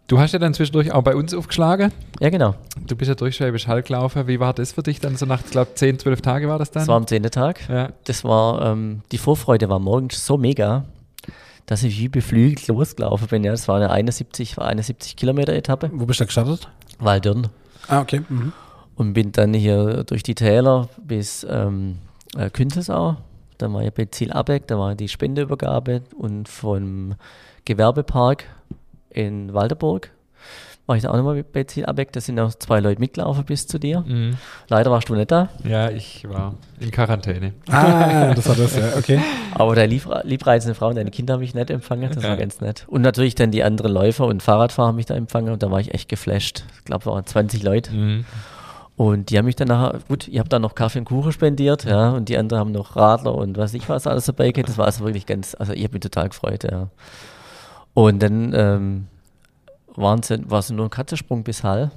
Du 0.09 0.19
hast 0.19 0.31
ja 0.31 0.39
dann 0.39 0.55
zwischendurch 0.55 0.91
auch 0.91 1.03
bei 1.03 1.15
uns 1.15 1.35
aufgeschlagen. 1.35 1.91
Ja, 2.19 2.31
genau. 2.31 2.55
Du 2.87 2.95
bist 2.95 3.09
ja 3.09 3.13
durch 3.13 3.35
Schwäbisch 3.35 3.67
Hall 3.67 3.83
gelaufen. 3.83 4.25
Wie 4.27 4.39
war 4.39 4.55
das 4.55 4.71
für 4.71 4.81
dich 4.81 4.99
dann 4.99 5.15
so 5.15 5.27
nach, 5.27 5.41
ich 5.45 5.51
glaube, 5.51 5.75
10, 5.75 5.99
12 5.99 6.21
Tage 6.21 6.49
war 6.49 6.57
das 6.57 6.71
dann? 6.71 6.81
Das 6.81 6.87
war 6.87 6.95
am 6.95 7.05
zehnten 7.05 7.29
Tag. 7.29 7.69
ja. 7.69 7.89
Das 8.05 8.23
war, 8.23 8.71
ähm, 8.71 9.01
die 9.11 9.19
Vorfreude 9.19 9.69
war 9.69 9.77
morgens 9.77 10.25
so 10.25 10.35
mega, 10.35 10.85
dass 11.67 11.83
ich 11.83 11.99
wie 11.99 12.07
beflügelt 12.07 12.67
losgelaufen 12.67 13.27
bin. 13.27 13.43
Ja, 13.43 13.51
das 13.51 13.67
war 13.67 13.75
eine 13.75 13.91
71, 13.91 14.57
war 14.57 14.65
71 14.65 15.15
Kilometer 15.15 15.53
Etappe. 15.53 15.91
Wo 15.93 16.07
bist 16.07 16.19
du 16.19 16.25
gestartet? 16.25 16.67
Waldürn. 16.97 17.49
Ah, 17.87 18.01
okay. 18.01 18.23
Mhm. 18.27 18.51
und 18.95 19.13
bin 19.13 19.31
dann 19.31 19.53
hier 19.53 20.05
durch 20.05 20.23
die 20.23 20.33
Täler 20.33 20.89
bis 21.05 21.45
ähm, 21.47 21.99
äh, 22.35 22.49
Künzelsau. 22.49 23.17
Dann 23.59 23.75
war 23.75 23.83
ich 23.83 23.93
bei 23.93 24.05
Ziel 24.05 24.33
Abeck, 24.33 24.65
da 24.65 24.79
war 24.79 24.95
die 24.95 25.07
Spendeübergabe 25.07 26.01
und 26.17 26.49
vom 26.49 27.13
Gewerbepark 27.65 28.45
in 29.09 29.53
Walderburg 29.53 30.11
war 30.85 30.95
ich 30.95 31.03
da 31.03 31.11
auch 31.11 31.17
nochmal 31.17 31.43
bei 31.43 31.65
Ziel 31.65 31.85
Abeck. 31.85 32.11
Da 32.13 32.19
sind 32.19 32.33
noch 32.33 32.51
zwei 32.55 32.79
Leute 32.79 32.99
mitgelaufen 32.99 33.45
bis 33.45 33.67
zu 33.67 33.77
dir. 33.77 34.01
Mhm. 34.01 34.37
Leider 34.69 34.89
warst 34.89 35.07
du 35.07 35.13
nicht 35.13 35.29
da, 35.29 35.49
ja, 35.63 35.91
ich 35.91 36.27
war 36.27 36.55
in 36.79 36.89
Quarantäne. 36.89 37.53
Ah, 37.69 38.33
das 38.33 38.47
war 38.49 38.55
das, 38.55 38.75
ja, 38.75 38.97
okay. 38.97 39.21
aber 39.53 39.75
deine 39.75 39.87
lieb, 39.93 40.07
liebreizende 40.23 40.73
Frau 40.73 40.87
und 40.87 40.95
deine 40.95 41.11
Kinder 41.11 41.33
haben 41.35 41.41
mich 41.41 41.53
nett 41.53 41.69
empfangen. 41.69 42.09
Das 42.11 42.23
Ja. 42.23 42.29
war 42.31 42.37
ganz 42.37 42.59
nett. 42.59 42.85
Und 42.87 43.03
natürlich 43.03 43.35
dann 43.35 43.51
die 43.51 43.63
anderen 43.63 43.91
Läufer 43.91 44.25
und 44.25 44.41
Fahrradfahrer 44.41 44.87
haben 44.87 44.95
mich 44.95 45.05
da 45.05 45.13
empfangen 45.13 45.53
und 45.53 45.61
da 45.61 45.69
war 45.69 45.79
ich 45.79 45.93
echt 45.93 46.09
geflasht. 46.09 46.63
Ich 46.79 46.85
glaube, 46.85 47.01
es 47.01 47.05
waren 47.05 47.23
20 47.25 47.61
Leute. 47.61 47.91
Mhm. 47.93 48.25
Und 48.95 49.29
die 49.29 49.37
haben 49.37 49.45
mich 49.45 49.55
dann 49.55 49.67
nachher, 49.69 49.99
gut, 50.09 50.27
ich 50.27 50.39
habe 50.39 50.49
dann 50.49 50.61
noch 50.63 50.73
Kaffee 50.75 50.99
und 50.99 51.05
Kuchen 51.05 51.31
spendiert, 51.31 51.85
ja, 51.85 52.09
und 52.09 52.27
die 52.27 52.37
anderen 52.37 52.59
haben 52.59 52.71
noch 52.73 52.95
Radler 52.97 53.33
und 53.35 53.57
was 53.57 53.73
ich 53.73 53.87
was 53.87 54.07
alles 54.07 54.25
dabei 54.25 54.51
gehabt. 54.51 54.67
Das 54.69 54.77
war 54.77 54.87
also 54.87 55.05
wirklich 55.05 55.25
ganz, 55.27 55.55
also 55.57 55.71
ich 55.71 55.83
habe 55.83 55.93
mich 55.93 56.01
total 56.01 56.29
gefreut, 56.29 56.63
ja. 56.63 56.89
Und 57.99 58.23
dann 58.23 58.53
ähm, 58.55 59.07
waren 59.95 60.23
sie, 60.23 60.49
war 60.49 60.59
es 60.59 60.69
nur 60.69 60.85
ein 60.85 60.89
Katzensprung 60.89 61.43
bis 61.43 61.65
Hall. 61.65 61.91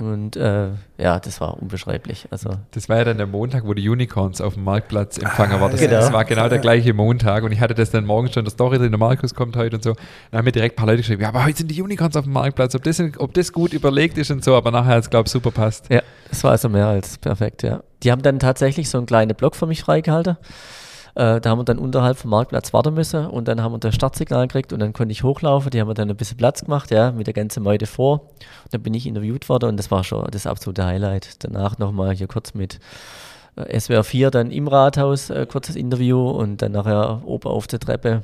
Und 0.00 0.34
äh, 0.34 0.70
ja, 0.96 1.20
das 1.20 1.40
war 1.40 1.56
unbeschreiblich. 1.62 2.26
Also 2.32 2.50
Das 2.72 2.88
war 2.88 2.96
ja 2.96 3.04
dann 3.04 3.18
der 3.18 3.28
Montag, 3.28 3.64
wo 3.64 3.72
die 3.74 3.88
Unicorns 3.88 4.40
auf 4.40 4.54
dem 4.54 4.64
Marktplatz 4.64 5.18
empfangen 5.18 5.60
war. 5.60 5.70
Das, 5.70 5.78
Genau. 5.78 5.92
das 5.92 6.12
war 6.12 6.24
genau 6.24 6.48
der 6.48 6.58
gleiche 6.58 6.92
Montag 6.92 7.44
und 7.44 7.52
ich 7.52 7.60
hatte 7.60 7.74
das 7.74 7.92
dann 7.92 8.04
morgens 8.04 8.32
schon 8.34 8.40
in 8.40 8.44
der 8.46 8.50
Story 8.50 8.78
drin, 8.78 8.90
der 8.90 8.98
Markus 8.98 9.32
kommt 9.36 9.54
heute 9.54 9.76
und 9.76 9.84
so. 9.84 9.94
Dann 10.32 10.38
haben 10.38 10.44
mir 10.46 10.50
direkt 10.50 10.74
ein 10.74 10.76
paar 10.78 10.86
Leute 10.86 10.96
geschrieben, 10.98 11.22
ja, 11.22 11.28
aber 11.28 11.44
heute 11.44 11.58
sind 11.58 11.70
die 11.70 11.80
Unicorns 11.80 12.16
auf 12.16 12.24
dem 12.24 12.32
Marktplatz, 12.32 12.74
ob 12.74 12.82
das, 12.82 13.00
ob 13.18 13.32
das 13.34 13.52
gut 13.52 13.72
überlegt 13.72 14.18
ist 14.18 14.32
und 14.32 14.42
so, 14.42 14.56
aber 14.56 14.72
nachher 14.72 14.94
hat 14.96 15.04
es, 15.04 15.10
glaube 15.10 15.28
ich, 15.28 15.32
super 15.32 15.52
passt. 15.52 15.88
Ja, 15.90 16.02
das 16.28 16.42
war 16.42 16.50
also 16.50 16.68
mehr 16.68 16.88
als 16.88 17.16
perfekt, 17.18 17.62
ja. 17.62 17.84
Die 18.02 18.10
haben 18.10 18.22
dann 18.22 18.40
tatsächlich 18.40 18.90
so 18.90 18.98
einen 18.98 19.06
kleinen 19.06 19.36
Block 19.36 19.54
für 19.54 19.66
mich 19.68 19.82
freigehalten. 19.82 20.36
Äh, 21.14 21.40
da 21.40 21.50
haben 21.50 21.58
wir 21.58 21.64
dann 21.64 21.78
unterhalb 21.78 22.16
vom 22.16 22.30
Marktplatz 22.30 22.72
warten 22.72 22.94
müssen 22.94 23.26
und 23.26 23.48
dann 23.48 23.62
haben 23.62 23.72
wir 23.72 23.78
das 23.78 23.94
Startsignal 23.94 24.46
gekriegt 24.46 24.72
und 24.72 24.80
dann 24.80 24.92
konnte 24.92 25.12
ich 25.12 25.22
hochlaufen. 25.22 25.70
Die 25.70 25.80
haben 25.80 25.88
mir 25.88 25.94
dann 25.94 26.10
ein 26.10 26.16
bisschen 26.16 26.36
Platz 26.36 26.64
gemacht, 26.64 26.90
ja, 26.90 27.12
mit 27.12 27.26
der 27.26 27.34
ganzen 27.34 27.62
Meute 27.62 27.86
vor. 27.86 28.20
Und 28.64 28.72
dann 28.72 28.82
bin 28.82 28.94
ich 28.94 29.06
interviewt 29.06 29.48
worden 29.48 29.70
und 29.70 29.76
das 29.76 29.90
war 29.90 30.04
schon 30.04 30.26
das 30.30 30.46
absolute 30.46 30.84
Highlight. 30.84 31.44
Danach 31.44 31.78
nochmal 31.78 32.14
hier 32.14 32.28
kurz 32.28 32.54
mit 32.54 32.78
äh, 33.56 33.78
SWR 33.78 34.04
4 34.04 34.30
dann 34.30 34.50
im 34.50 34.68
Rathaus 34.68 35.30
äh, 35.30 35.46
kurzes 35.46 35.76
Interview 35.76 36.28
und 36.28 36.62
dann 36.62 36.72
nachher 36.72 37.22
oben 37.24 37.48
auf 37.48 37.66
der 37.66 37.80
Treppe 37.80 38.22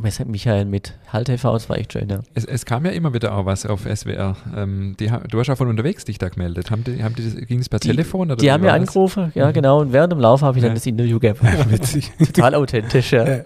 Michael 0.00 0.64
mit 0.64 0.94
Halt 1.12 1.26
TV, 1.26 1.52
das 1.52 1.68
war 1.68 1.76
echt 1.78 1.92
schön, 1.92 2.08
ja. 2.08 2.20
Es, 2.34 2.44
es 2.44 2.64
kam 2.64 2.84
ja 2.84 2.92
immer 2.92 3.12
wieder 3.14 3.34
auch 3.34 3.46
was 3.46 3.66
auf 3.66 3.82
SWR. 3.82 4.36
Ähm, 4.56 4.96
die, 4.98 5.10
du 5.28 5.38
hast 5.40 5.46
ja 5.48 5.56
von 5.56 5.68
unterwegs 5.68 6.04
dich 6.04 6.18
da 6.18 6.28
gemeldet. 6.28 6.70
Haben 6.70 6.84
die, 6.84 7.02
haben 7.02 7.14
die, 7.14 7.24
das- 7.24 7.46
ging 7.46 7.58
es 7.60 7.68
per 7.68 7.78
Die, 7.80 7.88
Telefon? 7.88 8.30
Oder 8.30 8.36
die 8.36 8.50
haben 8.52 8.62
mir 8.62 8.72
angerufen, 8.72 9.32
ja 9.34 9.50
genau, 9.50 9.80
und 9.80 9.92
während 9.92 10.12
dem 10.12 10.20
Lauf 10.20 10.42
habe 10.42 10.58
ich 10.58 10.62
dann 10.62 10.70
Ja. 10.72 10.74
das 10.74 10.86
Interview 10.86 11.18
gegeben. 11.18 11.40
Witzig. 11.70 12.12
Total 12.18 12.54
authentisch, 12.54 13.12
ja. 13.12 13.28
Ja. 13.28 13.44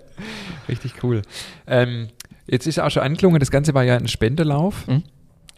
Richtig 0.68 0.94
cool. 1.02 1.22
Ähm, 1.66 2.08
jetzt 2.46 2.66
ist 2.66 2.78
auch 2.80 2.90
schon 2.90 3.02
angelungen, 3.02 3.40
das 3.40 3.50
Ganze 3.50 3.74
war 3.74 3.82
ja 3.84 3.96
ein 3.96 4.08
Spendelauf. 4.08 4.86
Mhm. 4.86 5.02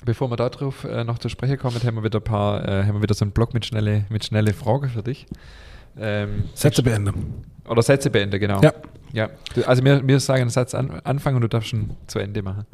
Bevor 0.04 0.30
wir 0.30 0.36
darauf 0.36 0.84
äh, 0.84 1.02
noch 1.02 1.18
zu 1.18 1.28
sprechen 1.30 1.56
kommen, 1.58 1.76
haben 1.82 1.96
wir 1.96 2.04
wieder 2.04 2.18
ein 2.20 2.24
paar, 2.24 2.62
äh, 2.68 2.84
haben 2.84 2.94
wir 2.96 3.02
wieder 3.02 3.14
so 3.14 3.24
einen 3.24 3.32
Blog 3.32 3.54
mit 3.54 3.64
schnelle, 3.64 4.04
mit 4.10 4.24
schnelle 4.24 4.52
Fragen 4.52 4.90
für 4.90 5.02
dich. 5.02 5.26
Ähm, 5.98 6.44
Sätze 6.54 6.82
beenden. 6.82 7.44
Oder 7.68 7.82
Sätze 7.82 8.10
beenden, 8.10 8.38
genau. 8.38 8.60
Ja. 8.60 8.72
ja. 9.12 9.30
Also 9.66 9.84
wir, 9.84 10.06
wir 10.06 10.20
sagen 10.20 10.42
einen 10.42 10.50
Satz 10.50 10.74
an, 10.74 11.00
anfangen 11.04 11.36
und 11.36 11.42
du 11.42 11.48
darfst 11.48 11.70
schon 11.70 11.90
zu 12.06 12.18
Ende 12.18 12.42
machen. 12.42 12.66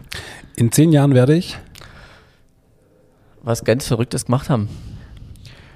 In 0.56 0.72
zehn 0.72 0.92
Jahren 0.92 1.14
werde 1.14 1.36
ich. 1.36 1.58
Was 3.42 3.64
ganz 3.64 3.86
Verrücktes 3.86 4.26
gemacht 4.26 4.50
haben. 4.50 4.68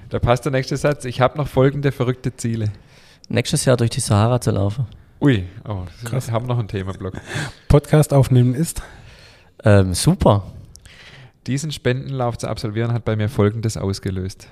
Da 0.09 0.19
passt 0.19 0.45
der 0.45 0.51
nächste 0.51 0.77
Satz. 0.77 1.05
Ich 1.05 1.21
habe 1.21 1.37
noch 1.37 1.47
folgende 1.47 1.91
verrückte 1.91 2.35
Ziele. 2.35 2.71
Nächstes 3.27 3.65
Jahr 3.65 3.77
durch 3.77 3.89
die 3.89 4.01
Sahara 4.01 4.39
zu 4.39 4.51
laufen. 4.51 4.85
Ui, 5.21 5.45
oh, 5.67 5.85
Krass. 6.03 6.27
wir 6.27 6.33
haben 6.33 6.45
noch 6.45 6.59
einen 6.59 6.67
Themablock. 6.67 7.15
Podcast 7.67 8.13
aufnehmen 8.13 8.53
ist. 8.53 8.83
Ähm, 9.63 9.93
super. 9.93 10.43
Diesen 11.47 11.71
Spendenlauf 11.71 12.37
zu 12.37 12.47
absolvieren 12.47 12.93
hat 12.93 13.05
bei 13.05 13.15
mir 13.15 13.29
folgendes 13.29 13.77
ausgelöst. 13.77 14.47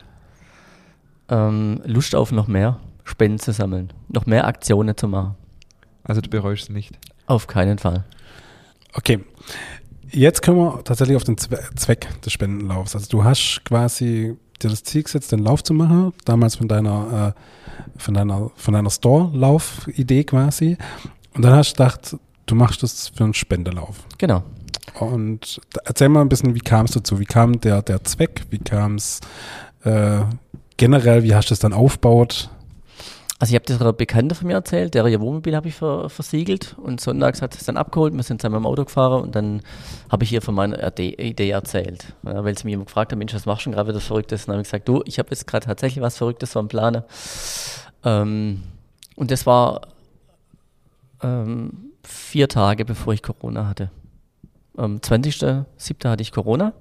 Ähm, 1.30 1.82
Lust 1.86 2.16
auf 2.16 2.32
noch 2.32 2.48
mehr 2.48 2.80
Spenden 3.04 3.40
zu 3.40 3.52
sammeln. 3.52 3.92
Noch 4.10 4.26
mehr 4.26 4.46
Aktionen 4.48 4.96
zu 4.96 5.08
machen. 5.08 5.36
Also 6.04 6.22
du 6.22 6.30
bereust 6.30 6.64
es 6.64 6.70
nicht. 6.70 6.98
Auf 7.28 7.48
keinen 7.48 7.78
Fall. 7.78 8.06
Okay. 8.94 9.20
Jetzt 10.10 10.42
können 10.42 10.58
wir 10.58 10.84
tatsächlich 10.84 11.16
auf 11.16 11.24
den 11.24 11.38
Zwe 11.38 11.60
Zweck 11.76 12.08
des 12.22 12.34
Spendenlaufs. 12.34 12.96
Also 12.96 13.08
du 13.10 13.24
hast 13.24 13.62
quasi 13.66 14.38
dir 14.62 14.70
das 14.70 14.84
Ziel 14.84 15.04
gesetzt, 15.04 15.32
den 15.32 15.40
Lauf 15.40 15.64
zu 15.64 15.74
machen, 15.74 16.14
damals 16.26 16.56
von 16.56 16.68
deiner, 16.68 17.34
äh, 17.36 18.00
von 18.00 18.14
deiner, 18.14 18.52
von 18.56 18.74
deiner 18.74 18.92
Store-Lauf-Idee 18.92 20.24
quasi. 20.26 20.78
Und 21.34 21.44
dann 21.44 21.54
hast 21.54 21.72
du 21.72 21.78
gedacht, 21.78 22.18
du 22.46 22.56
machst 22.56 22.84
das 22.84 23.10
für 23.10 23.24
einen 23.24 23.34
Spendelauf. 23.34 24.06
Genau. 24.18 24.44
Und 25.00 25.60
erzähl 25.86 26.10
mal 26.10 26.22
ein 26.22 26.30
bisschen, 26.30 26.54
wie 26.54 26.60
kam 26.60 26.86
es 26.86 26.92
dazu? 26.92 27.20
Wie 27.20 27.26
kam 27.26 27.60
der, 27.60 27.82
der 27.82 28.04
Zweck? 28.04 28.46
Wie 28.52 28.60
kam 28.60 28.96
es 28.96 29.20
äh, 29.84 30.22
generell? 30.78 31.24
Wie 31.24 31.36
hast 31.36 31.50
du 31.50 31.54
es 31.54 31.60
dann 31.60 31.74
aufgebaut? 31.74 32.50
Also 33.40 33.52
ich 33.52 33.56
habe 33.56 33.66
das 33.66 33.82
einer 33.82 33.92
Bekannte 33.92 34.36
von 34.36 34.48
mir 34.48 34.54
erzählt, 34.54 34.94
der 34.94 35.06
ihr 35.08 35.20
Wohnmobil 35.20 35.54
habe 35.56 35.68
ich 35.68 35.76
ver 35.76 36.10
versiegelt 36.10 36.78
und 36.82 37.02
sonntags 37.02 37.42
hat 37.42 37.56
es 37.56 37.66
dann 37.66 37.76
abgeholt, 37.76 38.14
wir 38.14 38.24
sind 38.24 38.40
zusammen 38.40 38.56
im 38.58 38.66
Auto 38.66 38.86
gefahren 38.86 39.22
und 39.22 39.36
dann 39.36 39.62
habe 40.10 40.24
ich 40.24 40.32
ihr 40.32 40.42
von 40.42 40.56
meiner 40.56 40.78
Ide- 40.82 41.22
Idee 41.22 41.50
erzählt. 41.50 42.14
Ja, 42.24 42.44
weil 42.46 42.58
sie 42.58 42.64
mich 42.64 42.74
immer 42.74 42.86
gefragt 42.86 43.12
hat, 43.12 43.20
Mensch, 43.20 43.34
was 43.34 43.46
machst 43.46 43.66
du 43.66 43.70
denn 43.70 43.76
gerade 43.76 43.90
wieder 43.90 44.00
Verrücktes? 44.00 44.44
Und 44.44 44.48
dann 44.50 44.56
habe 44.56 44.62
ich 44.62 44.68
gesagt, 44.70 44.88
du, 44.88 45.02
ich 45.06 45.20
habe 45.20 45.30
jetzt 45.32 45.46
gerade 45.46 45.66
tatsächlich 45.66 46.02
was 46.02 46.18
Verrücktes 46.18 46.54
vom 46.54 46.70
Plane. 46.70 47.04
Ähm, 48.06 48.64
und 49.16 49.30
das 49.30 49.46
war 49.46 49.82
ähm, 51.22 51.92
vier 52.06 52.48
Tage, 52.48 52.86
bevor 52.86 53.14
ich 53.14 53.24
Corona 53.24 53.68
hatte. 53.68 53.92
Am 54.78 54.98
20.07. 54.98 56.08
hatte 56.10 56.22
ich 56.22 56.32
Corona. 56.32 56.72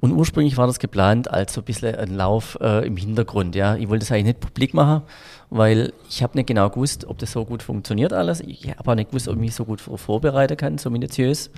Und 0.00 0.12
ursprünglich 0.12 0.56
war 0.56 0.66
das 0.68 0.78
geplant 0.78 1.28
als 1.30 1.54
so 1.54 1.60
ein 1.60 1.64
bisschen 1.64 1.94
ein 1.96 2.14
Lauf 2.14 2.56
äh, 2.60 2.86
im 2.86 2.96
Hintergrund. 2.96 3.56
Ja, 3.56 3.74
Ich 3.74 3.88
wollte 3.88 4.04
das 4.04 4.12
eigentlich 4.12 4.26
nicht 4.26 4.40
publik 4.40 4.72
machen, 4.74 5.02
weil 5.50 5.92
ich 6.08 6.22
habe 6.22 6.36
nicht 6.38 6.46
genau 6.46 6.70
gewusst, 6.70 7.04
ob 7.06 7.18
das 7.18 7.32
so 7.32 7.44
gut 7.44 7.64
funktioniert 7.64 8.12
alles. 8.12 8.40
Ich 8.40 8.68
habe 8.78 8.88
auch 8.90 8.94
nicht 8.94 9.10
gewusst, 9.10 9.26
ob 9.26 9.34
ich 9.34 9.40
mich 9.40 9.54
so 9.56 9.64
gut 9.64 9.80
vor- 9.80 9.98
vorbereiten 9.98 10.56
kann, 10.56 10.78
so 10.78 10.88
minutiös. 10.90 11.50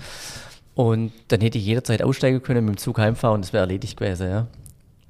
Und 0.74 1.12
dann 1.29 1.40
hätte 1.42 1.59
ich 1.59 1.66
jederzeit 1.66 2.03
aussteigen 2.03 2.42
können, 2.42 2.64
mit 2.64 2.76
dem 2.76 2.79
Zug 2.79 2.98
heimfahren 2.98 3.35
und 3.37 3.44
das 3.44 3.53
wäre 3.53 3.62
erledigt 3.62 3.98
gewesen. 3.98 4.31
Ja. 4.31 4.46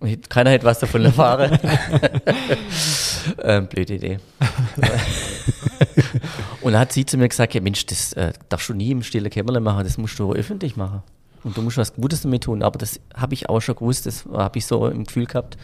Und 0.01 0.29
keiner 0.31 0.51
hätte 0.51 0.65
was 0.65 0.79
davon 0.81 1.05
erfahren. 1.05 1.57
ähm, 3.43 3.67
blöde 3.69 3.95
Idee. 3.95 4.19
und 6.63 6.73
dann 6.73 6.81
hat 6.81 6.93
sie 6.93 7.05
zu 7.07 7.17
mir 7.19 7.29
gesagt, 7.29 7.55
ja, 7.55 7.61
Mensch, 7.61 7.87
das 7.87 8.13
äh, 8.15 8.33
darfst 8.49 8.69
du 8.69 8.75
nie 8.75 8.91
im 8.91 9.03
stillen 9.03 9.31
Kämmerlein 9.31 9.63
machen, 9.63 9.85
das 9.85 9.99
musst 9.99 10.19
du 10.19 10.33
öffentlich 10.33 10.77
machen. 10.77 11.03
Und 11.43 11.57
du 11.57 11.63
musst 11.63 11.79
was 11.79 11.95
Gutes 11.95 12.23
damit 12.23 12.45
tun. 12.45 12.63
Aber 12.63 12.79
das 12.79 13.01
habe 13.15 13.35
ich 13.35 13.49
auch 13.49 13.61
schon 13.61 13.77
gewusst, 13.77 14.07
das 14.07 14.27
habe 14.33 14.59
ich 14.59 14.67
so 14.67 14.87
im 14.89 15.05
Gefühl 15.05 15.27
gehabt, 15.27 15.57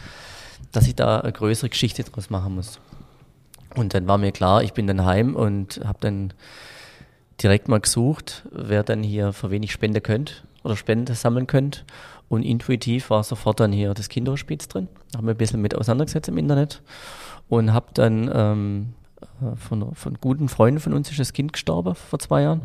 dass 0.71 0.87
ich 0.87 0.95
da 0.95 1.19
eine 1.19 1.31
größere 1.31 1.69
Geschichte 1.69 2.03
draus 2.03 2.29
machen 2.29 2.55
muss. 2.55 2.79
Und 3.75 3.93
dann 3.93 4.07
war 4.07 4.17
mir 4.17 4.31
klar, 4.31 4.63
ich 4.63 4.73
bin 4.73 4.87
dann 4.87 5.05
heim 5.05 5.35
und 5.35 5.81
habe 5.85 5.99
dann 6.01 6.33
direkt 7.41 7.67
mal 7.67 7.79
gesucht, 7.79 8.43
wer 8.51 8.83
dann 8.83 9.03
hier 9.03 9.33
für 9.33 9.51
wenig 9.51 9.71
spenden 9.71 10.01
könnte 10.01 10.33
oder 10.63 10.75
Spenden 10.75 11.13
sammeln 11.13 11.47
könnte. 11.47 11.81
Und 12.29 12.43
intuitiv 12.43 13.09
war 13.09 13.23
sofort 13.23 13.59
dann 13.59 13.71
hier 13.71 13.93
das 13.93 14.09
Kinderhospiz 14.09 14.67
drin. 14.67 14.87
Habe 15.15 15.27
mir 15.27 15.31
ein 15.31 15.37
bisschen 15.37 15.61
mit 15.61 15.75
auseinandergesetzt 15.75 16.27
im 16.27 16.37
Internet 16.37 16.81
und 17.47 17.71
habe 17.71 17.87
dann 17.93 18.29
ähm, 18.33 18.93
äh, 19.41 19.55
von, 19.55 19.95
von 19.95 20.17
guten 20.19 20.49
Freunden 20.49 20.79
von 20.79 20.93
uns 20.93 21.09
ist 21.09 21.19
das 21.19 21.33
Kind 21.33 21.53
gestorben 21.53 21.95
vor 21.95 22.19
zwei 22.19 22.41
Jahren. 22.41 22.61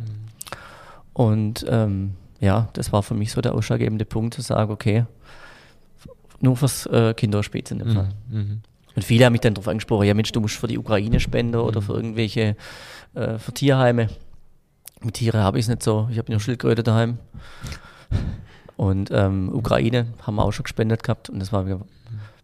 Und 1.13 1.65
ähm, 1.69 2.15
ja, 2.43 2.69
das 2.75 2.93
war 2.93 3.03
für 3.03 3.15
mich 3.15 3.33
so 3.33 3.41
der 3.41 3.55
ausschlaggebende 3.55 4.05
Punkt, 4.05 4.35
zu 4.35 4.43
sagen, 4.43 4.71
okay, 4.71 5.07
nur 6.41 6.57
fürs 6.57 6.87
äh, 6.87 7.15
Kinderhospiz 7.15 7.71
in 7.71 7.79
dem 7.79 7.95
Fall. 7.95 8.09
Mhm. 8.29 8.61
Und 8.95 9.05
viele 9.05 9.25
haben 9.25 9.33
mich 9.33 9.41
dann 9.41 9.55
darauf 9.55 9.69
angesprochen, 9.69 10.07
ja 10.07 10.13
Mensch, 10.13 10.33
du 10.33 10.41
musst 10.41 10.57
für 10.57 10.67
die 10.67 10.77
Ukraine 10.77 11.21
spenden 11.21 11.55
oder 11.57 11.81
für 11.81 11.95
irgendwelche, 11.95 12.57
äh, 13.15 13.39
für 13.39 13.53
Tierheime. 13.53 14.09
Mit 15.01 15.15
Tiere 15.15 15.39
habe 15.39 15.59
ich 15.59 15.65
es 15.65 15.69
nicht 15.69 15.83
so. 15.83 16.09
Ich 16.11 16.19
habe 16.19 16.31
nur 16.31 16.41
Schildkröte 16.41 16.83
daheim. 16.83 17.19
Und 18.77 19.11
ähm, 19.13 19.49
Ukraine 19.55 20.09
haben 20.27 20.35
wir 20.35 20.45
auch 20.45 20.53
schon 20.53 20.65
gespendet 20.65 21.05
gehabt 21.05 21.31
und 21.31 21.39
das 21.39 21.53
war 21.53 21.65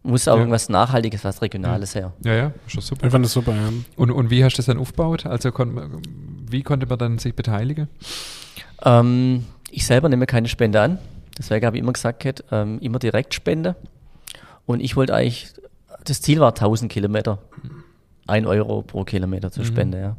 muss 0.01 0.27
auch 0.29 0.35
Ja. 0.35 0.39
irgendwas 0.39 0.69
Nachhaltiges, 0.69 1.25
was 1.25 1.41
Regionales 1.41 1.93
her. 1.93 2.13
Ja, 2.23 2.33
ja, 2.33 2.51
schon 2.67 2.81
super. 2.81 3.05
Ich 3.05 3.11
fand 3.11 3.25
das 3.25 3.33
super, 3.33 3.53
ja. 3.53 3.69
Und, 3.97 4.11
und 4.11 4.29
wie 4.29 4.43
hast 4.45 4.53
du 4.53 4.57
das 4.59 4.67
dann 4.67 4.77
aufgebaut? 4.77 5.25
Also 5.25 5.51
kon, 5.51 6.01
wie 6.49 6.63
konnte 6.63 6.85
man 6.87 6.97
dann 6.97 7.17
sich 7.17 7.35
beteiligen? 7.35 7.89
Ähm, 8.83 9.45
ich 9.71 9.85
selber 9.85 10.09
nehme 10.09 10.25
keine 10.25 10.47
Spende 10.47 10.81
an. 10.81 10.99
Deswegen 11.37 11.65
habe 11.65 11.77
ich 11.77 11.83
immer 11.83 11.93
gesagt, 11.93 12.21
gehabt, 12.21 12.43
ähm, 12.51 12.79
immer 12.79 12.99
direkt 12.99 13.33
Spende. 13.33 13.75
Und 14.65 14.81
ich 14.81 14.95
wollte 14.95 15.15
eigentlich, 15.15 15.53
das 16.03 16.21
Ziel 16.21 16.39
war 16.39 16.49
1000 16.49 16.91
Kilometer. 16.91 17.39
Ein 18.27 18.45
Euro 18.45 18.83
pro 18.83 19.03
Kilometer 19.05 19.51
zu 19.51 19.63
spenden, 19.63 19.99
ja. 19.99 20.17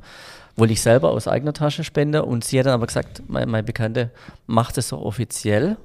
Wollte 0.56 0.72
ich 0.72 0.80
selber 0.80 1.10
aus 1.10 1.28
eigener 1.28 1.52
Tasche 1.52 1.84
spenden 1.84 2.22
und 2.22 2.42
sie 2.44 2.58
hat 2.58 2.66
dann 2.66 2.74
aber 2.74 2.86
gesagt, 2.86 3.22
mein, 3.28 3.48
mein 3.48 3.64
Bekannte, 3.64 4.10
macht 4.46 4.76
es 4.78 4.88
so 4.88 4.98
offiziell. 4.98 5.76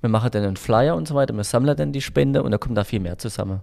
Wir 0.00 0.10
machen 0.10 0.30
dann 0.32 0.44
einen 0.44 0.56
Flyer 0.56 0.96
und 0.96 1.06
so 1.06 1.14
weiter, 1.14 1.34
wir 1.34 1.44
sammeln 1.44 1.76
dann 1.76 1.92
die 1.92 2.00
Spende 2.00 2.42
und 2.42 2.50
da 2.50 2.58
kommt 2.58 2.76
da 2.76 2.82
viel 2.84 3.00
mehr 3.00 3.18
zusammen. 3.18 3.60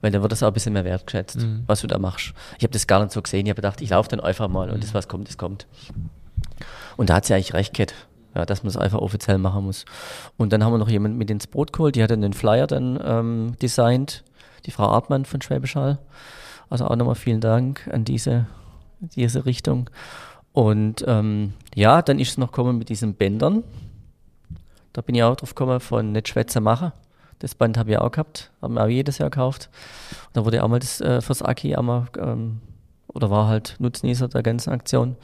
Weil 0.00 0.10
dann 0.10 0.22
wird 0.22 0.32
das 0.32 0.42
auch 0.42 0.48
ein 0.48 0.52
bisschen 0.52 0.72
mehr 0.72 0.84
wertgeschätzt, 0.84 1.38
was 1.66 1.80
du 1.80 1.86
da 1.86 1.98
machst. 1.98 2.34
Ich 2.58 2.64
habe 2.64 2.72
das 2.72 2.86
gar 2.86 3.00
nicht 3.00 3.12
so 3.12 3.22
gesehen, 3.22 3.46
ich 3.46 3.50
habe 3.50 3.56
gedacht, 3.56 3.80
ich 3.80 3.90
laufe 3.90 4.08
dann 4.08 4.20
einfach 4.20 4.48
mal 4.48 4.70
und 4.70 4.82
das, 4.82 4.92
was 4.92 5.08
kommt, 5.08 5.28
das 5.28 5.38
kommt. 5.38 5.66
Und 6.96 7.10
da 7.10 7.14
hat 7.14 7.24
sie 7.26 7.34
eigentlich 7.34 7.54
recht 7.54 7.74
gehabt, 7.74 7.94
ja, 8.34 8.44
dass 8.44 8.62
man 8.62 8.70
es 8.70 8.76
einfach 8.76 8.98
offiziell 8.98 9.38
machen 9.38 9.64
muss. 9.64 9.84
Und 10.36 10.52
dann 10.52 10.64
haben 10.64 10.72
wir 10.72 10.78
noch 10.78 10.88
jemanden 10.88 11.18
mit 11.18 11.30
ins 11.30 11.46
Boot 11.46 11.72
geholt, 11.72 11.96
die 11.96 12.02
hat 12.02 12.10
dann 12.10 12.22
den 12.22 12.32
Flyer 12.32 12.66
dann 12.66 12.98
ähm, 13.04 13.56
designt, 13.60 14.24
die 14.66 14.70
Frau 14.70 14.88
Artmann 14.88 15.24
von 15.24 15.40
Schwäbisch 15.40 15.76
Hall. 15.76 15.98
Also 16.70 16.86
auch 16.86 16.96
nochmal 16.96 17.14
vielen 17.14 17.40
Dank 17.40 17.88
an 17.92 18.04
diese, 18.04 18.46
diese 19.00 19.46
Richtung. 19.46 19.90
Und 20.52 21.04
ähm, 21.06 21.52
ja, 21.74 22.02
dann 22.02 22.18
ist 22.18 22.30
es 22.30 22.38
noch 22.38 22.52
gekommen 22.52 22.78
mit 22.78 22.88
diesen 22.88 23.14
Bändern. 23.14 23.64
Da 24.92 25.02
bin 25.02 25.14
ich 25.14 25.22
auch 25.22 25.36
drauf 25.36 25.54
gekommen 25.54 25.80
von 25.80 26.12
nicht 26.12 26.28
Schwätze 26.28 26.60
machen. 26.60 26.92
Das 27.40 27.54
Band 27.54 27.76
habe 27.76 27.90
ich 27.90 27.98
auch 27.98 28.12
gehabt, 28.12 28.52
haben 28.62 28.74
wir 28.74 28.84
auch 28.84 28.88
jedes 28.88 29.18
Jahr 29.18 29.30
gekauft. 29.30 29.68
Und 30.28 30.36
da 30.36 30.44
wurde 30.44 30.62
auch 30.62 30.68
mal 30.68 30.78
das 30.78 31.00
äh, 31.00 31.20
fürs 31.20 31.42
Aki 31.42 31.74
einmal, 31.74 32.06
ähm, 32.18 32.60
oder 33.08 33.30
war 33.30 33.48
halt 33.48 33.76
Nutznießer 33.80 34.28
der 34.28 34.42
ganzen 34.42 34.70
Aktion. 34.72 35.16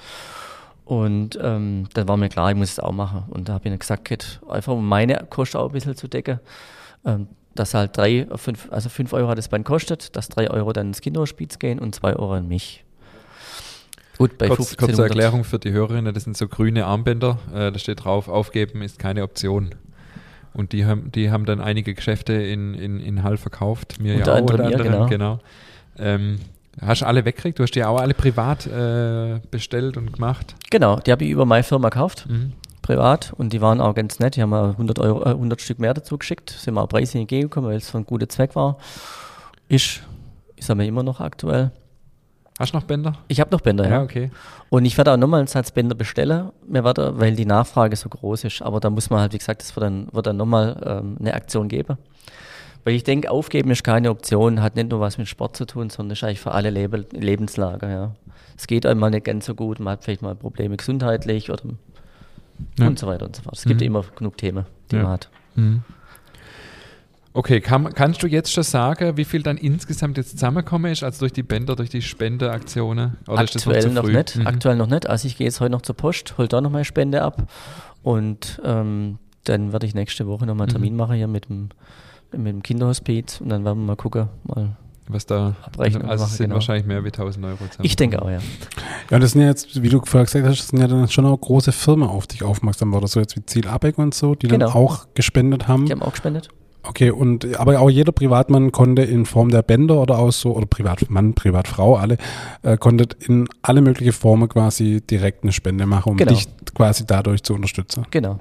Und 0.90 1.38
ähm, 1.40 1.86
dann 1.94 2.08
war 2.08 2.16
mir 2.16 2.28
klar, 2.28 2.50
ich 2.50 2.56
muss 2.56 2.72
es 2.72 2.80
auch 2.80 2.90
machen. 2.90 3.22
Und 3.28 3.48
da 3.48 3.52
habe 3.52 3.62
ich 3.64 3.70
dann 3.70 3.78
gesagt, 3.78 4.40
einfach 4.48 4.72
um 4.72 4.88
meine 4.88 5.24
Kosten 5.30 5.58
auch 5.58 5.66
ein 5.66 5.72
bisschen 5.72 5.94
zu 5.94 6.08
decken, 6.08 6.40
ähm, 7.04 7.28
dass 7.54 7.74
halt 7.74 7.96
drei, 7.96 8.26
fünf, 8.34 8.66
also 8.72 8.88
fünf 8.88 9.12
Euro 9.12 9.28
hat 9.28 9.38
das 9.38 9.46
Band 9.46 9.64
kostet, 9.64 10.16
dass 10.16 10.28
drei 10.28 10.50
Euro 10.50 10.72
dann 10.72 10.88
ins 10.88 11.00
Kinderhospiz 11.00 11.60
gehen 11.60 11.78
und 11.78 11.94
zwei 11.94 12.16
Euro 12.16 12.32
an 12.32 12.48
mich. 12.48 12.84
Gut, 14.18 14.36
bei 14.36 14.48
Kurz, 14.48 14.76
kurze 14.76 15.04
Erklärung 15.04 15.44
für 15.44 15.60
die 15.60 15.70
Hörerinnen, 15.70 16.12
das 16.12 16.24
sind 16.24 16.36
so 16.36 16.48
grüne 16.48 16.86
Armbänder, 16.86 17.38
äh, 17.54 17.70
da 17.70 17.78
steht 17.78 18.02
drauf, 18.04 18.26
aufgeben 18.26 18.82
ist 18.82 18.98
keine 18.98 19.22
Option. 19.22 19.76
Und 20.54 20.72
die 20.72 20.86
haben, 20.86 21.12
die 21.12 21.30
haben 21.30 21.44
dann 21.44 21.60
einige 21.60 21.94
Geschäfte 21.94 22.32
in, 22.32 22.74
in, 22.74 22.98
in 22.98 23.22
Hall 23.22 23.36
verkauft, 23.36 24.00
mir 24.00 24.16
unter 24.16 24.26
ja 24.26 24.42
auch, 24.42 24.50
unter 24.50 24.64
anderem, 24.64 24.86
genau. 24.86 25.06
genau. 25.06 25.38
Ähm, 25.98 26.40
hast 26.86 27.02
du 27.02 27.06
alle 27.06 27.24
weggekriegt? 27.24 27.58
Du 27.58 27.62
hast 27.62 27.74
die 27.74 27.84
auch 27.84 28.00
alle 28.00 28.14
privat 28.14 28.66
äh, 28.66 29.40
bestellt 29.50 29.96
und 29.96 30.12
gemacht? 30.12 30.54
Genau, 30.70 30.96
die 30.96 31.12
habe 31.12 31.24
ich 31.24 31.30
über 31.30 31.44
meine 31.44 31.62
Firma 31.62 31.88
gekauft. 31.88 32.26
Mhm 32.28 32.52
privat 32.90 33.32
und 33.36 33.52
die 33.52 33.60
waren 33.60 33.80
auch 33.80 33.94
ganz 33.94 34.18
nett. 34.18 34.36
Die 34.36 34.42
haben 34.42 34.50
mir 34.50 34.70
100, 34.70 34.98
Euro, 34.98 35.22
äh, 35.22 35.30
100 35.30 35.60
Stück 35.60 35.78
mehr 35.78 35.94
dazu 35.94 36.18
geschickt. 36.18 36.50
Sind 36.50 36.74
mir 36.74 36.82
auch 36.82 36.88
preislich 36.88 37.20
entgegengekommen, 37.20 37.70
weil 37.70 37.76
es 37.76 37.90
von 37.90 38.04
guter 38.04 38.28
Zweck 38.28 38.56
war. 38.56 38.78
Ist, 39.68 40.02
ich 40.56 40.66
sage 40.66 40.78
mir 40.78 40.86
immer 40.86 41.02
noch 41.02 41.20
aktuell. 41.20 41.70
Hast 42.58 42.74
du 42.74 42.78
noch 42.78 42.84
Bänder? 42.84 43.14
Ich 43.28 43.40
habe 43.40 43.50
noch 43.52 43.60
Bänder, 43.60 43.84
ja. 43.84 43.90
ja. 43.90 44.02
okay. 44.02 44.30
Und 44.68 44.84
ich 44.84 44.96
werde 44.98 45.12
auch 45.12 45.16
nochmal 45.16 45.40
einen 45.40 45.46
Satz 45.46 45.70
Bänder 45.70 45.94
bestellen, 45.94 46.50
mir 46.68 46.84
werde, 46.84 47.18
weil 47.18 47.34
die 47.34 47.46
Nachfrage 47.46 47.96
so 47.96 48.08
groß 48.08 48.44
ist. 48.44 48.60
Aber 48.60 48.80
da 48.80 48.90
muss 48.90 49.08
man 49.08 49.20
halt, 49.20 49.32
wie 49.32 49.38
gesagt, 49.38 49.62
das 49.62 49.74
wird 49.74 49.84
dann, 49.84 50.08
wird 50.12 50.26
dann 50.26 50.36
nochmal 50.36 50.76
ähm, 50.84 51.16
eine 51.20 51.34
Aktion 51.34 51.68
geben. 51.68 51.96
Weil 52.84 52.94
ich 52.94 53.04
denke, 53.04 53.30
aufgeben 53.30 53.70
ist 53.70 53.84
keine 53.84 54.10
Option, 54.10 54.62
hat 54.62 54.76
nicht 54.76 54.90
nur 54.90 55.00
was 55.00 55.18
mit 55.18 55.28
Sport 55.28 55.56
zu 55.56 55.66
tun, 55.66 55.90
sondern 55.90 56.12
ist 56.12 56.24
eigentlich 56.24 56.40
für 56.40 56.52
alle 56.52 56.70
Lebe 56.70 57.06
Lebenslager. 57.12 57.90
Ja. 57.90 58.14
Es 58.56 58.66
geht 58.66 58.86
einmal 58.86 59.10
nicht 59.10 59.24
ganz 59.24 59.46
so 59.46 59.54
gut, 59.54 59.80
man 59.80 59.92
hat 59.92 60.04
vielleicht 60.04 60.22
mal 60.22 60.34
Probleme 60.34 60.76
gesundheitlich 60.76 61.50
oder 61.50 61.64
ja. 62.78 62.86
und 62.86 62.98
so 62.98 63.06
weiter 63.06 63.26
und 63.26 63.36
so 63.36 63.42
fort. 63.42 63.56
Es 63.56 63.64
gibt 63.64 63.80
mhm. 63.80 63.86
immer 63.86 64.04
genug 64.16 64.36
Themen, 64.36 64.66
die 64.90 64.96
ja. 64.96 65.02
man 65.02 65.12
hat. 65.12 65.30
Mhm. 65.54 65.82
Okay, 67.32 67.60
kann, 67.60 67.94
kannst 67.94 68.22
du 68.24 68.26
jetzt 68.26 68.52
schon 68.52 68.64
sagen, 68.64 69.16
wie 69.16 69.24
viel 69.24 69.44
dann 69.44 69.56
insgesamt 69.56 70.16
jetzt 70.16 70.32
zusammengekommen 70.32 70.90
ist, 70.90 71.04
also 71.04 71.20
durch 71.20 71.32
die 71.32 71.44
Bänder, 71.44 71.76
durch 71.76 71.88
die 71.88 72.02
Spendeaktionen? 72.02 73.18
Aktuell 73.26 73.88
noch, 73.90 74.02
noch 74.02 74.10
nicht. 74.10 74.36
Mhm. 74.36 74.46
Aktuell 74.48 74.76
noch 74.76 74.88
nicht. 74.88 75.08
Also 75.08 75.28
ich 75.28 75.36
gehe 75.36 75.46
jetzt 75.46 75.60
heute 75.60 75.70
noch 75.70 75.82
zur 75.82 75.94
Post, 75.94 76.36
hol 76.38 76.48
da 76.48 76.60
noch 76.60 76.70
meine 76.70 76.84
Spende 76.84 77.22
ab 77.22 77.46
und 78.02 78.60
ähm, 78.64 79.18
dann 79.44 79.72
werde 79.72 79.86
ich 79.86 79.94
nächste 79.94 80.26
Woche 80.26 80.44
noch 80.44 80.54
mal 80.54 80.64
einen 80.64 80.70
mhm. 80.70 80.74
Termin 80.74 80.96
machen 80.96 81.16
hier 81.16 81.28
mit 81.28 81.48
dem, 81.48 81.68
mit 82.32 82.46
dem 82.46 82.62
Kinderhospiz 82.62 83.40
und 83.40 83.48
dann 83.48 83.64
werden 83.64 83.80
wir 83.80 83.86
mal 83.86 83.96
gucken, 83.96 84.28
mal 84.44 84.76
was 85.12 85.26
da 85.26 85.56
abrechnen. 85.62 86.08
Also 86.08 86.24
es 86.24 86.36
sind 86.36 86.46
genau. 86.46 86.54
wahrscheinlich 86.54 86.86
mehr 86.86 87.02
wie 87.02 87.08
1000 87.08 87.44
Euro. 87.44 87.56
Zusammen. 87.56 87.84
Ich 87.84 87.96
denke 87.96 88.22
auch, 88.22 88.30
ja. 88.30 88.38
Ja, 89.10 89.18
das 89.18 89.32
sind 89.32 89.42
ja 89.42 89.48
jetzt, 89.48 89.82
wie 89.82 89.88
du 89.88 90.00
vorher 90.04 90.24
gesagt 90.24 90.46
hast, 90.46 90.60
das 90.60 90.68
sind 90.68 90.78
ja 90.78 90.86
dann 90.86 91.08
schon 91.08 91.26
auch 91.26 91.36
große 91.36 91.72
Firmen 91.72 92.08
auf 92.08 92.26
dich 92.26 92.42
aufmerksam 92.42 92.92
worden, 92.92 93.06
so 93.06 93.20
jetzt 93.20 93.36
wie 93.36 93.44
Ziel 93.44 93.66
Abeck 93.66 93.98
und 93.98 94.14
so, 94.14 94.34
die 94.34 94.48
genau. 94.48 94.66
dann 94.66 94.74
auch 94.74 95.06
gespendet 95.14 95.68
haben. 95.68 95.86
Die 95.86 95.92
haben 95.92 96.02
auch 96.02 96.12
gespendet. 96.12 96.48
Okay, 96.82 97.10
und 97.10 97.58
aber 97.58 97.78
auch 97.80 97.90
jeder 97.90 98.12
Privatmann 98.12 98.72
konnte 98.72 99.02
in 99.02 99.26
Form 99.26 99.50
der 99.50 99.62
Bänder 99.62 100.00
oder 100.00 100.18
auch 100.18 100.32
so, 100.32 100.56
oder 100.56 100.64
Privatmann, 100.64 101.34
Privatfrau, 101.34 101.96
alle, 101.96 102.16
äh, 102.62 102.78
konnte 102.78 103.08
in 103.26 103.48
alle 103.60 103.82
möglichen 103.82 104.12
Formen 104.12 104.48
quasi 104.48 105.02
direkt 105.02 105.42
eine 105.42 105.52
Spende 105.52 105.84
machen, 105.84 106.12
um 106.12 106.16
genau. 106.16 106.32
dich 106.32 106.48
quasi 106.74 107.04
dadurch 107.06 107.42
zu 107.42 107.54
unterstützen. 107.54 108.06
Genau. 108.10 108.38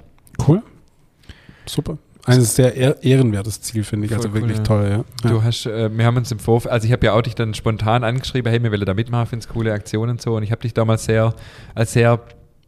Cool. 0.48 0.62
Super. 1.66 1.98
Ein 2.30 2.42
sehr 2.42 3.04
ehrenwertes 3.04 3.62
Ziel, 3.62 3.84
finde 3.84 4.08
ich. 4.08 4.14
also 4.14 4.34
wirklich 4.34 4.58
cool, 4.60 4.64
toll, 4.64 5.04
ja. 5.24 5.30
Du 5.30 5.44
hast, 5.44 5.66
äh, 5.66 5.90
wir 5.96 6.06
haben 6.06 6.18
uns 6.18 6.32
im 6.32 6.40
Vorfeld, 6.40 6.72
also 6.72 6.86
ich 6.86 6.92
habe 6.92 7.06
ja 7.06 7.14
auch 7.14 7.22
dich 7.22 7.36
dann 7.36 7.54
spontan 7.54 8.04
angeschrieben, 8.04 8.52
hey, 8.52 8.62
wir 8.62 8.72
wollen 8.72 8.86
da 8.86 8.94
mitmachen, 8.94 9.28
finde 9.28 9.46
es 9.46 9.50
coole 9.50 9.74
Aktionen 9.74 10.12
und 10.12 10.22
so. 10.22 10.36
Und 10.36 10.44
ich 10.44 10.52
habe 10.52 10.62
dich 10.62 10.74
damals 10.74 11.06
sehr, 11.06 11.34
als 11.76 11.94
sehr 11.94 12.20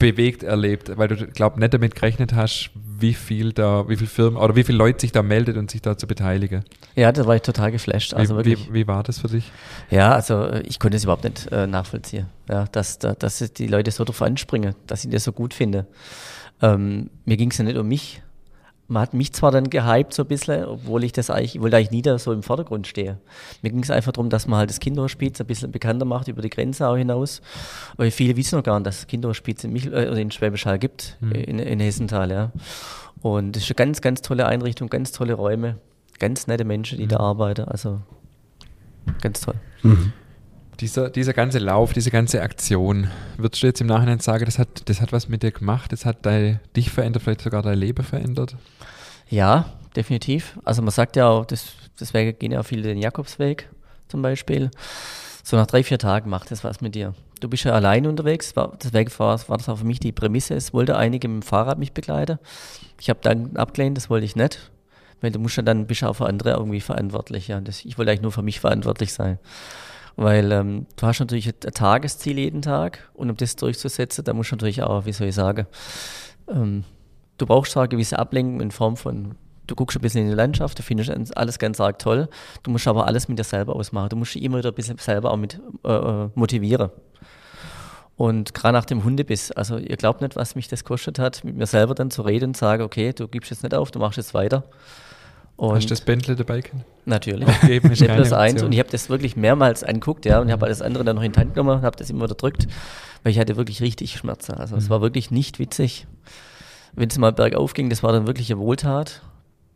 bewegt 0.02 0.42
erlebt, 0.42 0.98
weil 0.98 1.08
du, 1.08 1.28
glaube 1.28 1.60
nicht 1.60 1.74
damit 1.74 1.94
gerechnet 1.94 2.34
hast, 2.34 2.72
wie 3.02 3.14
viel 3.14 3.54
da, 3.54 3.88
wie 3.88 3.96
viel 3.96 4.08
Firmen 4.08 4.42
oder 4.42 4.56
wie 4.56 4.64
viele 4.64 4.80
Leute 4.80 5.02
sich 5.02 5.12
da 5.12 5.22
meldet 5.22 5.58
und 5.58 5.70
sich 5.70 5.82
da 5.82 5.96
zu 5.96 6.08
beteiligen. 6.08 6.64
Ja, 6.96 7.12
da 7.12 7.26
war 7.28 7.36
ich 7.36 7.44
total 7.44 7.72
geflasht. 7.72 8.16
Also 8.16 8.34
wie, 8.34 8.38
wirklich. 8.38 8.70
Wie, 8.70 8.74
wie, 8.74 8.88
war 8.88 9.04
das 9.04 9.20
für 9.20 9.28
dich? 9.28 9.52
Ja, 9.92 10.14
also 10.14 10.44
äh, 10.46 10.62
ich 10.62 10.80
konnte 10.80 10.98
es 10.98 11.04
überhaupt 11.04 11.24
nicht 11.24 11.52
äh, 11.52 11.68
nachvollziehen, 11.68 12.26
ja, 12.50 12.66
dass, 12.72 12.98
da, 12.98 13.14
dass 13.14 13.38
die 13.54 13.68
Leute 13.68 13.92
so 13.92 14.04
drauf 14.04 14.24
anspringen, 14.24 14.74
dass 14.88 15.06
ich 15.06 15.12
das 15.12 15.24
so 15.24 15.32
gut 15.32 15.54
finde. 15.54 15.86
Ähm, 16.64 17.12
mir 17.26 17.38
ging 17.38 17.52
es 17.52 17.60
ja 17.60 17.64
nicht 17.64 17.78
um 17.78 17.88
mich, 17.88 18.24
man 18.92 19.04
hat 19.04 19.14
mich 19.14 19.32
zwar 19.32 19.52
dann 19.52 19.70
gehypt 19.70 20.14
so 20.14 20.24
ein 20.24 20.28
bisschen, 20.28 20.66
obwohl 20.66 21.06
ich 21.06 21.14
das 21.14 21.30
eigentlich, 21.30 21.62
wollte 21.62 21.78
eigentlich 21.78 21.92
nie 21.92 22.02
da 22.02 22.20
so 22.20 22.34
im 22.34 22.44
Vordergrund 22.44 22.88
stehe. 22.88 23.20
Mir 23.62 23.72
ging 23.72 23.82
es 23.82 23.90
einfach 23.90 24.12
darum, 24.12 24.30
dass 24.30 24.48
man 24.48 24.60
halt 24.60 24.70
das 24.70 24.82
Kinderhospiz 24.82 25.40
ein 25.40 25.48
bisschen 25.48 25.72
bekannter 25.72 26.04
macht 26.04 26.28
über 26.28 26.42
die 26.42 26.50
Grenze 26.50 26.86
auch 26.86 26.98
hinaus. 26.98 27.42
Aber 27.94 28.12
viele 28.12 28.36
wissen 28.36 28.58
noch 28.58 28.64
gar 28.64 28.78
nicht, 28.78 28.88
dass 28.88 29.00
es 29.00 29.08
Kinderhospiz 29.08 29.64
in, 29.64 29.72
Michel, 29.72 29.94
äh, 29.94 30.22
in 30.22 30.30
Schwäbisch 30.30 30.66
Hall 30.66 30.78
gibt, 30.78 31.16
mhm. 31.22 31.32
in, 31.32 31.60
in 31.60 31.80
Hessenthal, 31.80 32.32
ja. 32.32 32.52
Und 33.22 33.56
es 33.56 33.64
ist 33.64 33.70
eine 33.70 33.76
ganz, 33.76 34.02
ganz 34.02 34.22
tolle 34.22 34.46
Einrichtung, 34.46 34.90
ganz 34.90 35.14
tolle 35.14 35.36
Räume, 35.36 35.78
ganz 36.20 36.48
nette 36.48 36.66
Menschen, 36.66 36.98
die 36.98 37.06
mhm. 37.06 37.10
da 37.10 37.18
arbeiten. 37.18 37.64
Also 37.70 38.02
ganz 39.22 39.40
toll. 39.40 39.56
Mhm. 39.84 40.12
Dieser, 40.82 41.10
dieser 41.10 41.34
ganze 41.34 41.60
Lauf, 41.60 41.94
diese 41.94 42.12
ganze 42.12 42.42
Aktion, 42.42 43.08
würdest 43.38 43.62
du 43.62 43.68
jetzt 43.68 43.80
im 43.80 43.88
Nachhinein 43.88 44.20
sagen, 44.20 44.44
das 44.46 44.58
hat, 44.58 44.90
das 44.90 45.00
hat 45.00 45.14
was 45.14 45.30
mit 45.30 45.44
dir 45.44 45.52
gemacht, 45.52 45.94
das 45.94 46.06
hat 46.06 46.26
dein, 46.26 46.60
dich 46.76 46.90
verändert, 46.90 47.22
vielleicht 47.24 47.42
sogar 47.42 47.62
dein 47.62 47.78
Leben 47.78 48.04
verändert? 48.04 48.58
Ja, 49.32 49.66
definitiv. 49.96 50.60
Also 50.66 50.82
man 50.82 50.92
sagt 50.92 51.16
ja 51.16 51.30
auch, 51.30 51.46
das, 51.46 51.72
deswegen 52.00 52.38
gehen 52.38 52.52
ja 52.52 52.60
auch 52.60 52.66
viele 52.66 52.84
den 52.84 52.98
Jakobsweg 52.98 53.70
zum 54.10 54.22
Beispiel. 54.22 54.70
So 55.44 55.56
nach 55.58 55.68
drei, 55.68 55.84
vier 55.84 55.98
Tagen 55.98 56.30
macht 56.30 56.52
das 56.52 56.64
was 56.64 56.82
mit 56.82 56.96
dir. 56.96 57.16
Du 57.40 57.50
bist 57.50 57.64
ja 57.64 57.72
allein 57.72 58.06
unterwegs, 58.06 58.56
war, 58.56 58.78
deswegen 58.84 59.10
war, 59.18 59.40
war 59.50 59.58
das 59.58 59.70
auch 59.70 59.78
für 59.78 59.86
mich 59.86 60.00
die 60.00 60.12
Prämisse. 60.12 60.54
Es 60.54 60.74
wollte 60.74 60.98
einige 60.98 61.28
mit 61.28 61.44
dem 61.44 61.48
Fahrrad 61.48 61.80
mich 61.80 61.94
begleiten. 61.94 62.38
Ich 63.00 63.10
habe 63.10 63.20
dann 63.24 63.56
abgelehnt, 63.56 63.98
das 63.98 64.10
wollte 64.10 64.26
ich 64.26 64.36
nicht. 64.36 64.70
Weil 65.22 65.32
du 65.32 65.40
musst 65.40 65.56
ja 65.56 65.64
dann, 65.64 65.88
bist 65.88 66.02
ja 66.02 66.10
auch 66.10 66.16
für 66.16 66.26
andere 66.26 66.52
irgendwie 66.52 66.82
verantwortlich. 66.82 67.48
Ja. 67.48 67.62
Das, 67.62 67.86
ich 67.86 67.98
wollte 67.98 68.12
eigentlich 68.12 68.24
nur 68.24 68.32
für 68.32 68.42
mich 68.42 68.60
verantwortlich 68.60 69.14
sein. 69.14 69.40
Weil 70.18 70.52
ähm, 70.52 70.88
du 70.98 71.08
hast 71.08 71.20
natürlich 71.20 71.48
ein 71.48 71.74
Tagesziel 71.74 72.38
jeden 72.38 72.62
Tag 72.62 73.10
und 73.14 73.30
um 73.30 73.38
das 73.38 73.56
durchzusetzen, 73.56 74.26
da 74.26 74.34
musst 74.34 74.52
du 74.52 74.56
natürlich 74.56 74.84
auch, 74.84 75.06
wie 75.06 75.14
soll 75.14 75.28
ich 75.30 75.36
sagen, 75.36 75.68
ähm, 76.50 76.84
du 77.42 77.48
brauchst 77.48 77.72
zwar 77.72 77.88
gewisse 77.88 78.20
Ablenkung 78.20 78.62
in 78.62 78.72
Form 78.72 78.96
von, 78.96 79.36
du 79.68 79.76
guckst 79.76 79.98
ein 79.98 80.02
bisschen 80.02 80.22
in 80.22 80.30
die 80.30 80.36
Landschaft, 80.36 80.78
du 80.78 80.84
findest 80.84 81.36
alles 81.36 81.58
ganz 81.58 81.80
arg 81.80 81.98
toll, 82.00 82.30
du 82.64 82.72
musst 82.72 82.88
aber 82.88 83.08
alles 83.08 83.28
mit 83.28 83.40
dir 83.40 83.44
selber 83.44 83.76
ausmachen. 83.76 84.10
Du 84.10 84.16
musst 84.16 84.36
dich 84.36 84.44
immer 84.44 84.60
wieder 84.60 84.70
ein 84.70 84.76
bisschen 84.76 84.98
selber 84.98 85.32
auch 85.32 85.38
mit 85.38 85.60
äh, 85.84 85.92
äh 85.92 86.30
motivieren. 86.36 86.92
Und 88.16 88.54
gerade 88.54 88.78
nach 88.78 88.86
dem 88.86 89.04
Hundebiss, 89.04 89.52
also 89.52 89.78
ihr 89.78 89.98
glaubt 89.98 90.22
nicht, 90.22 90.36
was 90.36 90.54
mich 90.54 90.68
das 90.68 90.84
kostet 90.84 91.18
hat, 91.18 91.44
mit 91.44 91.56
mir 91.56 91.66
selber 91.66 91.96
dann 91.96 92.12
zu 92.12 92.22
reden 92.22 92.50
und 92.50 92.58
sagen, 92.58 92.84
okay, 92.84 93.14
du 93.14 93.28
gibst 93.28 93.50
jetzt 93.50 93.64
nicht 93.64 93.74
auf, 93.74 93.90
du 93.90 93.98
machst 93.98 94.18
jetzt 94.18 94.36
weiter. 94.36 94.66
Und 95.56 95.76
Hast 95.76 95.86
du 95.86 95.90
das 95.90 96.02
Bentley 96.02 96.36
dabei 96.36 96.62
gehabt? 96.62 96.84
Natürlich. 97.06 97.48
Aufgeben 97.48 97.92
ist 97.92 98.06
keine 98.06 98.38
eins. 98.38 98.62
Und 98.62 98.72
ich 98.74 98.80
habe 98.80 98.90
das 98.90 99.10
wirklich 99.10 99.36
mehrmals 99.36 99.84
anguckt, 99.84 100.26
ja, 100.26 100.40
und 100.40 100.48
ich 100.48 100.52
habe 100.52 100.66
alles 100.66 100.84
andere 100.84 101.04
dann 101.04 101.16
noch 101.16 101.24
in 101.24 101.32
die 101.32 101.40
Hand 101.40 101.56
genommen 101.56 101.80
und 101.80 101.82
habe 101.84 101.98
das 101.98 102.10
immer 102.12 102.24
unterdrückt, 102.24 102.68
weil 103.24 103.32
ich 103.32 103.40
hatte 103.40 103.58
wirklich 103.58 103.82
richtig 103.82 104.16
Schmerzen. 104.18 104.54
Also 104.54 104.76
mhm. 104.76 104.82
es 104.82 104.90
war 104.92 105.02
wirklich 105.02 105.32
nicht 105.32 105.58
witzig 105.58 106.06
wenn 106.94 107.10
es 107.10 107.18
mal 107.18 107.32
bergauf 107.32 107.74
ging, 107.74 107.90
das 107.90 108.04
war 108.04 108.12
dann 108.12 108.28
wirklich 108.28 108.52
eine 108.52 108.60
Wohltat. 108.60 109.22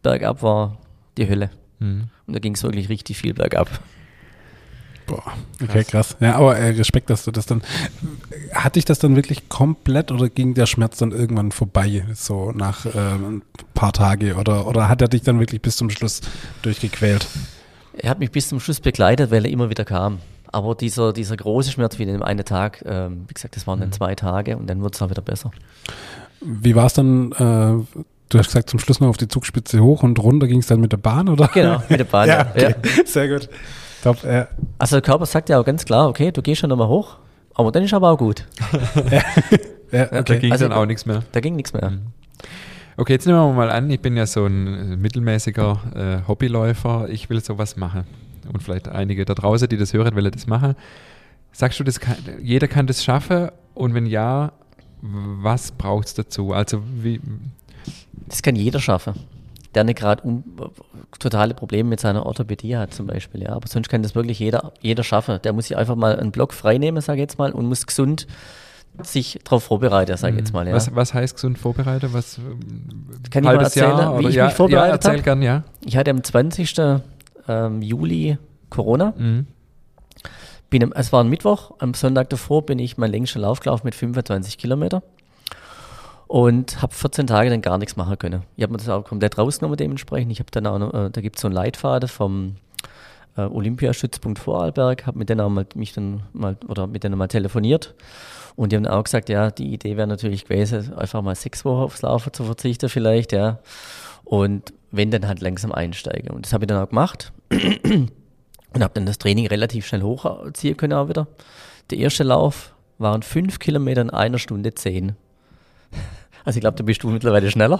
Bergab 0.02 0.42
war 0.42 0.78
die 1.18 1.28
Hölle. 1.28 1.50
Mhm. 1.80 2.10
Und 2.28 2.34
da 2.34 2.40
ging 2.40 2.56
es 2.56 2.64
wirklich 2.64 2.90
richtig 2.90 3.18
viel 3.18 3.34
bergab. 3.34 3.80
Boah, 5.08 5.24
okay, 5.62 5.84
krass. 5.84 5.88
krass. 5.88 6.18
Ja, 6.20 6.36
aber 6.36 6.58
äh, 6.58 6.70
Respekt, 6.70 7.10
dass 7.10 7.26
du 7.26 7.32
das 7.32 7.46
dann. 7.46 7.62
Hatte 8.54 8.80
ich 8.80 8.86
das 8.86 8.98
dann 8.98 9.16
wirklich 9.16 9.50
komplett 9.50 10.12
oder 10.12 10.30
ging 10.30 10.56
der 10.56 10.66
Schmerz 10.66 10.98
dann 10.98 11.12
irgendwann 11.12 11.52
vorbei, 11.52 12.06
so 12.16 12.52
nach 12.52 12.86
äh, 12.86 12.90
ein 12.98 13.44
paar 13.74 13.94
Tage? 13.94 14.36
Oder, 14.36 14.66
oder 14.68 14.90
hat 14.90 15.02
er 15.02 15.08
dich 15.08 15.22
dann 15.22 15.40
wirklich 15.40 15.62
bis 15.62 15.78
zum 15.78 15.90
Schluss 15.90 16.22
durchgequält? 16.64 17.28
Er 17.98 18.10
hat 18.10 18.20
mich 18.20 18.32
bis 18.32 18.50
zum 18.50 18.60
Schluss 18.60 18.80
begleitet, 18.80 19.30
weil 19.32 19.46
er 19.46 19.52
immer 19.52 19.70
wieder 19.70 19.86
kam. 19.86 20.20
Aber 20.52 20.74
dieser, 20.74 21.14
dieser 21.14 21.38
große 21.38 21.72
Schmerz 21.72 22.00
wie 22.00 22.04
in 22.04 22.10
dem 22.10 22.24
einen 22.24 22.46
Tag, 22.46 22.82
äh, 22.82 23.10
wie 23.10 23.34
gesagt, 23.34 23.56
das 23.56 23.68
waren 23.68 23.80
dann 23.80 23.90
mhm. 23.90 23.94
zwei 23.94 24.16
Tage 24.16 24.58
und 24.58 24.68
dann 24.68 24.82
wurde 24.82 24.96
es 24.96 25.02
auch 25.02 25.10
wieder 25.10 25.22
besser. 25.22 25.52
Wie 26.42 26.76
war 26.76 26.88
es 26.88 26.94
dann? 26.94 27.32
Äh, 27.32 27.36
du 28.30 28.40
hast 28.40 28.48
gesagt, 28.48 28.70
zum 28.70 28.80
Schluss 28.80 29.00
noch 29.00 29.08
auf 29.08 29.18
die 29.18 29.28
Zugspitze 29.28 29.82
hoch 29.82 30.04
und 30.04 30.20
runter 30.20 30.48
ging 30.48 30.60
es 30.60 30.68
dann 30.68 30.80
mit 30.80 30.92
der 30.92 30.98
Bahn, 30.98 31.30
oder? 31.30 31.50
Genau, 31.54 31.82
mit 31.90 32.00
der 32.00 32.06
Bahn. 32.06 32.28
ja, 32.30 32.48
okay. 32.52 32.76
ja, 32.84 33.06
sehr 33.06 33.28
gut. 33.28 33.50
Top, 34.04 34.24
ja. 34.24 34.48
Also 34.78 34.98
der 34.98 35.02
Körper 35.02 35.26
sagt 35.26 35.50
ja 35.50 35.60
auch 35.60 35.66
ganz 35.66 35.86
klar, 35.86 36.08
okay, 36.08 36.32
du 36.32 36.42
gehst 36.42 36.62
schon 36.62 36.70
nochmal 36.70 36.88
hoch, 36.88 37.18
aber 37.56 37.72
dann 37.72 37.84
ist 37.84 37.94
aber 37.94 38.12
auch 38.12 38.18
gut. 38.18 38.46
ja. 39.12 39.22
ja, 39.92 40.06
okay. 40.06 40.24
Da 40.24 40.36
ging 40.36 40.52
also, 40.52 40.68
dann 40.68 40.78
auch 40.78 40.86
nichts 40.86 41.06
mehr. 41.06 41.24
Da 41.32 41.40
ging 41.40 41.56
nichts 41.56 41.74
mehr. 41.74 41.90
Mhm. 41.90 42.02
Okay, 42.98 43.14
jetzt 43.14 43.26
nehmen 43.26 43.40
wir 43.40 43.52
mal 43.52 43.70
an, 43.70 43.90
ich 43.90 44.00
bin 44.00 44.16
ja 44.16 44.26
so 44.26 44.46
ein 44.46 45.02
mittelmäßiger 45.02 46.24
äh, 46.24 46.28
Hobbyläufer, 46.28 47.10
ich 47.10 47.30
will 47.30 47.44
sowas 47.44 47.76
machen. 47.76 48.06
Und 48.52 48.64
vielleicht 48.64 48.88
einige 48.88 49.26
da 49.26 49.34
draußen, 49.34 49.68
die 49.68 49.76
das 49.78 49.94
hören, 49.94 50.16
will 50.16 50.30
das 50.32 50.48
machen. 50.48 50.76
Sagst 51.52 51.80
du, 51.80 51.84
das 51.84 52.00
kann, 52.00 52.16
jeder 52.42 52.68
kann 52.68 52.88
das 52.88 53.04
schaffen? 53.04 53.50
Und 53.74 53.94
wenn 53.94 54.06
ja, 54.06 54.54
was 55.42 55.72
braucht 55.72 56.08
es 56.08 56.14
dazu? 56.14 56.54
Also 56.54 56.82
wie. 57.02 57.22
Das 58.28 58.42
kann 58.42 58.56
jeder 58.56 58.80
schaffen. 58.80 59.14
der 59.76 59.84
nicht 59.84 60.00
gerade 60.00 60.24
um, 60.24 60.44
totale 61.20 61.54
Probleme 61.54 61.90
mit 61.90 62.00
seiner 62.00 62.26
Orthopädie 62.26 62.78
hat 62.78 62.94
zum 62.94 63.08
Beispiel. 63.08 63.44
Ja. 63.44 63.50
Aber 63.50 63.68
sonst 63.68 63.90
kann 63.90 64.04
das 64.04 64.16
wirklich 64.16 64.40
jeder, 64.40 64.74
jeder 64.82 65.04
schaffen. 65.04 65.40
Der 65.44 65.54
muss 65.54 65.68
sich 65.68 65.78
einfach 65.78 65.96
mal 65.96 66.18
einen 66.18 66.32
Block 66.32 66.54
freinehmen, 66.54 67.02
sage 67.02 67.18
ich 67.20 67.24
jetzt 67.24 67.38
mal, 67.38 67.52
und 67.52 67.66
muss 67.66 67.86
gesund 67.86 68.28
sich 69.04 69.40
darauf 69.44 69.64
vorbereiten, 69.64 70.16
sage 70.18 70.34
ich 70.34 70.40
jetzt 70.40 70.54
mal. 70.54 70.68
Ja. 70.68 70.74
Was, 70.74 70.96
was 70.96 71.14
heißt 71.14 71.36
gesund 71.36 71.58
vorbereiten? 71.58 72.14
Was, 72.14 72.40
Kann 73.30 73.44
ich 73.44 73.50
mal 73.50 73.60
erzählen, 73.60 73.90
Jahr, 73.90 74.20
wie 74.20 74.28
ich 74.30 74.36
ja, 74.36 74.46
mich 74.46 74.54
vorbereitet 74.54 75.04
ja, 75.04 75.32
habe? 75.32 75.44
ja. 75.44 75.64
Ich 75.84 75.98
hatte 75.98 76.12
am 76.12 76.24
20. 76.24 76.76
Ähm, 77.48 77.82
Juli 77.82 78.38
Corona. 78.70 79.14
Mhm. 79.18 79.48
Bin 80.70 80.92
es 80.94 81.14
war 81.14 81.24
ein 81.24 81.30
Mittwoch, 81.30 81.72
am 81.80 81.94
Sonntag 81.94 82.30
davor 82.30 82.66
bin 82.66 82.80
ich 82.80 82.98
meinen 82.98 83.12
längsten 83.12 83.40
Lauf 83.40 83.60
gelaufen 83.60 83.86
mit 83.86 83.96
25 83.96 84.58
Kilometer 84.58 85.04
und 86.28 86.82
habe 86.82 86.94
14 86.94 87.28
Tage 87.28 87.50
dann 87.50 87.62
gar 87.62 87.78
nichts 87.78 87.96
machen 87.96 88.18
können. 88.18 88.44
Ich 88.56 88.64
habe 88.64 88.74
mir 88.74 88.78
das 88.78 88.90
auch 88.90 89.04
komplett 89.04 89.38
rausgenommen 89.38 89.78
dementsprechend. 89.78 90.32
Ich 90.32 90.40
habe 90.40 90.52
dann 90.52 90.68
auch 90.68 90.80
noch, 90.80 90.94
äh, 90.94 91.10
da 91.12 91.22
gibt 91.22 91.38
es 91.38 91.42
so 91.42 91.48
einen 91.48 91.56
Leitfaden 91.56 92.10
vom 92.10 92.56
äh, 93.38 93.42
Olympiastützpunkt 93.42 94.40
Vorarlberg, 94.40 95.06
habe 95.06 95.20
mit 95.20 95.30
denen 95.30 95.42
auch 95.42 95.50
mal, 95.50 95.66
mich 95.76 95.94
dann 95.94 96.24
mal 96.34 96.58
oder 96.68 96.88
mit 96.88 97.04
denen 97.04 97.18
mal 97.18 97.28
telefoniert 97.28 97.94
und 98.56 98.72
die 98.72 98.78
haben 98.78 98.88
auch 98.88 99.04
gesagt, 99.04 99.30
ja, 99.30 99.52
die 99.52 99.74
Idee 99.74 99.98
wäre 99.98 100.08
natürlich 100.08 100.46
gewesen, 100.46 100.94
einfach 100.94 101.22
mal 101.22 101.36
sechs 101.36 101.66
Wochen 101.66 101.84
aufs 101.84 102.02
Laufen 102.02 102.34
zu 102.34 102.44
verzichten 102.44 102.90
vielleicht, 102.90 103.32
ja. 103.32 103.60
Und 104.24 104.74
wenn 104.92 105.12
dann 105.12 105.28
halt 105.28 105.42
langsam 105.42 105.72
einsteigen. 105.72 106.32
Und 106.32 106.46
das 106.46 106.54
habe 106.54 106.64
ich 106.64 106.68
dann 106.68 106.82
auch 106.82 106.90
gemacht 106.90 107.32
und 108.76 108.84
habe 108.84 108.94
dann 108.94 109.06
das 109.06 109.18
Training 109.18 109.48
relativ 109.48 109.88
schnell 109.88 110.04
hochziehen 110.04 110.78
können 110.78 110.94
auch 110.94 111.10
wieder. 111.10 111.28
Der 111.90 111.98
erste 111.98 112.24
Lauf 112.24 112.76
waren 112.98 113.24
fünf 113.24 113.58
Kilometer 113.58 114.02
in 114.02 114.10
einer 114.10 114.38
Stunde 114.38 114.76
zehn. 114.76 115.16
Also 116.48 116.58
ich 116.58 116.62
glaube, 116.62 116.78
da 116.78 116.84
bist 116.84 117.02
du 117.02 117.10
mittlerweile 117.10 117.50
schneller. 117.50 117.80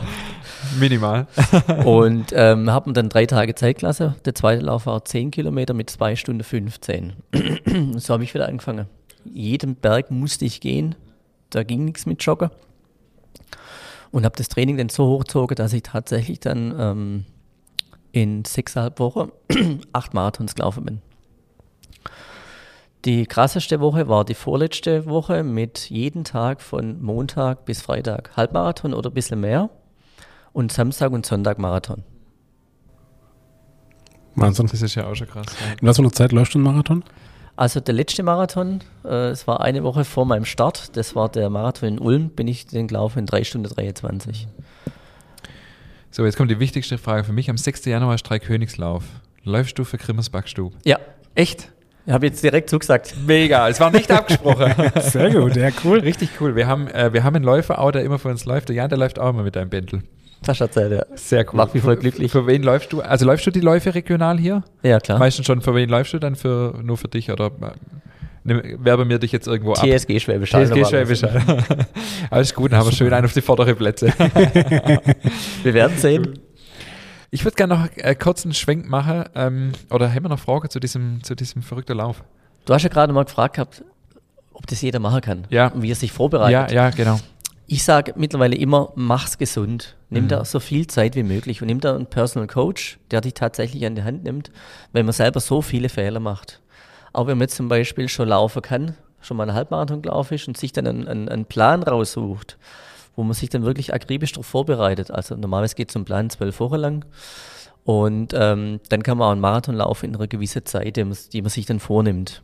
Minimal. 0.80 1.28
Und 1.86 2.34
ähm, 2.34 2.72
habe 2.72 2.90
mir 2.90 2.94
dann 2.96 3.10
drei 3.10 3.28
Tage 3.28 3.54
Zeit 3.54 3.78
gelassen. 3.78 4.16
Der 4.26 4.34
zweite 4.34 4.64
Lauf 4.64 4.88
war 4.88 5.06
10 5.06 5.30
Kilometer 5.30 5.76
mit 5.76 5.88
2 5.88 6.16
Stunden 6.16 6.44
15. 6.44 7.14
Und 7.64 8.00
so 8.00 8.16
habe 8.16 8.24
ich 8.24 8.34
wieder 8.34 8.48
angefangen. 8.48 8.88
Jeden 9.24 9.76
Berg 9.76 10.10
musste 10.10 10.46
ich 10.46 10.62
gehen. 10.62 10.96
Da 11.52 11.62
ging 11.62 11.86
nichts 11.86 12.08
mit 12.08 12.24
Joggen. 12.24 12.50
Und 14.10 14.26
habe 14.26 14.36
das 14.36 14.50
Training 14.50 14.78
dann 14.78 14.90
so 14.90 15.10
hochgezogen, 15.10 15.54
dass 15.54 15.72
ich 15.72 15.84
tatsächlich 15.84 16.40
dann 16.40 16.74
ähm, 16.80 17.26
in 18.16 18.46
sechseinhalb 18.46 19.00
Wochen 19.00 19.32
acht 19.92 20.14
Marathons 20.14 20.56
gelaufen 20.56 20.86
bin. 20.86 21.02
Die 23.04 23.26
krasseste 23.26 23.82
Woche 23.82 24.08
war 24.08 24.24
die 24.24 24.34
vorletzte 24.34 25.06
Woche 25.06 25.44
mit 25.44 25.90
jeden 25.90 26.24
Tag 26.24 26.62
von 26.62 27.02
Montag 27.02 27.66
bis 27.66 27.82
Freitag 27.82 28.32
Halbmarathon 28.38 28.94
oder 28.94 29.12
ein 29.12 29.14
bisschen 29.14 29.42
mehr 29.42 29.70
und 30.54 30.72
Samstag 30.72 31.12
und 31.12 31.26
Sonntag 31.26 31.60
Marathon. 31.60 32.04
Wahnsinn. 34.36 34.68
Das 34.68 34.82
ist 34.82 34.96
ja 34.96 35.08
auch 35.08 35.16
schon 35.16 35.28
krass. 35.28 35.46
Ja. 35.48 35.74
In 35.82 35.88
was 35.88 35.98
für 35.98 36.02
einer 36.02 36.12
Zeit 36.12 36.32
läufst 36.32 36.54
du 36.54 36.60
einen 36.60 36.66
Marathon? 36.66 37.04
Also 37.58 37.82
der 37.82 37.94
letzte 37.94 38.24
Marathon, 38.24 38.80
äh, 39.04 39.30
es 39.30 39.46
war 39.46 39.60
eine 39.60 39.84
Woche 39.84 40.06
vor 40.06 40.26
meinem 40.26 40.46
Start, 40.46 40.96
das 40.96 41.16
war 41.16 41.30
der 41.30 41.50
Marathon 41.50 41.90
in 41.90 42.00
Ulm, 42.00 42.30
bin 42.30 42.48
ich 42.48 42.66
den 42.66 42.88
gelaufen 42.88 43.20
in 43.20 43.26
3 43.26 43.44
Stunden 43.44 43.70
23. 43.70 44.48
So, 46.16 46.24
jetzt 46.24 46.38
kommt 46.38 46.50
die 46.50 46.62
wichtigste 46.62 46.98
Frage 46.98 47.26
für 47.26 47.34
mich. 47.34 47.50
Am 47.50 47.58
6. 47.58 47.84
Januar 47.84 48.16
ist 48.16 48.24
Dreikönigslauf. 48.24 49.04
Läufst 49.44 49.78
du 49.78 49.84
für 49.84 49.98
Grimmersbackstube? 49.98 50.74
Ja, 50.86 50.98
Echt? 51.34 51.74
ich 52.06 52.14
habe 52.14 52.28
jetzt 52.28 52.42
direkt 52.42 52.70
zugesagt. 52.70 53.14
Mega, 53.28 53.68
es 53.68 53.82
war 53.82 53.92
nicht 53.92 54.10
abgesprochen. 54.10 54.74
Sehr 55.02 55.30
gut, 55.32 55.58
ja, 55.58 55.72
cool. 55.84 56.00
Richtig 56.00 56.30
cool. 56.40 56.56
Wir 56.56 56.68
haben, 56.68 56.88
äh, 56.88 57.12
wir 57.12 57.26
haben 57.26 57.36
einen 57.36 57.44
Läufer 57.44 57.80
auch, 57.80 57.92
der 57.92 58.06
immer 58.06 58.18
für 58.18 58.30
uns 58.30 58.46
läuft. 58.46 58.70
Der 58.70 58.78
Jan, 58.78 58.88
der 58.88 58.98
läuft 58.98 59.20
auch 59.20 59.32
immer 59.32 59.44
mit 59.44 59.58
deinem 59.58 59.70
Bändel. 59.70 60.04
Das 60.42 60.62
erzählt, 60.62 60.94
ja. 60.94 61.06
Sehr 61.18 61.46
cool. 61.50 61.58
Macht 61.58 61.74
mich 61.74 61.84
voll 61.84 61.96
Für- 61.96 62.00
glücklich. 62.04 62.32
Für 62.32 62.48
wen 62.48 62.64
läufst 62.64 62.94
du? 62.94 63.02
Also 63.02 63.26
läufst 63.26 63.46
du 63.46 63.52
die 63.52 63.60
Läufe 63.60 63.94
regional 63.94 64.40
hier? 64.40 64.64
Ja, 64.84 65.02
klar. 65.02 65.20
Meistens 65.20 65.46
schon, 65.46 65.60
für 65.60 65.76
wen 65.76 65.90
läufst 65.90 66.14
du 66.14 66.20
dann? 66.20 66.38
Für, 66.38 66.80
nur 66.82 66.96
für 66.96 67.10
dich 67.10 67.30
oder 67.30 67.48
äh, 67.48 67.72
werbe 68.46 69.06
mir 69.06 69.20
dich 69.20 69.32
jetzt 69.32 69.48
irgendwo 69.48 69.74
ab? 69.74 69.84
TSG 69.86 70.20
Schwäbisch 70.20 70.54
Hall 70.54 70.68
TSG. 70.68 70.86
Schwäbisch 70.86 71.24
Hall. 71.24 71.42
Alles 72.30 72.54
gut, 72.54 72.72
dann 72.72 72.80
haben 72.80 72.88
wir 72.88 72.94
schön 72.96 73.12
einen 73.12 73.26
auf 73.26 73.34
die 73.34 73.42
vordere 73.42 73.74
Plätze. 73.76 74.08
Wir 75.64 75.74
werden 75.74 75.98
sehen. 75.98 76.40
Ich 77.32 77.44
würde 77.44 77.56
gerne 77.56 77.76
noch 77.76 77.88
äh, 77.98 78.16
kurz 78.16 78.46
einen 78.46 78.54
Schwenk 78.54 78.88
machen. 78.88 79.26
Ähm, 79.36 79.72
oder 79.90 80.10
haben 80.14 80.24
wir 80.24 80.30
noch 80.30 80.40
Fragen 80.40 80.70
zu 80.70 80.80
diesem, 80.80 81.24
zu 81.24 81.36
diesem 81.36 81.62
verrückten 81.64 81.98
Lauf? 81.98 82.24
Du 82.66 82.74
hast 82.74 82.84
ja 82.84 82.90
gerade 82.90 83.12
mal 83.14 83.26
gefragt 83.26 83.56
gehabt, 83.56 83.84
ob 84.54 84.66
das 84.68 84.82
jeder 84.82 85.00
machen 85.00 85.22
kann. 85.22 85.48
Ja. 85.50 85.68
Und 85.68 85.82
wie 85.82 85.92
er 85.92 85.96
sich 85.96 86.12
vorbereitet. 86.12 86.72
Ja, 86.72 86.86
ja, 86.86 86.90
genau. 86.92 87.20
Ich 87.68 87.84
sage 87.84 88.14
mittlerweile 88.16 88.56
immer, 88.56 88.94
mach's 88.96 89.38
gesund. 89.38 89.98
Nimm 90.10 90.26
Mhm. 90.26 90.30
da 90.30 90.46
so 90.46 90.60
viel 90.60 90.86
Zeit 90.88 91.16
wie 91.16 91.24
möglich 91.24 91.62
und 91.62 91.68
nimm 91.68 91.80
da 91.80 91.96
einen 91.96 92.06
Personal 92.06 92.48
Coach, 92.48 93.00
der 93.12 93.22
dich 93.22 93.34
tatsächlich 93.34 93.86
an 93.86 93.96
die 93.96 94.04
Hand 94.04 94.24
nimmt, 94.24 94.52
weil 94.94 95.04
man 95.04 95.14
selber 95.14 95.40
so 95.40 95.62
viele 95.64 95.90
Fehler 95.90 96.20
macht. 96.20 96.62
Auch 97.16 97.28
wenn 97.28 97.38
man 97.38 97.48
zum 97.48 97.70
Beispiel 97.70 98.10
schon 98.10 98.28
laufen 98.28 98.62
kann, 98.62 98.98
schon 99.22 99.38
mal 99.38 99.44
einen 99.44 99.56
Halbmarathon 99.56 100.02
gelaufen 100.02 100.34
ist 100.34 100.50
und 100.50 100.58
sich 100.58 100.74
dann 100.74 100.86
einen, 100.86 101.08
einen, 101.08 101.30
einen 101.30 101.46
Plan 101.46 101.82
raussucht, 101.82 102.58
wo 103.16 103.24
man 103.24 103.34
sich 103.34 103.50
dann 103.50 103.64
wirklich 103.64 103.94
akribisch 103.94 104.34
darauf 104.34 104.48
vorbereitet. 104.48 105.12
Also 105.12 105.36
normalerweise 105.36 105.76
geht 105.76 105.92
so 105.92 106.00
ein 106.00 106.04
Plan 106.04 106.30
zwölf 106.30 106.60
Wochen 106.60 106.76
lang. 106.76 107.06
Und 107.86 108.34
ähm, 108.36 108.82
dann 108.90 109.02
kann 109.02 109.18
man 109.18 109.28
auch 109.28 109.32
einen 109.32 109.40
Marathon 109.40 109.76
laufen 109.76 110.08
in 110.08 110.16
einer 110.16 110.28
gewissen 110.28 110.66
Zeit, 110.66 110.98
die 110.98 111.06
man, 111.06 111.18
die 111.32 111.42
man 111.42 111.50
sich 111.50 111.66
dann 111.66 111.80
vornimmt 111.80 112.42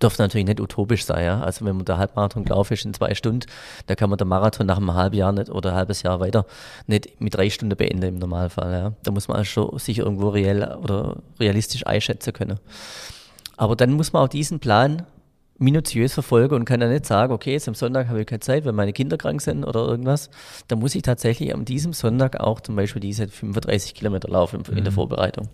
dürfte 0.00 0.22
natürlich 0.22 0.46
nicht 0.46 0.60
utopisch 0.60 1.04
sein, 1.04 1.24
ja. 1.24 1.40
Also 1.40 1.64
wenn 1.64 1.76
man 1.76 1.84
der 1.84 1.98
Halbmarathon 1.98 2.44
gelaufen 2.44 2.74
ist 2.74 2.84
in 2.84 2.94
zwei 2.94 3.14
Stunden, 3.14 3.46
da 3.86 3.94
kann 3.94 4.10
man 4.10 4.18
den 4.18 4.28
Marathon 4.28 4.66
nach 4.66 4.76
einem 4.76 4.94
halben 4.94 5.16
Jahr 5.16 5.32
nicht 5.32 5.50
oder 5.50 5.70
ein 5.70 5.76
halbes 5.76 6.02
Jahr 6.02 6.20
weiter 6.20 6.46
nicht 6.86 7.20
mit 7.20 7.34
drei 7.34 7.50
Stunden 7.50 7.76
beenden 7.76 8.04
im 8.04 8.18
Normalfall, 8.18 8.72
ja. 8.72 8.92
Da 9.02 9.10
muss 9.10 9.28
man 9.28 9.38
also 9.38 9.48
schon 9.48 9.78
sich 9.78 9.98
irgendwo 9.98 10.28
reell 10.28 10.76
oder 10.82 11.16
realistisch 11.40 11.86
einschätzen 11.86 12.32
können. 12.32 12.58
Aber 13.56 13.76
dann 13.76 13.92
muss 13.92 14.12
man 14.12 14.22
auch 14.22 14.28
diesen 14.28 14.58
Plan 14.60 15.02
minutiös 15.58 16.12
verfolgen 16.12 16.54
und 16.56 16.64
kann 16.64 16.80
dann 16.80 16.90
nicht 16.90 17.06
sagen, 17.06 17.32
okay, 17.32 17.52
jetzt 17.52 17.68
am 17.68 17.74
Sonntag 17.74 18.08
habe 18.08 18.20
ich 18.20 18.26
keine 18.26 18.40
Zeit, 18.40 18.64
weil 18.64 18.72
meine 18.72 18.92
Kinder 18.92 19.16
krank 19.16 19.40
sind 19.40 19.64
oder 19.64 19.86
irgendwas. 19.86 20.28
Da 20.66 20.74
muss 20.74 20.94
ich 20.96 21.02
tatsächlich 21.02 21.54
an 21.54 21.64
diesem 21.64 21.92
Sonntag 21.92 22.40
auch 22.40 22.60
zum 22.60 22.74
Beispiel 22.74 23.00
diese 23.00 23.28
35 23.28 23.94
Kilometer 23.94 24.28
laufen 24.28 24.62
in 24.74 24.82
der 24.82 24.92
Vorbereitung. 24.92 25.48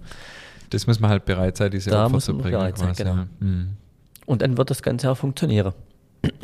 Das 0.70 0.86
muss 0.86 1.00
man 1.00 1.10
halt 1.10 1.26
bereit 1.26 1.56
sein, 1.58 1.70
diese 1.70 1.90
Da 1.90 2.04
Opfer 2.04 2.14
muss 2.14 2.24
zu 2.24 2.32
man 2.32 2.42
bringen. 2.42 2.52
bereit 2.58 2.78
sein, 2.78 2.94
genau. 2.96 3.14
ja. 3.14 3.26
Hm, 3.40 3.70
Und 4.24 4.40
dann 4.40 4.56
wird 4.56 4.70
das 4.70 4.82
Ganze 4.82 5.10
auch 5.10 5.16
funktionieren. 5.16 5.72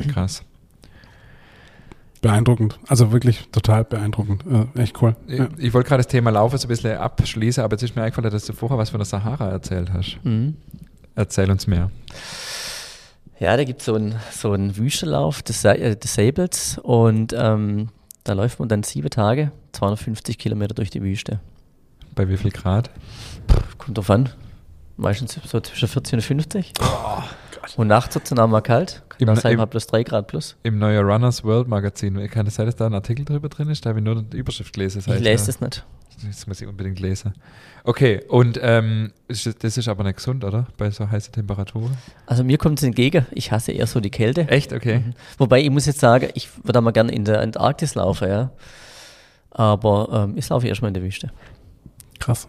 krass. 0.09 0.43
Beeindruckend. 2.21 2.79
Also 2.87 3.11
wirklich 3.11 3.47
total 3.51 3.83
beeindruckend. 3.85 4.43
Äh, 4.75 4.81
echt 4.81 5.01
cool. 5.01 5.15
Ja. 5.27 5.47
Ich 5.57 5.73
wollte 5.73 5.87
gerade 5.87 5.99
das 6.03 6.07
Thema 6.11 6.31
Laufen 6.31 6.57
so 6.57 6.65
ein 6.65 6.69
bisschen 6.69 6.97
abschließen, 6.97 7.63
aber 7.63 7.75
jetzt 7.75 7.83
ist 7.83 7.95
mir 7.95 8.01
eingefallen, 8.03 8.31
dass 8.31 8.45
du 8.45 8.53
vorher 8.53 8.77
was 8.77 8.89
von 8.89 8.99
der 8.99 9.05
Sahara 9.05 9.49
erzählt 9.49 9.91
hast. 9.93 10.17
Mhm. 10.23 10.55
Erzähl 11.17 11.49
uns 11.49 11.65
mehr. 11.65 11.89
Ja, 13.39 13.57
da 13.57 13.63
gibt 13.63 13.81
so 13.81 13.95
es 13.97 14.39
so 14.39 14.51
einen 14.51 14.77
Wüstenlauf 14.77 15.41
des 15.41 15.65
äh, 15.65 15.95
Disabled 15.95 16.79
und 16.83 17.33
ähm, 17.35 17.89
da 18.23 18.33
läuft 18.33 18.59
man 18.59 18.69
dann 18.69 18.83
sieben 18.83 19.09
Tage, 19.09 19.51
250 19.71 20.37
Kilometer 20.37 20.75
durch 20.75 20.91
die 20.91 21.01
Wüste. 21.01 21.39
Bei 22.13 22.29
wie 22.29 22.37
viel 22.37 22.51
Grad? 22.51 22.91
Kommt 23.79 23.97
drauf 23.97 24.11
an. 24.11 24.29
Meistens 24.95 25.39
so 25.43 25.59
zwischen 25.59 25.87
40 25.87 26.13
und 26.13 26.21
50. 26.21 26.73
und 27.75 27.87
nachts 27.87 28.15
wird 28.15 28.25
es 28.25 28.29
dann 28.29 28.39
auch 28.39 28.47
mal 28.47 28.61
kalt. 28.61 29.03
Kann 29.09 29.19
Im- 29.19 29.29
auch 29.29 29.35
sein, 29.37 29.59
im- 29.59 29.67
plus 29.69 29.87
3 29.87 30.03
Grad 30.03 30.27
plus. 30.27 30.55
Im 30.63 30.77
neuen 30.79 31.05
Runners 31.05 31.43
World 31.43 31.67
Magazin. 31.67 32.29
Kann 32.29 32.47
es 32.47 32.55
sein, 32.55 32.65
dass 32.67 32.75
da 32.75 32.85
ein 32.85 32.93
Artikel 32.93 33.25
drüber 33.25 33.49
drin 33.49 33.69
ist? 33.69 33.85
Da 33.85 33.89
habe 33.89 33.99
ich 33.99 34.05
nur 34.05 34.21
die 34.21 34.37
Überschrift 34.37 34.73
gelesen. 34.73 35.01
Das 35.05 35.15
Ich 35.17 35.21
lese 35.21 35.43
ja, 35.43 35.47
das 35.47 35.61
nicht. 35.61 35.85
Das 36.27 36.47
muss 36.47 36.59
ich 36.61 36.67
unbedingt 36.67 36.99
lesen. 36.99 37.35
Okay, 37.83 38.23
und 38.27 38.59
ähm, 38.63 39.11
das- 39.27 39.47
das 39.59 39.77
ist 39.77 39.87
aber 39.87 40.03
nicht 40.03 40.17
gesund, 40.17 40.43
oder? 40.43 40.65
Bei 40.77 40.89
so 40.89 41.09
heißen 41.09 41.31
Temperaturen? 41.31 41.95
Also 42.25 42.43
mir 42.43 42.57
kommt 42.57 42.79
es 42.79 42.83
entgegen. 42.83 43.27
Ich 43.31 43.51
hasse 43.51 43.71
eher 43.71 43.85
so 43.85 43.99
die 43.99 44.09
Kälte. 44.09 44.47
Echt? 44.49 44.73
Okay. 44.73 45.03
Wobei 45.37 45.61
ich 45.61 45.69
muss 45.69 45.85
jetzt 45.85 45.99
sagen, 45.99 46.29
ich 46.33 46.49
würde 46.63 46.79
auch 46.79 46.83
mal 46.83 46.91
gerne 46.91 47.11
in 47.11 47.23
der 47.25 47.41
Antarktis 47.41 47.93
laufen, 47.95 48.27
ja. 48.29 48.49
Aber 49.51 50.25
ähm, 50.29 50.37
ich 50.37 50.47
laufe 50.49 50.67
erstmal 50.67 50.89
in 50.89 50.93
der 50.95 51.03
Wüste. 51.03 51.31
Krass. 52.19 52.47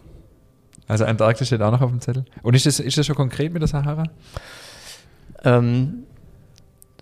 Also 0.86 1.04
Antarktis 1.04 1.46
steht 1.48 1.60
auch 1.60 1.70
noch 1.70 1.82
auf 1.82 1.90
dem 1.90 2.00
Zettel. 2.00 2.24
Und 2.42 2.54
ist 2.54 2.64
das, 2.64 2.80
ist 2.80 2.96
das 2.96 3.06
schon 3.06 3.16
konkret 3.16 3.52
mit 3.52 3.60
der 3.60 3.68
Sahara? 3.68 4.04
Ähm, 5.44 6.04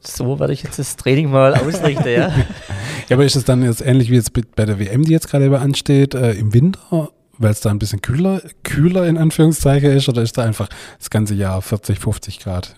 so 0.03 0.39
werde 0.39 0.53
ich 0.53 0.63
jetzt 0.63 0.79
das 0.79 0.97
Training 0.97 1.31
mal 1.31 1.55
ausrichten, 1.55 2.09
ja. 2.09 2.33
Ja, 3.09 3.15
aber 3.17 3.25
ist 3.25 3.37
es 3.37 3.45
dann 3.45 3.63
jetzt 3.63 3.83
ähnlich 3.87 4.11
wie 4.11 4.17
jetzt 4.17 4.33
bei- 4.33 4.65
der 4.67 4.81
WM, 4.81 5.03
die 5.05 5.13
jetzt 5.13 5.29
gerade 5.29 5.47
über 5.47 5.61
ansteht, 5.61 6.15
äh, 6.15 6.33
im 6.33 6.53
Winter, 6.53 7.11
weil 7.39 7.51
es 7.53 7.61
da 7.61 7.71
ein 7.71 7.79
bisschen 7.79 8.03
kühler, 8.03 8.41
kühler 8.65 9.07
in 9.07 9.17
Anführungszeichen 9.17 9.93
ist, 9.93 10.09
oder 10.09 10.23
ist 10.23 10.37
da 10.39 10.43
einfach 10.45 10.69
das 10.99 11.09
ganze 11.11 11.35
Jahr 11.35 11.63
40, 11.63 12.01
50 12.01 12.41
Grad? 12.41 12.75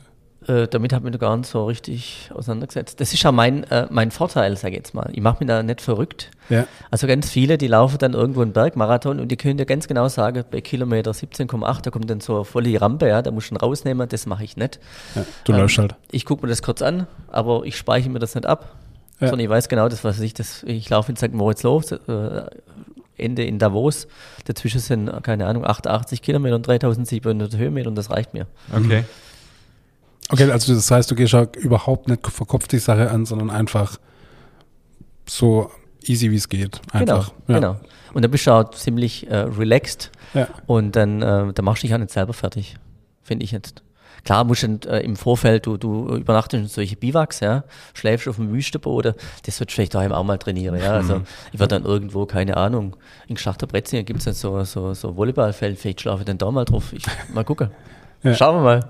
Äh, 0.49 0.67
damit 0.67 0.93
habe 0.95 1.03
ich 1.03 1.05
mich 1.05 1.21
noch 1.21 1.29
gar 1.29 1.37
nicht 1.37 1.49
so 1.49 1.67
richtig 1.67 2.31
auseinandergesetzt. 2.35 3.01
Das 3.01 3.13
ist 3.13 3.23
ja 3.23 3.31
mein, 3.33 3.65
äh, 3.65 3.87
mein 3.91 4.11
Vorteil, 4.11 4.57
sage 4.57 4.71
ich 4.73 4.79
jetzt 4.79 4.95
mal. 4.95 5.11
Ich 5.13 5.21
mache 5.21 5.37
mich 5.41 5.49
da 5.49 5.63
nicht 5.63 5.83
verrückt. 5.83 6.31
Ja. 6.49 6.67
Also 6.91 7.07
ganz 7.07 7.29
viele, 7.31 7.59
die 7.59 7.67
laufen 7.67 7.99
dann 7.99 8.15
irgendwo 8.15 8.41
einen 8.41 8.53
Bergmarathon 8.55 9.21
und 9.21 9.29
die 9.29 9.37
können 9.37 9.59
dir 9.59 9.67
ganz 9.67 9.87
genau 9.89 10.09
sagen, 10.09 10.43
bei 10.51 10.63
Kilometer 10.63 11.11
17,8, 11.11 11.83
da 11.83 11.91
kommt 11.91 12.09
dann 12.09 12.21
so 12.21 12.37
eine 12.37 12.45
volle 12.47 12.81
Rampe, 12.81 13.09
ja, 13.09 13.21
da 13.21 13.31
musst 13.31 13.51
du 13.51 13.55
ihn 13.55 13.59
rausnehmen, 13.59 14.09
das 14.09 14.25
mache 14.25 14.43
ich 14.45 14.57
nicht. 14.57 14.81
ja 15.15 15.25
du 15.45 15.53
Ähm, 15.53 15.59
läufst 15.59 15.77
halt. 15.79 15.95
Ich 16.11 16.25
gucke 16.25 16.47
mir 16.47 16.49
das 16.49 16.63
kurz 16.63 16.81
an, 16.81 17.07
aber 17.31 17.65
ich 17.65 17.77
speichere 17.77 18.09
mir 18.11 18.19
das 18.19 18.35
nicht 18.35 18.47
ab, 18.47 18.75
Ja. 19.21 19.29
sondern 19.29 19.45
ich 19.45 19.51
weiß 19.51 19.69
genau, 19.69 19.89
das, 19.91 20.03
was 20.05 20.19
ich, 20.21 20.33
das, 20.33 20.63
ich 20.63 20.89
laufe 20.89 21.13
in 21.13 21.17
St. 21.17 21.35
Moritz 21.35 21.63
los, 21.63 21.93
äh, 21.93 21.99
Ende 23.19 23.45
in 23.45 23.59
Davos. 23.59 24.07
Dazwischen 24.47 24.81
sind, 24.81 25.11
keine 25.25 25.45
Ahnung, 25.47 25.67
88 25.67 26.23
Kilometer 26.23 26.55
und 26.55 26.67
3700 26.67 27.57
Höhenmeter 27.57 27.89
und 27.89 27.97
das 27.97 28.11
reicht 28.11 28.33
mir. 28.33 28.47
Okay. 28.75 29.05
Okay, 30.31 30.51
also 30.51 30.75
das 30.75 30.91
heißt, 30.91 31.11
du 31.11 31.15
gehst 31.15 31.33
ja 31.33 31.47
überhaupt 31.59 32.09
nicht 32.09 32.27
verkopft 32.27 32.73
die 32.73 32.79
Sache 32.79 33.11
an, 33.11 33.25
sondern 33.25 33.51
einfach 33.51 33.99
so 35.27 35.71
easy 36.03 36.31
wie 36.31 36.37
es 36.37 36.49
geht. 36.49 36.81
Einfach. 36.93 37.33
Genau, 37.47 37.49
ja. 37.49 37.55
genau. 37.55 37.77
Und 38.15 38.23
dann 38.23 38.31
bist 38.31 38.47
du 38.47 38.53
auch 38.53 38.71
ziemlich 38.71 39.31
äh, 39.31 39.37
relaxed 39.37 40.11
Ja. 40.35 40.49
und 40.67 40.97
dann, 40.97 41.23
äh, 41.23 41.53
dann 41.53 41.65
machst 41.65 41.83
du 41.83 41.87
dich 41.87 41.95
auch 41.95 41.99
nicht 41.99 42.11
selber 42.11 42.33
fertig, 42.33 42.77
finde 43.23 43.45
ich 43.45 43.53
jetzt. 43.53 43.83
Klar, 44.25 44.45
musst 44.45 44.63
du 44.65 44.79
äh, 44.89 45.01
im 45.05 45.17
Vorfeld, 45.17 45.67
du, 45.67 45.77
du 45.77 46.17
übernachtest 46.17 46.63
in 46.63 46.69
solche 46.69 46.97
Biwaks, 46.97 47.41
ja, 47.41 47.65
schläfst 47.95 48.29
auf 48.29 48.37
dem 48.37 48.53
Wüstenboden, 48.53 49.15
das 49.47 49.61
wird 49.61 49.71
vielleicht 49.73 49.95
daheim 49.95 50.13
auch 50.13 50.25
mal 50.25 50.39
trainieren, 50.39 50.79
ja. 50.81 50.93
Also 50.93 51.23
ich 51.53 51.61
werde 51.61 51.77
dann 51.77 51.85
irgendwo, 51.85 52.27
keine 52.27 52.57
Ahnung, 52.57 52.97
in 53.29 53.37
Schachter 53.37 53.67
Bretzingen 53.67 54.05
gibt 54.05 54.19
es 54.19 54.25
dann 54.25 54.35
so, 54.35 54.63
so, 54.65 54.93
so 54.95 55.17
Volleyballfeld, 55.17 55.79
vielleicht 55.79 56.01
schlafe 56.01 56.21
ich 56.21 56.27
dann 56.27 56.39
da 56.39 56.51
mal 56.51 56.65
drauf. 56.65 56.93
Ich, 56.93 57.05
mal 57.33 57.45
gucken. 57.45 57.71
Ja. 58.23 58.35
Schauen 58.35 58.57
wir 58.57 58.63
mal. 58.63 58.81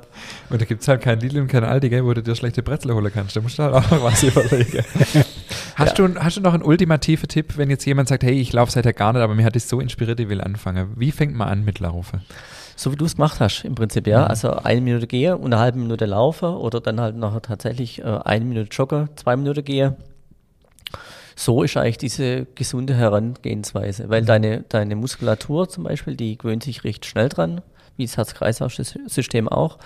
Und 0.48 0.60
da 0.60 0.64
gibt 0.64 0.80
es 0.82 0.88
halt 0.88 1.02
kein 1.02 1.20
Lidl 1.20 1.40
und 1.40 1.48
kein 1.48 1.64
Aldi, 1.64 1.90
gell, 1.90 2.04
wo 2.04 2.14
du 2.14 2.22
dir 2.22 2.34
schlechte 2.34 2.62
Brezel 2.62 2.94
holen 2.94 3.10
kannst. 3.12 3.36
Da 3.36 3.40
musst 3.40 3.58
du 3.58 3.62
halt 3.62 3.74
auch 3.74 3.90
noch 3.90 4.02
was 4.02 4.22
überlegen. 4.22 4.82
hast, 5.76 5.98
du, 5.98 6.14
hast 6.18 6.38
du 6.38 6.40
noch 6.40 6.54
einen 6.54 6.62
ultimativen 6.62 7.28
Tipp, 7.28 7.58
wenn 7.58 7.68
jetzt 7.68 7.84
jemand 7.84 8.08
sagt, 8.08 8.22
hey, 8.22 8.40
ich 8.40 8.52
laufe 8.52 8.72
seither 8.72 8.94
gar 8.94 9.12
nicht, 9.12 9.22
aber 9.22 9.34
mir 9.34 9.44
hat 9.44 9.54
es 9.54 9.68
so 9.68 9.80
inspiriert, 9.80 10.18
ich 10.20 10.30
will 10.30 10.40
anfangen. 10.40 10.92
Wie 10.96 11.12
fängt 11.12 11.34
man 11.34 11.48
an 11.48 11.64
mit 11.64 11.78
Laufen? 11.78 12.22
So 12.74 12.92
wie 12.92 12.96
du 12.96 13.04
es 13.04 13.16
gemacht 13.16 13.40
hast, 13.40 13.64
im 13.64 13.74
Prinzip, 13.74 14.06
ja. 14.06 14.24
Also 14.24 14.52
eine 14.52 14.80
Minute 14.80 15.06
gehe 15.06 15.36
und 15.36 15.52
eine 15.52 15.58
halbe 15.58 15.78
Minute 15.78 16.06
laufe 16.06 16.46
oder 16.46 16.80
dann 16.80 17.00
halt 17.00 17.16
nachher 17.16 17.42
tatsächlich 17.42 17.98
äh, 18.00 18.04
eine 18.24 18.44
Minute 18.44 18.68
jogge, 18.70 19.08
zwei 19.16 19.36
Minuten 19.36 19.64
gehe. 19.64 19.96
So 21.34 21.62
ist 21.62 21.76
eigentlich 21.76 21.98
diese 21.98 22.46
gesunde 22.54 22.94
Herangehensweise, 22.94 24.08
weil 24.08 24.24
deine, 24.24 24.62
deine 24.68 24.96
Muskulatur 24.96 25.68
zum 25.68 25.84
Beispiel, 25.84 26.16
die 26.16 26.38
gewöhnt 26.38 26.62
sich 26.62 26.82
recht 26.84 27.04
schnell 27.04 27.28
dran, 27.28 27.60
wie 27.98 28.06
das 28.06 28.16
Herz-Kreislauf-System 28.16 29.48
auch. 29.48 29.78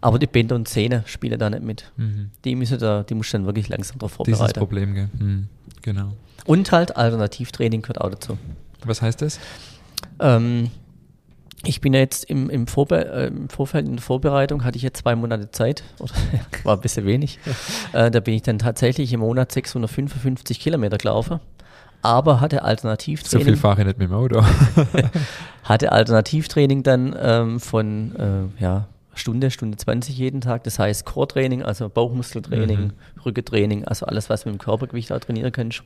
Aber 0.00 0.18
die 0.18 0.26
Bänder 0.26 0.56
und 0.56 0.68
Zähne 0.68 1.04
spielen 1.06 1.38
da 1.38 1.48
nicht 1.48 1.62
mit. 1.62 1.90
Die, 2.44 2.54
müssen 2.54 2.78
da, 2.78 3.04
die 3.04 3.14
musst 3.14 3.32
du 3.32 3.38
dann 3.38 3.46
wirklich 3.46 3.68
langsam 3.68 3.98
darauf 3.98 4.18
Dieses 4.18 4.38
vorbereiten. 4.38 4.58
Problem, 4.58 4.94
gell? 4.94 5.08
Hm, 5.16 5.48
genau. 5.80 6.12
Und 6.44 6.70
halt 6.72 6.96
Alternativtraining 6.96 7.82
gehört 7.82 8.00
auch 8.00 8.10
dazu. 8.10 8.36
Was 8.84 9.00
heißt 9.00 9.22
das? 9.22 9.38
Ähm, 10.18 10.70
ich 11.64 11.80
bin 11.80 11.94
ja 11.94 12.00
jetzt 12.00 12.24
im, 12.24 12.50
im, 12.50 12.66
Vorbe 12.66 13.06
äh, 13.06 13.26
im 13.28 13.48
Vorfeld 13.48 13.86
in 13.86 13.94
der 13.94 14.02
Vorbereitung, 14.02 14.64
hatte 14.64 14.76
ich 14.76 14.82
jetzt 14.82 14.98
zwei 14.98 15.14
Monate 15.14 15.50
Zeit, 15.52 15.84
oder 16.00 16.12
war 16.64 16.76
ein 16.76 16.80
bisschen 16.80 17.06
wenig. 17.06 17.38
Äh, 17.92 18.10
da 18.10 18.20
bin 18.20 18.34
ich 18.34 18.42
dann 18.42 18.58
tatsächlich 18.58 19.12
im 19.12 19.20
Monat 19.20 19.52
655 19.52 20.58
Kilometer 20.58 20.98
gelaufen, 20.98 21.40
aber 22.02 22.40
hatte 22.40 22.56
So 22.56 22.62
Alternativtraining, 22.64 23.44
viel 23.46 23.56
fahre 23.56 23.80
ich 23.80 23.86
nicht 23.86 23.98
mit 23.98 24.10
dem 24.10 24.14
Auto. 24.14 24.42
hatte 25.64 25.92
Alternativtraining 25.92 26.82
dann 26.82 27.16
ähm, 27.20 27.60
von 27.60 28.14
äh, 28.58 28.62
ja, 28.62 28.88
Stunde, 29.14 29.50
Stunde 29.50 29.76
20 29.76 30.16
jeden 30.16 30.40
Tag. 30.40 30.64
Das 30.64 30.78
heißt 30.78 31.04
Core-Training, 31.06 31.62
also 31.62 31.88
Bauchmuskeltraining, 31.88 32.80
Mhm. 32.80 32.92
Rückentraining, 33.24 33.84
also 33.84 34.06
alles, 34.06 34.28
was 34.30 34.44
mit 34.44 34.54
dem 34.54 34.58
Körpergewicht 34.58 35.12
auch 35.12 35.20
trainieren 35.20 35.52
kannst. 35.52 35.82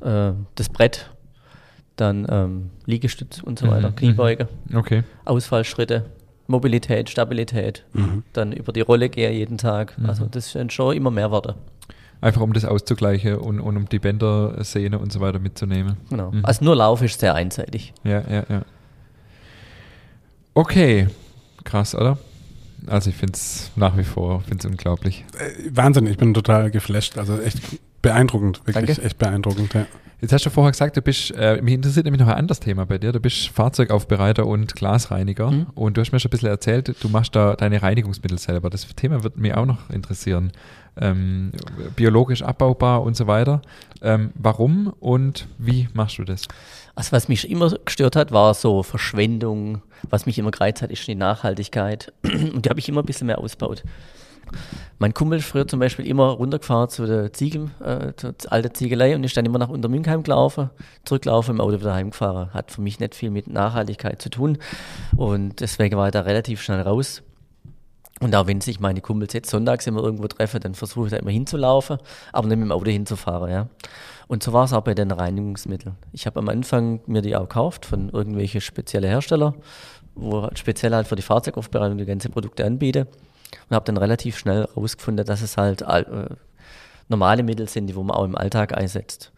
Äh, 0.00 0.32
das 0.54 0.68
Brett, 0.68 1.10
dann 1.96 2.26
ähm, 2.28 2.70
Liegestütz 2.86 3.40
und 3.42 3.58
so 3.58 3.68
weiter, 3.68 3.90
Mhm, 3.90 3.96
Kniebeuge. 3.96 4.48
Okay. 4.74 5.04
Ausfallschritte, 5.24 6.06
Mobilität, 6.46 7.10
Stabilität, 7.10 7.84
Mhm. 7.92 8.24
dann 8.32 8.52
über 8.52 8.72
die 8.72 8.80
Rolle 8.80 9.08
gehe 9.08 9.30
jeden 9.30 9.58
Tag. 9.58 9.96
Mhm. 9.98 10.06
Also 10.06 10.26
das 10.26 10.50
sind 10.52 10.72
schon 10.72 10.96
immer 10.96 11.10
mehr 11.10 11.30
Worte. 11.30 11.54
Einfach 12.22 12.40
um 12.40 12.52
das 12.52 12.64
auszugleichen 12.64 13.34
und, 13.34 13.60
und 13.60 13.76
um 13.76 13.88
die 13.88 13.98
Bänder, 13.98 14.62
Sehne 14.64 14.98
und 14.98 15.12
so 15.12 15.20
weiter 15.20 15.40
mitzunehmen. 15.40 15.96
Genau. 16.08 16.30
Mhm. 16.30 16.44
Also 16.44 16.64
nur 16.64 16.76
Lauf 16.76 17.02
ist 17.02 17.18
sehr 17.20 17.34
einseitig. 17.34 17.92
Ja, 18.04 18.22
ja, 18.30 18.44
ja. 18.48 18.62
Okay. 20.54 21.08
Krass, 21.64 21.94
oder? 21.94 22.18
Also 22.86 23.10
ich 23.10 23.16
finde 23.16 23.34
es 23.34 23.70
nach 23.76 23.96
wie 23.96 24.04
vor, 24.04 24.40
finde 24.42 24.58
es 24.58 24.64
unglaublich. 24.66 25.24
Äh, 25.38 25.70
Wahnsinn, 25.70 26.06
ich 26.06 26.16
bin 26.16 26.32
total 26.32 26.70
geflasht. 26.70 27.18
Also 27.18 27.40
echt 27.40 27.60
beeindruckend, 28.02 28.60
wirklich 28.66 28.86
Danke. 28.86 29.02
echt 29.02 29.18
beeindruckend. 29.18 29.74
Ja. 29.74 29.86
Jetzt 30.22 30.32
hast 30.32 30.46
du 30.46 30.50
vorher 30.50 30.70
gesagt, 30.70 30.96
du 30.96 31.02
bist, 31.02 31.32
äh, 31.32 31.60
mich 31.60 31.74
interessiert 31.74 32.04
nämlich 32.04 32.20
noch 32.20 32.28
ein 32.28 32.36
anderes 32.36 32.60
Thema 32.60 32.86
bei 32.86 32.96
dir. 32.96 33.10
Du 33.10 33.18
bist 33.18 33.48
Fahrzeugaufbereiter 33.48 34.46
und 34.46 34.76
Glasreiniger. 34.76 35.50
Mhm. 35.50 35.66
Und 35.74 35.96
du 35.96 36.00
hast 36.00 36.12
mir 36.12 36.20
schon 36.20 36.28
ein 36.28 36.30
bisschen 36.30 36.48
erzählt, 36.48 36.94
du 37.00 37.08
machst 37.08 37.34
da 37.34 37.56
deine 37.56 37.82
Reinigungsmittel 37.82 38.38
selber. 38.38 38.70
Das 38.70 38.86
Thema 38.94 39.24
wird 39.24 39.36
mich 39.36 39.52
auch 39.52 39.66
noch 39.66 39.90
interessieren. 39.90 40.52
Ähm, 40.96 41.50
biologisch 41.96 42.42
abbaubar 42.42 43.02
und 43.02 43.16
so 43.16 43.26
weiter. 43.26 43.62
Ähm, 44.00 44.30
warum 44.34 44.94
und 45.00 45.48
wie 45.58 45.88
machst 45.92 46.18
du 46.18 46.24
das? 46.24 46.46
Also 46.94 47.10
was 47.10 47.26
mich 47.26 47.50
immer 47.50 47.70
gestört 47.84 48.14
hat, 48.14 48.30
war 48.30 48.54
so 48.54 48.84
Verschwendung. 48.84 49.82
Was 50.08 50.26
mich 50.26 50.38
immer 50.38 50.52
gereizt 50.52 50.82
hat, 50.82 50.92
ist 50.92 51.04
die 51.04 51.16
Nachhaltigkeit. 51.16 52.12
Und 52.22 52.64
die 52.64 52.70
habe 52.70 52.78
ich 52.78 52.88
immer 52.88 53.02
ein 53.02 53.06
bisschen 53.06 53.26
mehr 53.26 53.38
ausgebaut. 53.38 53.82
Mein 54.98 55.14
Kumpel 55.14 55.38
ist 55.38 55.46
früher 55.46 55.66
zum 55.66 55.80
Beispiel 55.80 56.06
immer 56.06 56.28
runtergefahren 56.28 56.88
zu 56.88 57.06
der 57.06 57.32
Ziegel, 57.32 57.70
äh, 57.84 58.12
zur 58.16 58.34
alten 58.48 58.74
Ziegelei 58.74 59.14
und 59.14 59.24
ist 59.24 59.36
dann 59.36 59.44
immer 59.44 59.58
nach 59.58 59.68
Untermünkheim 59.68 60.22
gelaufen, 60.22 60.70
zurückgelaufen, 61.04 61.56
im 61.56 61.60
Auto 61.60 61.80
wieder 61.80 61.94
heimgefahren. 61.94 62.52
Hat 62.54 62.70
für 62.70 62.80
mich 62.80 63.00
nicht 63.00 63.14
viel 63.14 63.30
mit 63.30 63.48
Nachhaltigkeit 63.48 64.22
zu 64.22 64.30
tun 64.30 64.58
und 65.16 65.60
deswegen 65.60 65.96
war 65.96 66.06
ich 66.06 66.12
da 66.12 66.20
relativ 66.20 66.62
schnell 66.62 66.82
raus. 66.82 67.22
Und 68.20 68.36
auch 68.36 68.46
wenn 68.46 68.60
sich 68.60 68.78
meine 68.78 69.00
Kumpels 69.00 69.32
jetzt 69.32 69.50
sonntags 69.50 69.88
immer 69.88 70.00
irgendwo 70.00 70.28
treffen, 70.28 70.60
dann 70.60 70.74
versuche 70.74 71.06
ich 71.06 71.10
da 71.10 71.16
immer 71.16 71.32
hinzulaufen, 71.32 71.98
aber 72.32 72.46
nicht 72.46 72.58
mit 72.58 72.68
dem 72.68 72.72
Auto 72.72 72.88
hinzufahren, 72.88 73.50
ja. 73.50 73.68
Und 74.28 74.44
so 74.44 74.52
war 74.52 74.64
es 74.64 74.72
auch 74.72 74.82
bei 74.82 74.94
den 74.94 75.10
Reinigungsmitteln. 75.10 75.96
Ich 76.12 76.26
habe 76.26 76.38
am 76.38 76.48
Anfang 76.48 77.00
mir 77.06 77.20
die 77.20 77.34
auch 77.34 77.48
gekauft 77.48 77.84
von 77.84 78.10
irgendwelchen 78.10 78.60
speziellen 78.60 79.10
Hersteller, 79.10 79.54
wo 80.14 80.42
halt 80.42 80.58
speziell 80.58 80.94
halt 80.94 81.08
für 81.08 81.16
die 81.16 81.22
Fahrzeugaufbereitung 81.22 81.98
die 81.98 82.04
ganzen 82.04 82.30
Produkte 82.30 82.64
anbieten. 82.64 83.08
Und 83.68 83.74
habe 83.74 83.84
dann 83.84 83.96
relativ 83.96 84.38
schnell 84.38 84.66
herausgefunden, 84.66 85.24
dass 85.26 85.42
es 85.42 85.56
halt 85.56 85.82
äh, 85.82 86.26
normale 87.08 87.42
Mittel 87.42 87.68
sind, 87.68 87.86
die 87.86 87.96
wo 87.96 88.02
man 88.02 88.16
auch 88.16 88.24
im 88.24 88.36
Alltag 88.36 88.76
einsetzt. 88.76 89.32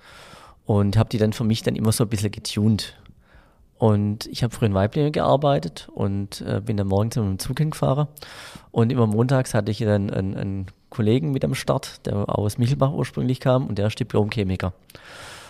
Und 0.64 0.96
habe 0.96 1.10
die 1.10 1.18
dann 1.18 1.32
für 1.32 1.44
mich 1.44 1.62
dann 1.62 1.76
immer 1.76 1.92
so 1.92 2.04
ein 2.04 2.10
bisschen 2.10 2.30
getuned. 2.30 2.94
Und 3.76 4.26
ich 4.26 4.42
habe 4.42 4.54
früher 4.54 4.68
in 4.68 4.74
Weiblingen 4.74 5.12
gearbeitet 5.12 5.88
und 5.92 6.40
äh, 6.42 6.60
bin 6.64 6.76
dann 6.76 6.86
morgens 6.86 7.16
mit 7.16 7.24
dem 7.24 7.38
Zug 7.38 7.58
hingefahren. 7.58 8.08
Und 8.70 8.90
immer 8.90 9.06
montags 9.06 9.52
hatte 9.52 9.70
ich 9.70 9.78
dann 9.78 10.10
einen, 10.10 10.36
einen 10.36 10.66
Kollegen 10.90 11.32
mit 11.32 11.44
am 11.44 11.54
Start, 11.54 12.06
der 12.06 12.28
aus 12.38 12.56
Michelbach 12.56 12.92
ursprünglich 12.92 13.40
kam 13.40 13.66
und 13.66 13.76
der 13.76 13.88
ist 13.88 13.98
Diplomchemiker. 13.98 14.72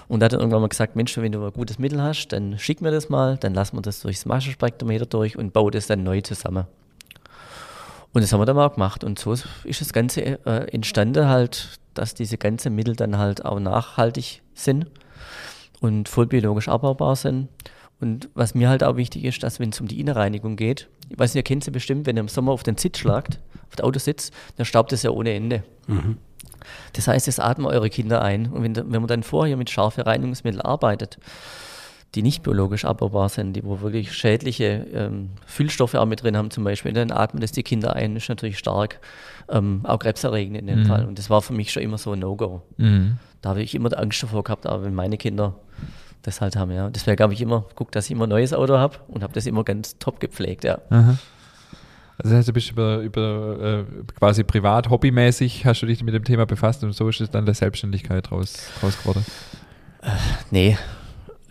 Und 0.08 0.20
der 0.20 0.26
hat 0.26 0.32
dann 0.32 0.40
irgendwann 0.40 0.62
mal 0.62 0.68
gesagt, 0.68 0.96
Mensch, 0.96 1.16
wenn 1.16 1.32
du 1.32 1.44
ein 1.44 1.52
gutes 1.52 1.78
Mittel 1.78 2.02
hast, 2.02 2.28
dann 2.28 2.58
schick 2.58 2.80
mir 2.80 2.90
das 2.90 3.08
mal, 3.08 3.36
dann 3.36 3.54
lassen 3.54 3.76
wir 3.76 3.82
das 3.82 4.00
durchs 4.00 4.26
Massenspektrometer 4.26 5.06
durch 5.06 5.36
und 5.36 5.52
baue 5.52 5.70
das 5.70 5.86
dann 5.86 6.02
neu 6.02 6.20
zusammen. 6.20 6.66
Und 8.14 8.22
das 8.22 8.32
haben 8.32 8.40
wir 8.40 8.46
dann 8.46 8.56
mal 8.56 8.68
gemacht. 8.70 9.04
Und 9.04 9.18
so 9.18 9.32
ist 9.32 9.80
das 9.80 9.92
Ganze 9.92 10.22
äh, 10.46 10.72
entstanden 10.72 11.28
halt, 11.28 11.78
dass 11.94 12.14
diese 12.14 12.38
ganzen 12.38 12.74
Mittel 12.74 12.96
dann 12.96 13.18
halt 13.18 13.44
auch 13.44 13.60
nachhaltig 13.60 14.40
sind 14.54 14.86
und 15.80 16.08
voll 16.08 16.26
biologisch 16.26 16.68
abbaubar 16.68 17.16
sind. 17.16 17.48
Und 18.00 18.28
was 18.34 18.54
mir 18.54 18.68
halt 18.68 18.84
auch 18.84 18.96
wichtig 18.96 19.24
ist, 19.24 19.42
dass 19.42 19.60
wenn 19.60 19.70
es 19.70 19.80
um 19.80 19.88
die 19.88 20.00
Innenreinigung 20.00 20.56
geht, 20.56 20.88
ich 21.08 21.18
weiß 21.18 21.34
nicht, 21.34 21.40
ihr 21.40 21.44
kennt 21.44 21.64
sie 21.64 21.70
bestimmt, 21.70 22.06
wenn 22.06 22.16
ihr 22.16 22.20
im 22.20 22.28
Sommer 22.28 22.52
auf 22.52 22.62
den 22.62 22.76
Sitz 22.76 22.98
schlagt, 22.98 23.40
auf 23.68 23.76
den 23.76 23.84
Autositz, 23.84 24.30
dann 24.56 24.64
staubt 24.64 24.92
es 24.92 25.02
ja 25.02 25.10
ohne 25.10 25.32
Ende. 25.32 25.64
Das 26.92 27.08
heißt, 27.08 27.28
es 27.28 27.40
atmen 27.40 27.66
eure 27.66 27.90
Kinder 27.90 28.22
ein. 28.22 28.46
Und 28.46 28.62
wenn, 28.62 28.76
wenn 28.76 29.02
man 29.02 29.06
dann 29.06 29.22
vorher 29.22 29.56
mit 29.56 29.70
scharfen 29.70 30.04
Reinigungsmitteln 30.04 30.60
arbeitet, 30.60 31.18
die 32.14 32.22
nicht 32.22 32.42
biologisch 32.42 32.84
abbaubar 32.84 33.28
sind, 33.28 33.54
die 33.54 33.64
wo 33.64 33.80
wirklich 33.80 34.12
schädliche 34.12 34.86
ähm, 34.94 35.30
Füllstoffe 35.46 35.94
auch 35.94 36.06
mit 36.06 36.22
drin 36.22 36.36
haben 36.36 36.50
zum 36.50 36.64
Beispiel, 36.64 36.92
dann 36.92 37.10
atmen 37.10 37.40
das 37.40 37.52
die 37.52 37.62
Kinder 37.62 37.94
ein, 37.96 38.16
ist 38.16 38.28
natürlich 38.28 38.58
stark, 38.58 39.00
ähm, 39.48 39.80
auch 39.84 39.98
krebserregend 39.98 40.56
in 40.56 40.66
dem 40.66 40.80
Mhm. 40.80 40.86
Fall. 40.86 41.04
Und 41.06 41.18
das 41.18 41.30
war 41.30 41.42
für 41.42 41.52
mich 41.52 41.72
schon 41.72 41.82
immer 41.82 41.98
so 41.98 42.12
ein 42.12 42.18
No-Go. 42.20 42.62
Mhm. 42.76 43.18
Da 43.42 43.50
habe 43.50 43.62
ich 43.62 43.74
immer 43.74 43.96
Angst 43.98 44.22
davor 44.22 44.42
gehabt, 44.44 44.66
aber 44.66 44.84
wenn 44.84 44.94
meine 44.94 45.16
Kinder 45.18 45.54
das 46.22 46.40
halt 46.40 46.56
haben, 46.56 46.70
ja. 46.70 46.88
Deswegen 46.88 47.22
habe 47.22 47.34
ich 47.34 47.40
immer 47.42 47.62
geguckt, 47.68 47.94
dass 47.94 48.06
ich 48.06 48.12
immer 48.12 48.26
ein 48.26 48.30
neues 48.30 48.54
Auto 48.54 48.78
habe 48.78 48.96
und 49.08 49.22
habe 49.22 49.32
das 49.34 49.44
immer 49.46 49.64
ganz 49.64 49.98
top 49.98 50.20
gepflegt, 50.20 50.64
ja. 50.64 50.78
Aha. 50.90 51.18
Also 52.16 52.30
das 52.30 52.32
heißt, 52.32 52.48
du 52.48 52.52
bist 52.52 52.70
über, 52.70 52.98
über 52.98 53.84
äh, 53.90 54.12
quasi 54.16 54.44
privat, 54.44 54.88
hobbymäßig, 54.88 55.66
hast 55.66 55.82
du 55.82 55.86
dich 55.86 56.02
mit 56.04 56.14
dem 56.14 56.22
Thema 56.24 56.46
befasst 56.46 56.84
und 56.84 56.92
so 56.92 57.08
ist 57.08 57.20
es 57.20 57.28
dann 57.28 57.44
der 57.44 57.54
Selbstständigkeit 57.54 58.30
raus, 58.30 58.68
raus 58.82 58.96
geworden. 59.00 59.26
Nee. 60.50 60.78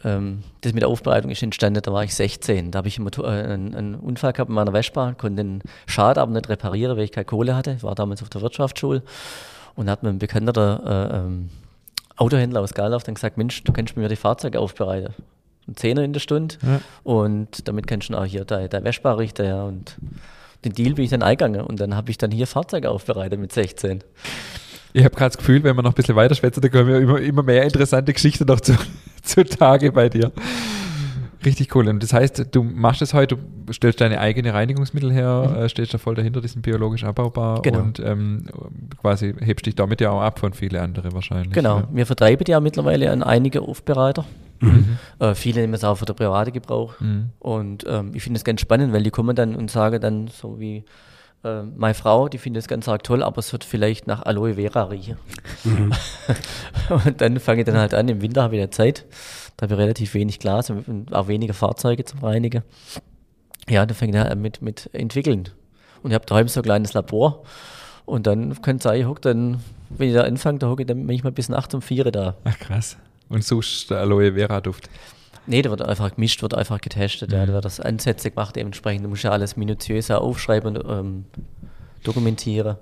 Ähm, 0.05 0.43
das 0.61 0.73
mit 0.73 0.81
der 0.81 0.89
Aufbereitung 0.89 1.31
ist 1.31 1.41
entstanden, 1.43 1.81
da 1.81 1.93
war 1.93 2.03
ich 2.03 2.13
16. 2.13 2.71
Da 2.71 2.77
habe 2.79 2.87
ich 2.87 2.97
einen, 2.97 3.05
Motor- 3.05 3.25
äh, 3.27 3.43
einen, 3.43 3.73
einen 3.75 3.95
Unfall 3.95 4.33
gehabt 4.33 4.49
in 4.49 4.55
meiner 4.55 4.71
Vespa, 4.71 5.13
konnte 5.13 5.43
den 5.43 5.61
Schaden 5.85 6.21
aber 6.21 6.31
nicht 6.33 6.49
reparieren, 6.49 6.97
weil 6.97 7.05
ich 7.05 7.11
keine 7.11 7.25
Kohle 7.25 7.55
hatte. 7.55 7.71
Ich 7.77 7.83
war 7.83 7.95
damals 7.95 8.21
auf 8.21 8.29
der 8.29 8.41
Wirtschaftsschule 8.41 9.01
und 9.75 9.89
hat 9.89 10.03
mir 10.03 10.09
ein 10.09 10.19
bekannter 10.19 11.09
äh, 11.11 11.17
ähm, 11.17 11.49
Autohändler 12.17 12.61
aus 12.61 12.73
Gallauf 12.73 13.03
dann 13.03 13.15
gesagt, 13.15 13.37
Mensch, 13.37 13.63
du 13.63 13.71
kannst 13.73 13.95
mir 13.97 14.07
die 14.09 14.15
Fahrzeuge 14.15 14.59
aufbereiten. 14.59 15.13
Ein 15.67 15.75
Zehner 15.77 16.03
in 16.03 16.11
der 16.13 16.19
Stunde 16.19 16.55
Ja. 16.61 16.81
und 17.03 17.67
damit 17.67 17.87
kannst 17.87 18.09
du 18.09 18.15
auch 18.17 18.25
hier 18.25 18.43
deine, 18.45 18.67
deine 18.69 18.83
Vespa 18.85 19.13
richten. 19.13 19.45
Ja, 19.45 19.63
und 19.63 19.95
den 20.65 20.73
Deal 20.73 20.93
bin 20.93 21.05
ich 21.05 21.11
dann 21.11 21.23
eingegangen 21.23 21.61
und 21.61 21.79
dann 21.79 21.95
habe 21.95 22.11
ich 22.11 22.17
dann 22.17 22.31
hier 22.31 22.47
Fahrzeuge 22.47 22.89
aufbereitet 22.89 23.39
mit 23.39 23.51
16. 23.53 24.03
Ich 24.91 25.03
habe 25.03 25.15
gerade 25.15 25.29
das 25.29 25.37
Gefühl, 25.37 25.63
wenn 25.63 25.75
wir 25.75 25.81
noch 25.81 25.91
ein 25.91 25.95
bisschen 25.95 26.15
weiter 26.15 26.35
schwätzen, 26.35 26.61
dann 26.61 26.69
kommen 26.71 26.87
wir 26.87 26.97
immer, 26.99 27.19
immer 27.19 27.41
mehr 27.43 27.63
interessante 27.63 28.13
Geschichten 28.13 28.45
noch 28.45 28.59
zu, 28.61 28.73
zutage 29.23 29.91
bei 29.91 30.09
dir. 30.09 30.31
Richtig 31.45 31.75
cool. 31.75 31.89
Und 31.89 32.01
das 32.01 32.13
heißt, 32.13 32.47
du 32.55 32.63
machst 32.63 33.01
es 33.01 33.13
heute, 33.13 33.37
du 33.65 33.73
stellst 33.73 33.99
deine 33.99 34.19
eigene 34.21 34.53
Reinigungsmittel 34.53 35.11
her, 35.11 35.49
Mhm. 35.49 35.55
äh, 35.57 35.69
stehst 35.69 35.93
da 35.93 35.97
voll 35.97 36.15
dahinter, 36.15 36.39
die 36.39 36.47
sind 36.47 36.61
biologisch 36.61 37.03
abbaubar 37.03 37.61
Genau. 37.61 37.79
und 37.79 37.99
ähm, 37.99 38.45
quasi 39.01 39.33
hebst 39.41 39.65
dich 39.65 39.75
damit 39.75 39.99
ja 39.99 40.11
auch 40.11 40.21
ab 40.21 40.39
von 40.39 40.53
vielen 40.53 40.77
anderen 40.81 41.11
wahrscheinlich. 41.13 41.51
Genau, 41.51 41.79
Ja. 41.79 41.87
wir 41.91 42.05
vertreiben 42.05 42.45
die 42.45 42.51
ja 42.51 42.61
mittlerweile 42.61 43.11
an 43.11 43.23
einige 43.23 43.61
Aufbereiter. 43.61 44.23
Mhm. 44.61 44.97
Äh, 45.19 45.35
viele 45.35 45.59
nehmen 45.59 45.73
es 45.73 45.83
auch 45.83 45.95
für 45.95 46.05
den 46.05 46.15
privaten 46.15 46.53
Gebrauch. 46.53 46.93
Mhm. 47.01 47.31
Und 47.39 47.83
ähm, 47.89 48.11
ich 48.13 48.23
finde 48.23 48.37
es 48.37 48.45
ganz 48.45 48.61
spannend, 48.61 48.93
weil 48.93 49.03
die 49.03 49.11
kommen 49.11 49.35
dann 49.35 49.55
und 49.55 49.69
sagen 49.69 49.99
dann 49.99 50.27
so 50.29 50.61
wie 50.61 50.85
äh, 51.43 51.63
meine 51.63 51.93
Frau, 51.93 52.29
die 52.29 52.37
findet 52.37 52.63
es 52.63 52.67
ganz 52.67 52.87
arg 52.87 53.03
toll, 53.03 53.23
aber 53.23 53.39
es 53.39 53.51
wird 53.51 53.63
vielleicht 53.63 54.07
nach 54.07 54.23
Aloe 54.23 54.55
Vera 54.55 54.83
riechen. 54.83 55.17
Mhm. 55.63 55.93
und 56.89 57.21
dann 57.21 57.39
fange 57.39 57.61
ich 57.61 57.65
dann 57.65 57.77
halt 57.77 57.93
an, 57.93 58.07
im 58.07 58.21
Winter 58.21 58.43
habe 58.43 58.55
ich 58.55 58.61
ja 58.61 58.71
Zeit, 58.71 59.05
da 59.57 59.65
habe 59.65 59.75
ich 59.75 59.79
relativ 59.79 60.13
wenig 60.13 60.39
Glas 60.39 60.69
und 60.69 61.13
auch 61.13 61.27
weniger 61.27 61.53
Fahrzeuge 61.53 62.05
zum 62.05 62.19
Reinigen. 62.19 62.63
Ja, 63.69 63.85
dann 63.85 63.95
fange 63.95 64.11
ich 64.11 64.17
an 64.17 64.41
mit, 64.41 64.61
mit 64.61 64.89
entwickeln. 64.93 65.49
Und 66.01 66.11
ich 66.11 66.15
habe 66.15 66.25
daheim 66.25 66.47
so 66.47 66.59
ein 66.59 66.63
kleines 66.63 66.93
Labor. 66.93 67.43
Und 68.05 68.27
dann 68.27 68.61
kann 68.61 68.77
es 68.77 68.83
sein, 68.83 68.99
ich 68.99 69.19
dann, 69.19 69.63
wenn 69.89 70.09
ich 70.09 70.15
da 70.15 70.23
anfange, 70.23 70.59
da 70.59 70.67
hocke 70.67 70.83
ich 70.83 70.87
dann 70.87 71.05
manchmal 71.05 71.31
bis 71.31 71.47
nachts 71.47 71.73
um 71.73 71.81
vier 71.81 72.03
da. 72.11 72.35
Ach 72.43 72.59
krass. 72.59 72.97
Und 73.29 73.43
suchst 73.43 73.89
der 73.89 73.99
Aloe 73.99 74.33
Vera 74.33 74.59
Duft. 74.59 74.89
Nee, 75.45 75.61
da 75.61 75.69
wird 75.69 75.81
einfach 75.81 76.15
gemischt, 76.15 76.41
wird 76.41 76.53
einfach 76.53 76.79
getestet. 76.79 77.31
Ja, 77.31 77.45
da 77.45 77.53
wird 77.53 77.65
das 77.65 77.79
Ansätze 77.79 78.31
gemacht, 78.31 78.55
dementsprechend. 78.55 79.05
Du 79.05 79.09
musst 79.09 79.23
ja 79.23 79.31
alles 79.31 79.57
minutiöser 79.57 80.21
aufschreiben 80.21 80.77
und 80.77 80.89
ähm, 80.89 81.25
dokumentieren 82.03 82.75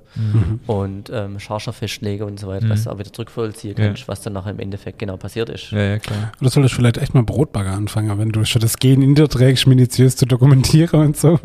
und 0.67 1.09
ähm, 1.13 1.39
Charger 1.39 1.73
festlegen 1.73 2.23
und 2.25 2.39
so 2.39 2.47
weiter, 2.47 2.67
dass 2.67 2.83
du 2.83 2.89
auch 2.91 2.99
wieder 2.99 3.11
zurückvollziehen 3.13 3.75
Ja. 3.77 3.87
kannst, 3.87 4.07
was 4.07 4.21
dann 4.21 4.33
nachher 4.33 4.51
im 4.51 4.59
Endeffekt 4.59 4.99
genau 4.99 5.17
passiert 5.17 5.49
ist. 5.49 5.71
Ja, 5.71 5.79
ja, 5.81 5.99
klar. 5.99 6.31
Oder 6.41 6.49
solltest 6.49 6.73
du 6.73 6.77
vielleicht 6.77 6.97
echt 6.97 7.13
mal 7.13 7.23
Brotbagger 7.23 7.71
anfangen, 7.71 8.17
wenn 8.19 8.29
du 8.29 8.43
schon 8.45 8.61
das 8.61 8.77
Gen 8.77 9.01
in 9.01 9.15
dir 9.15 9.27
trägst, 9.29 9.67
minutiös 9.67 10.15
zu 10.15 10.25
dokumentieren 10.25 10.99
und 11.01 11.17
so. 11.17 11.39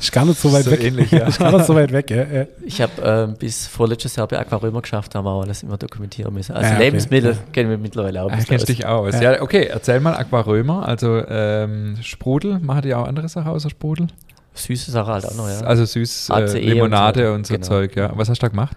Ist 0.00 0.12
gar 0.12 0.24
nicht 0.24 0.40
so 0.40 0.52
weit 0.52 0.64
So 0.64 0.70
weg. 0.70 0.82
ähnlich, 0.84 1.10
ja. 1.10 1.26
Ist 1.26 1.38
gar 1.38 1.52
nicht 1.52 1.66
so 1.66 1.74
weit 1.74 1.92
weg, 1.92 2.10
ja. 2.10 2.24
ja. 2.24 2.46
Ich 2.64 2.80
habe 2.80 2.92
ähm, 3.02 3.36
bis 3.38 3.66
vorletztes 3.66 4.16
Jahr 4.16 4.26
bei 4.28 4.38
Aquarömer 4.38 4.82
geschafft, 4.82 5.14
haben 5.14 5.24
wir 5.24 5.30
alles 5.42 5.62
immer 5.62 5.76
dokumentieren 5.76 6.32
müssen. 6.34 6.52
Also 6.52 6.66
Ja, 6.68 6.74
okay. 6.76 6.84
Lebensmittel 6.84 7.36
kennen 7.52 7.70
wir 7.70 7.78
mittlerweile 7.78 8.22
auch 8.22 8.28
ein 8.28 8.32
Ah, 8.34 8.36
bisschen 8.36 8.50
kennst 8.56 8.64
aus. 8.64 8.76
dich 8.76 8.86
aus. 8.86 9.14
Ja. 9.20 9.32
Ja. 9.34 9.42
okay, 9.42 9.64
erzähl 9.70 10.00
mal 10.00 10.14
Aquarömer, 10.14 10.86
also 10.86 11.22
ähm, 11.28 11.96
Sprudel, 12.02 12.58
machen 12.60 12.82
die 12.82 12.94
auch 12.94 13.06
andere 13.06 13.28
Sachen 13.28 13.48
außer 13.50 13.70
Sprudel? 13.70 14.06
Süße 14.54 14.90
Sache 14.90 15.12
halt 15.12 15.26
auch 15.26 15.34
noch, 15.34 15.48
ja. 15.48 15.60
Also 15.60 15.84
süß, 15.84 16.30
äh, 16.30 16.58
Limonade 16.58 17.30
und 17.30 17.38
und 17.38 17.46
so, 17.46 17.54
so. 17.54 17.58
Genau. 17.58 17.66
Zeug, 17.66 17.96
ja. 17.96 18.12
Was 18.14 18.28
hast 18.28 18.40
du 18.40 18.46
da 18.46 18.48
gemacht? 18.48 18.76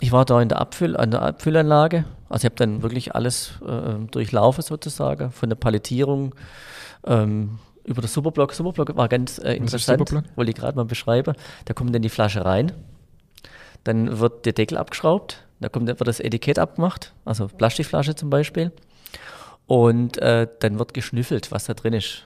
Ich 0.00 0.12
war 0.12 0.24
da 0.24 0.40
in 0.40 0.48
der 0.48 0.60
Abfüll, 0.60 0.96
an 0.96 1.10
der 1.10 1.22
Abfüllanlage. 1.22 2.04
Also 2.28 2.42
ich 2.42 2.44
habe 2.44 2.56
dann 2.56 2.82
wirklich 2.82 3.14
alles 3.14 3.52
äh, 3.66 3.94
durchlaufen 4.10 4.62
sozusagen, 4.62 5.32
von 5.32 5.48
der 5.48 5.56
Palettierung 5.56 6.34
ähm, 7.06 7.58
über 7.84 8.02
den 8.02 8.08
Superblock. 8.08 8.52
Superblock 8.52 8.96
war 8.96 9.08
ganz 9.08 9.38
äh, 9.38 9.54
interessant, 9.54 10.12
wollte 10.36 10.50
ich 10.50 10.56
gerade 10.56 10.76
mal 10.76 10.84
beschreiben. 10.84 11.34
Da 11.64 11.74
kommt 11.74 11.94
dann 11.94 12.02
die 12.02 12.10
Flasche 12.10 12.44
rein, 12.44 12.72
dann 13.84 14.20
wird 14.20 14.44
der 14.44 14.52
Deckel 14.52 14.76
abgeschraubt, 14.76 15.42
da 15.60 15.68
kommt, 15.68 15.88
wird 15.88 16.06
das 16.06 16.20
Etikett 16.20 16.58
abgemacht, 16.58 17.12
also 17.24 17.48
Plastikflasche 17.48 18.14
zum 18.14 18.30
Beispiel. 18.30 18.72
Und 19.66 20.18
äh, 20.18 20.46
dann 20.60 20.78
wird 20.78 20.94
geschnüffelt, 20.94 21.50
was 21.50 21.64
da 21.64 21.74
drin 21.74 21.92
ist. 21.92 22.24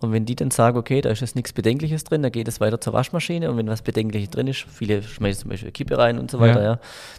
Und 0.00 0.12
wenn 0.12 0.24
die 0.24 0.34
dann 0.34 0.50
sagen, 0.50 0.78
okay, 0.78 1.02
da 1.02 1.10
ist 1.10 1.20
jetzt 1.20 1.36
nichts 1.36 1.52
Bedenkliches 1.52 2.04
drin, 2.04 2.22
dann 2.22 2.32
geht 2.32 2.48
es 2.48 2.58
weiter 2.58 2.80
zur 2.80 2.94
Waschmaschine 2.94 3.50
und 3.50 3.58
wenn 3.58 3.68
was 3.68 3.82
Bedenkliches 3.82 4.30
drin 4.30 4.46
ist, 4.46 4.64
viele 4.72 5.02
schmeißen 5.02 5.42
zum 5.42 5.50
Beispiel 5.50 5.70
Kippe 5.72 5.98
rein 5.98 6.18
und 6.18 6.30
so 6.30 6.40
weiter, 6.40 6.62
Ja. 6.62 6.72
ja, 6.72 6.78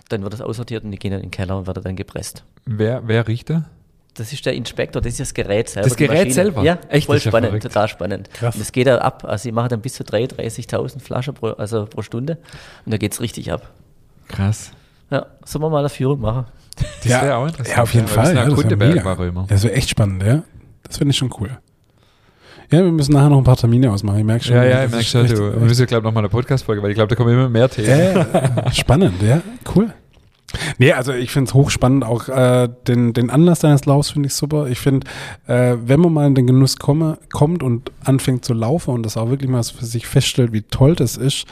dann 0.09 0.23
wird 0.23 0.33
das 0.33 0.41
aussortiert 0.41 0.83
und 0.83 0.89
die 0.91 0.97
gehen 0.97 1.11
dann 1.11 1.19
in 1.19 1.27
den 1.27 1.31
Keller 1.31 1.57
und 1.57 1.67
werden 1.67 1.83
dann 1.83 1.95
gepresst. 1.95 2.43
Wer, 2.65 3.07
wer 3.07 3.27
riecht 3.27 3.51
da? 3.51 3.65
Das 4.15 4.33
ist 4.33 4.45
der 4.45 4.53
Inspektor, 4.53 5.01
das 5.01 5.13
ist 5.13 5.19
das 5.19 5.33
Gerät 5.33 5.69
selber. 5.69 5.87
Das 5.87 5.95
Gerät 5.97 6.33
selber? 6.33 6.63
Ja, 6.63 6.79
Echt, 6.89 7.05
voll 7.05 7.17
ist 7.17 7.23
ja 7.25 7.31
spannend, 7.31 7.49
verrückt. 7.49 7.63
total 7.63 7.87
spannend. 7.87 8.29
Krass. 8.33 8.55
Und 8.55 8.61
das 8.61 8.71
geht 8.71 8.87
da 8.87 8.97
ab, 8.97 9.23
also 9.25 9.43
sie 9.43 9.51
machen 9.51 9.69
dann 9.69 9.81
bis 9.81 9.93
zu 9.93 10.03
33 10.03 10.65
30.000 10.65 10.99
Flaschen 10.99 11.33
pro, 11.35 11.49
also 11.51 11.85
pro 11.85 12.01
Stunde 12.01 12.39
und 12.85 12.91
da 12.91 12.97
geht 12.97 13.13
es 13.13 13.21
richtig 13.21 13.51
ab. 13.53 13.69
Krass. 14.27 14.71
Ja, 15.11 15.27
sollen 15.45 15.63
wir 15.63 15.69
mal 15.69 15.79
eine 15.79 15.89
Führung 15.89 16.19
machen? 16.19 16.45
Das 17.03 17.11
ja, 17.11 17.21
wäre 17.21 17.35
auch 17.35 17.45
interessant. 17.47 17.77
Ja, 17.77 17.83
auf 17.83 17.93
jeden 17.93 18.07
ja, 18.07 18.13
Fall. 18.13 18.33
Das 18.33 18.79
Ja, 18.79 18.87
ja. 18.87 18.95
Aquarömer. 19.01 19.41
Ja, 19.41 19.47
das 19.49 19.63
wäre 19.63 19.73
echt 19.75 19.89
spannend, 19.89 20.23
ja. 20.23 20.43
Das 20.83 20.97
finde 20.97 21.11
ich 21.11 21.17
schon 21.17 21.31
cool. 21.39 21.57
Ja, 22.71 22.83
wir 22.83 22.91
müssen 22.91 23.11
nachher 23.11 23.29
noch 23.29 23.37
ein 23.37 23.43
paar 23.43 23.57
Termine 23.57 23.91
ausmachen. 23.91 24.19
Ich 24.19 24.25
merke 24.25 24.45
schon. 24.45 24.55
Ja, 24.55 24.63
ja, 24.63 24.85
ich 24.85 24.91
merke 24.91 25.05
schon, 25.05 25.27
du. 25.27 25.53
Wir 25.53 25.59
müssen, 25.59 25.85
glaube 25.87 26.01
ich, 26.01 26.05
noch 26.05 26.13
mal 26.13 26.21
eine 26.21 26.29
Podcast-Folge, 26.29 26.81
weil 26.81 26.91
ich 26.91 26.95
glaube, 26.95 27.09
da 27.09 27.15
kommen 27.15 27.33
immer 27.33 27.49
mehr 27.49 27.69
Themen. 27.69 27.89
Ja, 27.89 28.71
spannend, 28.71 29.21
ja, 29.21 29.41
cool. 29.75 29.93
Nee, 30.77 30.93
also 30.93 31.13
ich 31.13 31.31
finde 31.31 31.49
es 31.49 31.53
hochspannend, 31.53 32.03
auch 32.05 32.27
äh, 32.29 32.69
den, 32.87 33.13
den 33.13 33.29
Anlass 33.29 33.59
deines 33.59 33.85
Laufs 33.85 34.11
finde 34.11 34.27
ich 34.27 34.35
super. 34.35 34.67
Ich 34.67 34.79
finde, 34.79 35.07
äh, 35.47 35.75
wenn 35.83 35.99
man 35.99 36.13
mal 36.13 36.27
in 36.27 36.35
den 36.35 36.47
Genuss 36.47 36.77
komme, 36.77 37.19
kommt 37.31 37.63
und 37.63 37.91
anfängt 38.03 38.45
zu 38.45 38.53
laufen 38.53 38.93
und 38.93 39.03
das 39.03 39.17
auch 39.17 39.29
wirklich 39.29 39.49
mal 39.49 39.63
für 39.63 39.85
sich 39.85 40.07
feststellt, 40.07 40.53
wie 40.53 40.61
toll 40.61 40.95
das 40.95 41.17
ist, 41.17 41.45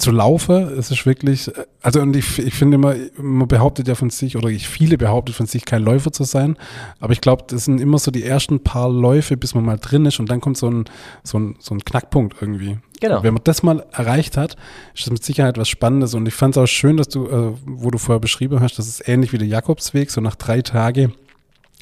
zu 0.00 0.10
laufen, 0.10 0.78
es 0.78 0.90
ist 0.90 1.06
wirklich, 1.06 1.48
äh, 1.48 1.64
also 1.82 2.00
und 2.00 2.16
ich, 2.16 2.38
ich 2.38 2.54
finde 2.54 2.76
immer, 2.76 2.94
man 3.16 3.46
behauptet 3.46 3.86
ja 3.88 3.94
von 3.94 4.10
sich, 4.10 4.36
oder 4.36 4.48
ich 4.48 4.68
viele 4.68 4.98
behauptet 4.98 5.34
von 5.34 5.46
sich, 5.46 5.64
kein 5.64 5.82
Läufer 5.82 6.12
zu 6.12 6.24
sein, 6.24 6.56
aber 6.98 7.12
ich 7.12 7.20
glaube, 7.20 7.44
das 7.46 7.66
sind 7.66 7.80
immer 7.80 7.98
so 7.98 8.10
die 8.10 8.24
ersten 8.24 8.60
paar 8.60 8.90
Läufe, 8.90 9.36
bis 9.36 9.54
man 9.54 9.64
mal 9.64 9.78
drin 9.78 10.06
ist 10.06 10.18
und 10.18 10.30
dann 10.30 10.40
kommt 10.40 10.56
so 10.56 10.68
ein, 10.68 10.84
so 11.22 11.38
ein, 11.38 11.56
so 11.58 11.74
ein 11.74 11.84
Knackpunkt 11.84 12.36
irgendwie. 12.40 12.78
Genau. 13.00 13.18
Und 13.18 13.22
wenn 13.22 13.34
man 13.34 13.44
das 13.44 13.62
mal 13.62 13.86
erreicht 13.92 14.36
hat, 14.36 14.56
ist 14.94 15.06
das 15.06 15.10
mit 15.10 15.24
Sicherheit 15.24 15.56
was 15.56 15.68
Spannendes 15.68 16.14
und 16.14 16.26
ich 16.26 16.34
fand 16.34 16.56
es 16.56 16.62
auch 16.62 16.66
schön, 16.66 16.96
dass 16.96 17.08
du, 17.08 17.26
äh, 17.26 17.52
wo 17.64 17.90
du 17.90 17.98
vorher 17.98 18.20
beschrieben 18.20 18.60
hast, 18.60 18.78
das 18.78 18.88
ist 18.88 19.08
ähnlich 19.08 19.32
wie 19.32 19.38
der 19.38 19.48
Jakobsweg, 19.48 20.10
so 20.10 20.20
nach 20.20 20.36
drei 20.36 20.62
Tagen 20.62 21.14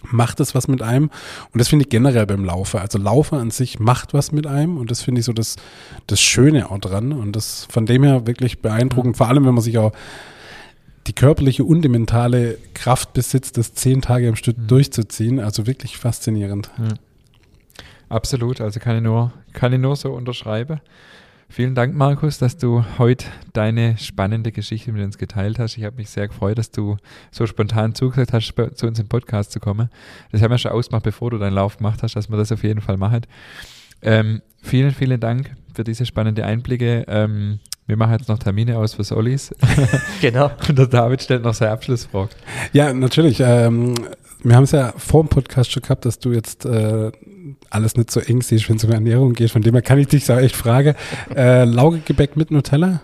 macht 0.05 0.41
es 0.41 0.55
was 0.55 0.69
mit 0.69 0.83
einem. 0.83 1.11
Und 1.53 1.59
das 1.59 1.69
finde 1.69 1.85
ich 1.85 1.89
generell 1.89 2.27
beim 2.27 2.45
Laufen. 2.45 2.81
Also 2.81 2.99
Laufen 2.99 3.39
an 3.39 3.51
sich 3.51 3.79
macht 3.79 4.15
was 4.15 4.33
mit 4.33 4.47
einem 4.47 4.77
und 4.77 4.91
das 4.91 5.03
finde 5.03 5.21
ich 5.21 5.25
so 5.25 5.33
das, 5.33 5.57
das 6.07 6.21
Schöne 6.21 6.71
auch 6.71 6.79
dran. 6.79 7.13
Und 7.13 7.35
das 7.37 7.67
von 7.71 7.87
dem 7.87 8.03
her 8.03 8.27
wirklich 8.27 8.61
beeindruckend, 8.61 9.17
vor 9.17 9.29
allem 9.29 9.45
wenn 9.45 9.55
man 9.55 9.63
sich 9.63 9.79
auch 9.79 9.93
die 11.07 11.15
körperliche 11.15 11.65
und 11.65 11.83
die 11.83 11.89
mentale 11.89 12.59
Kraft 12.75 13.15
besitzt, 13.15 13.57
das 13.57 13.75
zehn 13.75 14.03
Tage 14.03 14.29
am 14.29 14.37
Stück 14.37 14.57
durchzuziehen. 14.69 15.41
Also 15.41 15.67
wirklich 15.67 15.97
faszinierend. 15.97 16.71
Absolut, 18.09 18.61
also 18.61 18.79
kann 18.81 18.97
ich 18.97 19.03
nur, 19.03 19.33
kann 19.53 19.73
ich 19.73 19.81
nur 19.81 19.97
so 19.97 20.13
unterschreiben. 20.13 20.81
Vielen 21.51 21.75
Dank, 21.75 21.95
Markus, 21.95 22.39
dass 22.39 22.59
du 22.59 22.85
heute 22.99 23.25
deine 23.55 23.97
spannende 23.97 24.53
Geschichte 24.53 24.93
mit 24.93 25.03
uns 25.03 25.17
geteilt 25.17 25.59
hast. 25.59 25.79
Ich 25.79 25.85
habe 25.85 25.97
mich 25.97 26.11
sehr 26.11 26.29
gefreut, 26.29 26.59
dass 26.59 26.71
du 26.71 26.99
so 27.31 27.47
spontan 27.47 27.95
zugesagt 27.95 28.35
hast, 28.35 28.55
zu 28.75 28.87
uns 28.87 28.99
im 28.99 29.09
Podcast 29.09 29.53
zu 29.53 29.59
kommen. 29.59 29.89
Das 30.31 30.43
haben 30.43 30.51
wir 30.51 30.59
schon 30.59 30.73
ausgemacht, 30.73 31.05
bevor 31.05 31.31
du 31.31 31.39
deinen 31.39 31.55
Lauf 31.55 31.79
gemacht 31.79 32.03
hast, 32.03 32.17
dass 32.17 32.29
wir 32.29 32.37
das 32.37 32.53
auf 32.53 32.63
jeden 32.63 32.83
Fall 32.83 32.99
machen. 32.99 33.23
Ähm, 34.03 34.43
vielen, 34.63 34.93
vielen 34.93 35.21
Dank 35.21 35.57
für 35.75 35.85
diese 35.85 36.05
spannende 36.05 36.45
Einblicke. 36.45 37.05
Ähm, 37.09 37.61
wir 37.87 37.97
machen 37.97 38.13
jetzt 38.13 38.29
noch 38.29 38.39
Termine 38.39 38.77
aus 38.77 38.95
für 38.95 39.05
Solis. 39.05 39.55
Genau. 40.21 40.51
Und 40.69 40.79
der 40.79 40.87
David 40.87 41.23
stellt 41.23 41.43
noch 41.43 41.55
seine 41.55 41.73
Abschlussfrage. 41.73 42.31
Ja, 42.75 42.93
natürlich. 42.93 43.41
Ähm, 43.41 43.95
wir 44.43 44.55
haben 44.55 44.65
es 44.65 44.73
ja 44.73 44.93
vor 44.97 45.25
dem 45.25 45.29
Podcast 45.29 45.73
schon 45.73 45.83
gehabt, 45.83 46.05
dass 46.05 46.19
du 46.19 46.33
jetzt 46.33 46.67
äh, 46.67 47.11
alles 47.71 47.97
nicht 47.97 48.11
so 48.11 48.21
siehst, 48.41 48.69
wenn 48.69 48.77
es 48.77 48.85
um 48.85 48.93
Ernährung 48.93 49.35
geht. 49.35 49.51
Von 49.51 49.63
dem 49.63 49.75
her 49.75 49.83
kann 49.83 49.99
ich 49.99 50.09
dich 50.09 50.25
so 50.25 50.35
echt 50.35 50.57
fragen. 50.57 50.95
Äh, 51.35 51.65
Laugegebäck 51.65 52.37
mit 52.37 52.51
Nutella? 52.51 53.01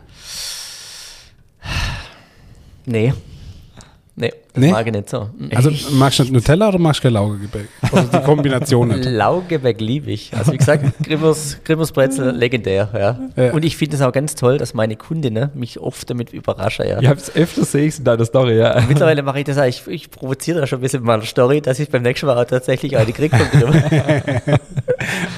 Nee. 2.86 3.14
Nee, 4.16 4.32
das 4.54 4.62
Nee? 4.62 4.70
mag 4.70 4.86
ich 4.86 4.92
nicht 4.92 5.10
so. 5.10 5.28
Also 5.54 5.70
magst 5.92 6.20
du 6.20 6.22
nicht 6.22 6.32
Nutella 6.32 6.68
oder 6.68 6.78
magst 6.78 7.00
du 7.00 7.02
kein 7.02 7.12
Laugegebäck? 7.14 7.68
Oder 7.92 8.02
die 8.04 8.20
Kombination 8.20 8.88
nicht? 8.88 9.04
Laugeberg 9.04 9.80
liebe 9.80 10.12
ich. 10.12 10.32
Also 10.36 10.52
wie 10.52 10.58
gesagt, 10.58 10.84
Grimmers, 11.02 11.58
Grimmers 11.64 11.90
Brezel, 11.90 12.30
legendär, 12.30 12.88
ja. 12.94 13.18
Ja. 13.42 13.52
Und 13.52 13.64
ich 13.64 13.76
finde 13.76 13.96
es 13.96 14.02
auch 14.02 14.12
ganz 14.12 14.36
toll, 14.36 14.58
dass 14.58 14.72
meine 14.72 14.94
Kundinnen 14.96 15.50
mich 15.54 15.80
oft 15.80 16.08
damit 16.08 16.32
überraschen, 16.32 16.86
ja. 16.88 17.00
Ihr 17.00 17.08
habt 17.08 17.20
es 17.20 17.34
öfter 17.34 17.64
sehe 17.64 17.86
ich 17.86 17.98
in 17.98 18.04
deiner 18.04 18.24
Story, 18.24 18.56
ja. 18.56 18.80
Mittlerweile 18.88 19.22
mache 19.22 19.40
ich 19.40 19.44
das 19.44 19.58
auch, 19.58 19.64
ich, 19.64 19.86
ich 19.88 20.10
provoziere 20.10 20.60
da 20.60 20.66
schon 20.68 20.78
ein 20.78 20.82
bisschen 20.82 21.00
mit 21.00 21.08
meiner 21.08 21.24
Story, 21.24 21.60
dass 21.60 21.78
ich 21.80 21.90
beim 21.90 22.02
nächsten 22.02 22.26
Mal 22.26 22.40
auch 22.40 22.46
tatsächlich 22.46 22.96
eine 22.96 23.12
kriege 23.12 23.36
von 23.36 23.60
Grimm. 23.60 23.82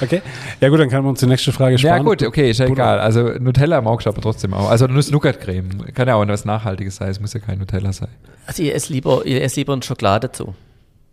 Okay. 0.01 0.21
Ja 0.61 0.69
gut, 0.69 0.79
dann 0.79 0.89
kann 0.89 1.01
man 1.03 1.09
uns 1.11 1.19
die 1.19 1.25
nächste 1.25 1.51
Frage 1.51 1.75
Ja 1.75 1.95
sparen. 1.95 2.05
gut, 2.05 2.23
okay, 2.23 2.49
ist 2.51 2.59
ja 2.59 2.67
egal. 2.67 2.99
Also 2.99 3.23
Nutella 3.39 3.81
magst 3.81 4.05
du 4.05 4.09
aber 4.11 4.21
trotzdem 4.21 4.53
auch. 4.53 4.69
Also 4.69 4.87
Nuss-Nougat-Creme. 4.87 5.93
Kann 5.93 6.07
ja 6.07 6.15
auch 6.15 6.27
was 6.27 6.45
Nachhaltiges 6.45 6.97
sein. 6.97 7.09
Es 7.09 7.19
muss 7.19 7.33
ja 7.33 7.39
kein 7.39 7.57
Nutella 7.59 7.91
sein. 7.91 8.09
Also 8.45 8.63
ich 8.63 8.73
esse 8.73 8.93
lieber, 8.93 9.06
ich 9.25 9.41
esse 9.41 9.59
lieber 9.59 9.73
eine 9.73 9.83
Schokolade 9.83 10.31
zu. 10.31 10.53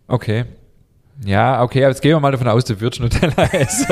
Okay. 0.07 0.45
Ja, 1.25 1.63
okay, 1.63 1.79
aber 1.85 1.91
jetzt 1.91 2.01
gehen 2.01 2.11
wir 2.11 2.19
mal 2.19 2.31
davon 2.33 2.49
aus, 2.49 2.65
du 2.65 2.77
würdest 2.81 3.01
Nutella 3.01 3.43
essen. 3.53 3.87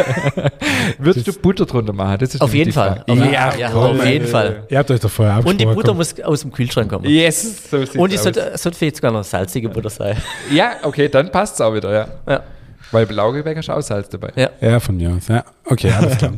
würdest 0.99 1.26
du 1.26 1.32
Butter 1.34 1.66
drunter 1.66 1.93
machen? 1.93 2.18
Das 2.20 2.36
ist 2.36 2.41
Auf 2.41 2.54
jeden 2.54 2.74
Fall. 2.74 3.01
Frage. 3.08 3.12
Auf, 3.24 3.32
Ja, 3.32 3.56
ja, 3.56 3.74
auf 3.74 4.06
jeden. 4.06 4.28
Fall. 4.28 4.64
Ihr 4.70 4.78
habt 4.78 4.91
euch 4.91 4.99
doch 4.99 5.10
vorher 5.10 5.38
Und 5.38 5.45
die 5.45 5.66
abgesprochen, 5.66 5.76
Butter 5.76 5.93
muss 5.93 6.20
aus 6.22 6.41
dem 6.41 6.51
Kühlschrank 6.51 6.89
kommen. 6.91 7.06
Yes, 7.06 7.70
so 7.72 7.80
sieht's 7.80 7.95
Und 7.95 8.12
die 8.12 8.18
aus. 8.18 8.24
sollte, 8.24 8.51
sollte 8.58 8.78
vielleicht 8.78 8.97
sogar 8.97 9.12
noch 9.14 9.24
salzige 9.24 9.70
Butter 9.70 9.89
sein. 9.89 10.18
Ja, 10.51 10.74
okay, 10.84 11.08
dann 11.08 11.32
passt 11.32 11.56
es 11.56 11.62
auch 11.62 11.74
wieder, 11.74 11.93
ja. 11.93 12.08
Ja. 12.28 12.43
Weil 12.91 13.10
Laugeberg 13.10 13.56
ist 13.58 13.70
auch 13.70 13.80
Salz 13.82 14.10
dabei. 14.10 14.34
ja. 14.36 14.49
Ja, 14.60 14.80
von 14.82 14.97
mir 14.97 15.12
aus. 15.12 15.30
Ja, 15.30 15.45
okay, 15.66 15.91
alles 15.91 16.18
klar. 16.18 16.34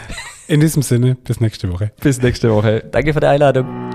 In 0.48 0.60
diesem 0.60 0.82
Sinne, 0.82 1.16
bis 1.24 1.40
nächste 1.40 1.72
Woche. 1.72 1.92
Bis 2.00 2.20
nächste 2.20 2.50
Woche. 2.52 2.84
Danke 2.92 3.12
für 3.14 3.20
die 3.20 3.26
Einladung. 3.26 3.85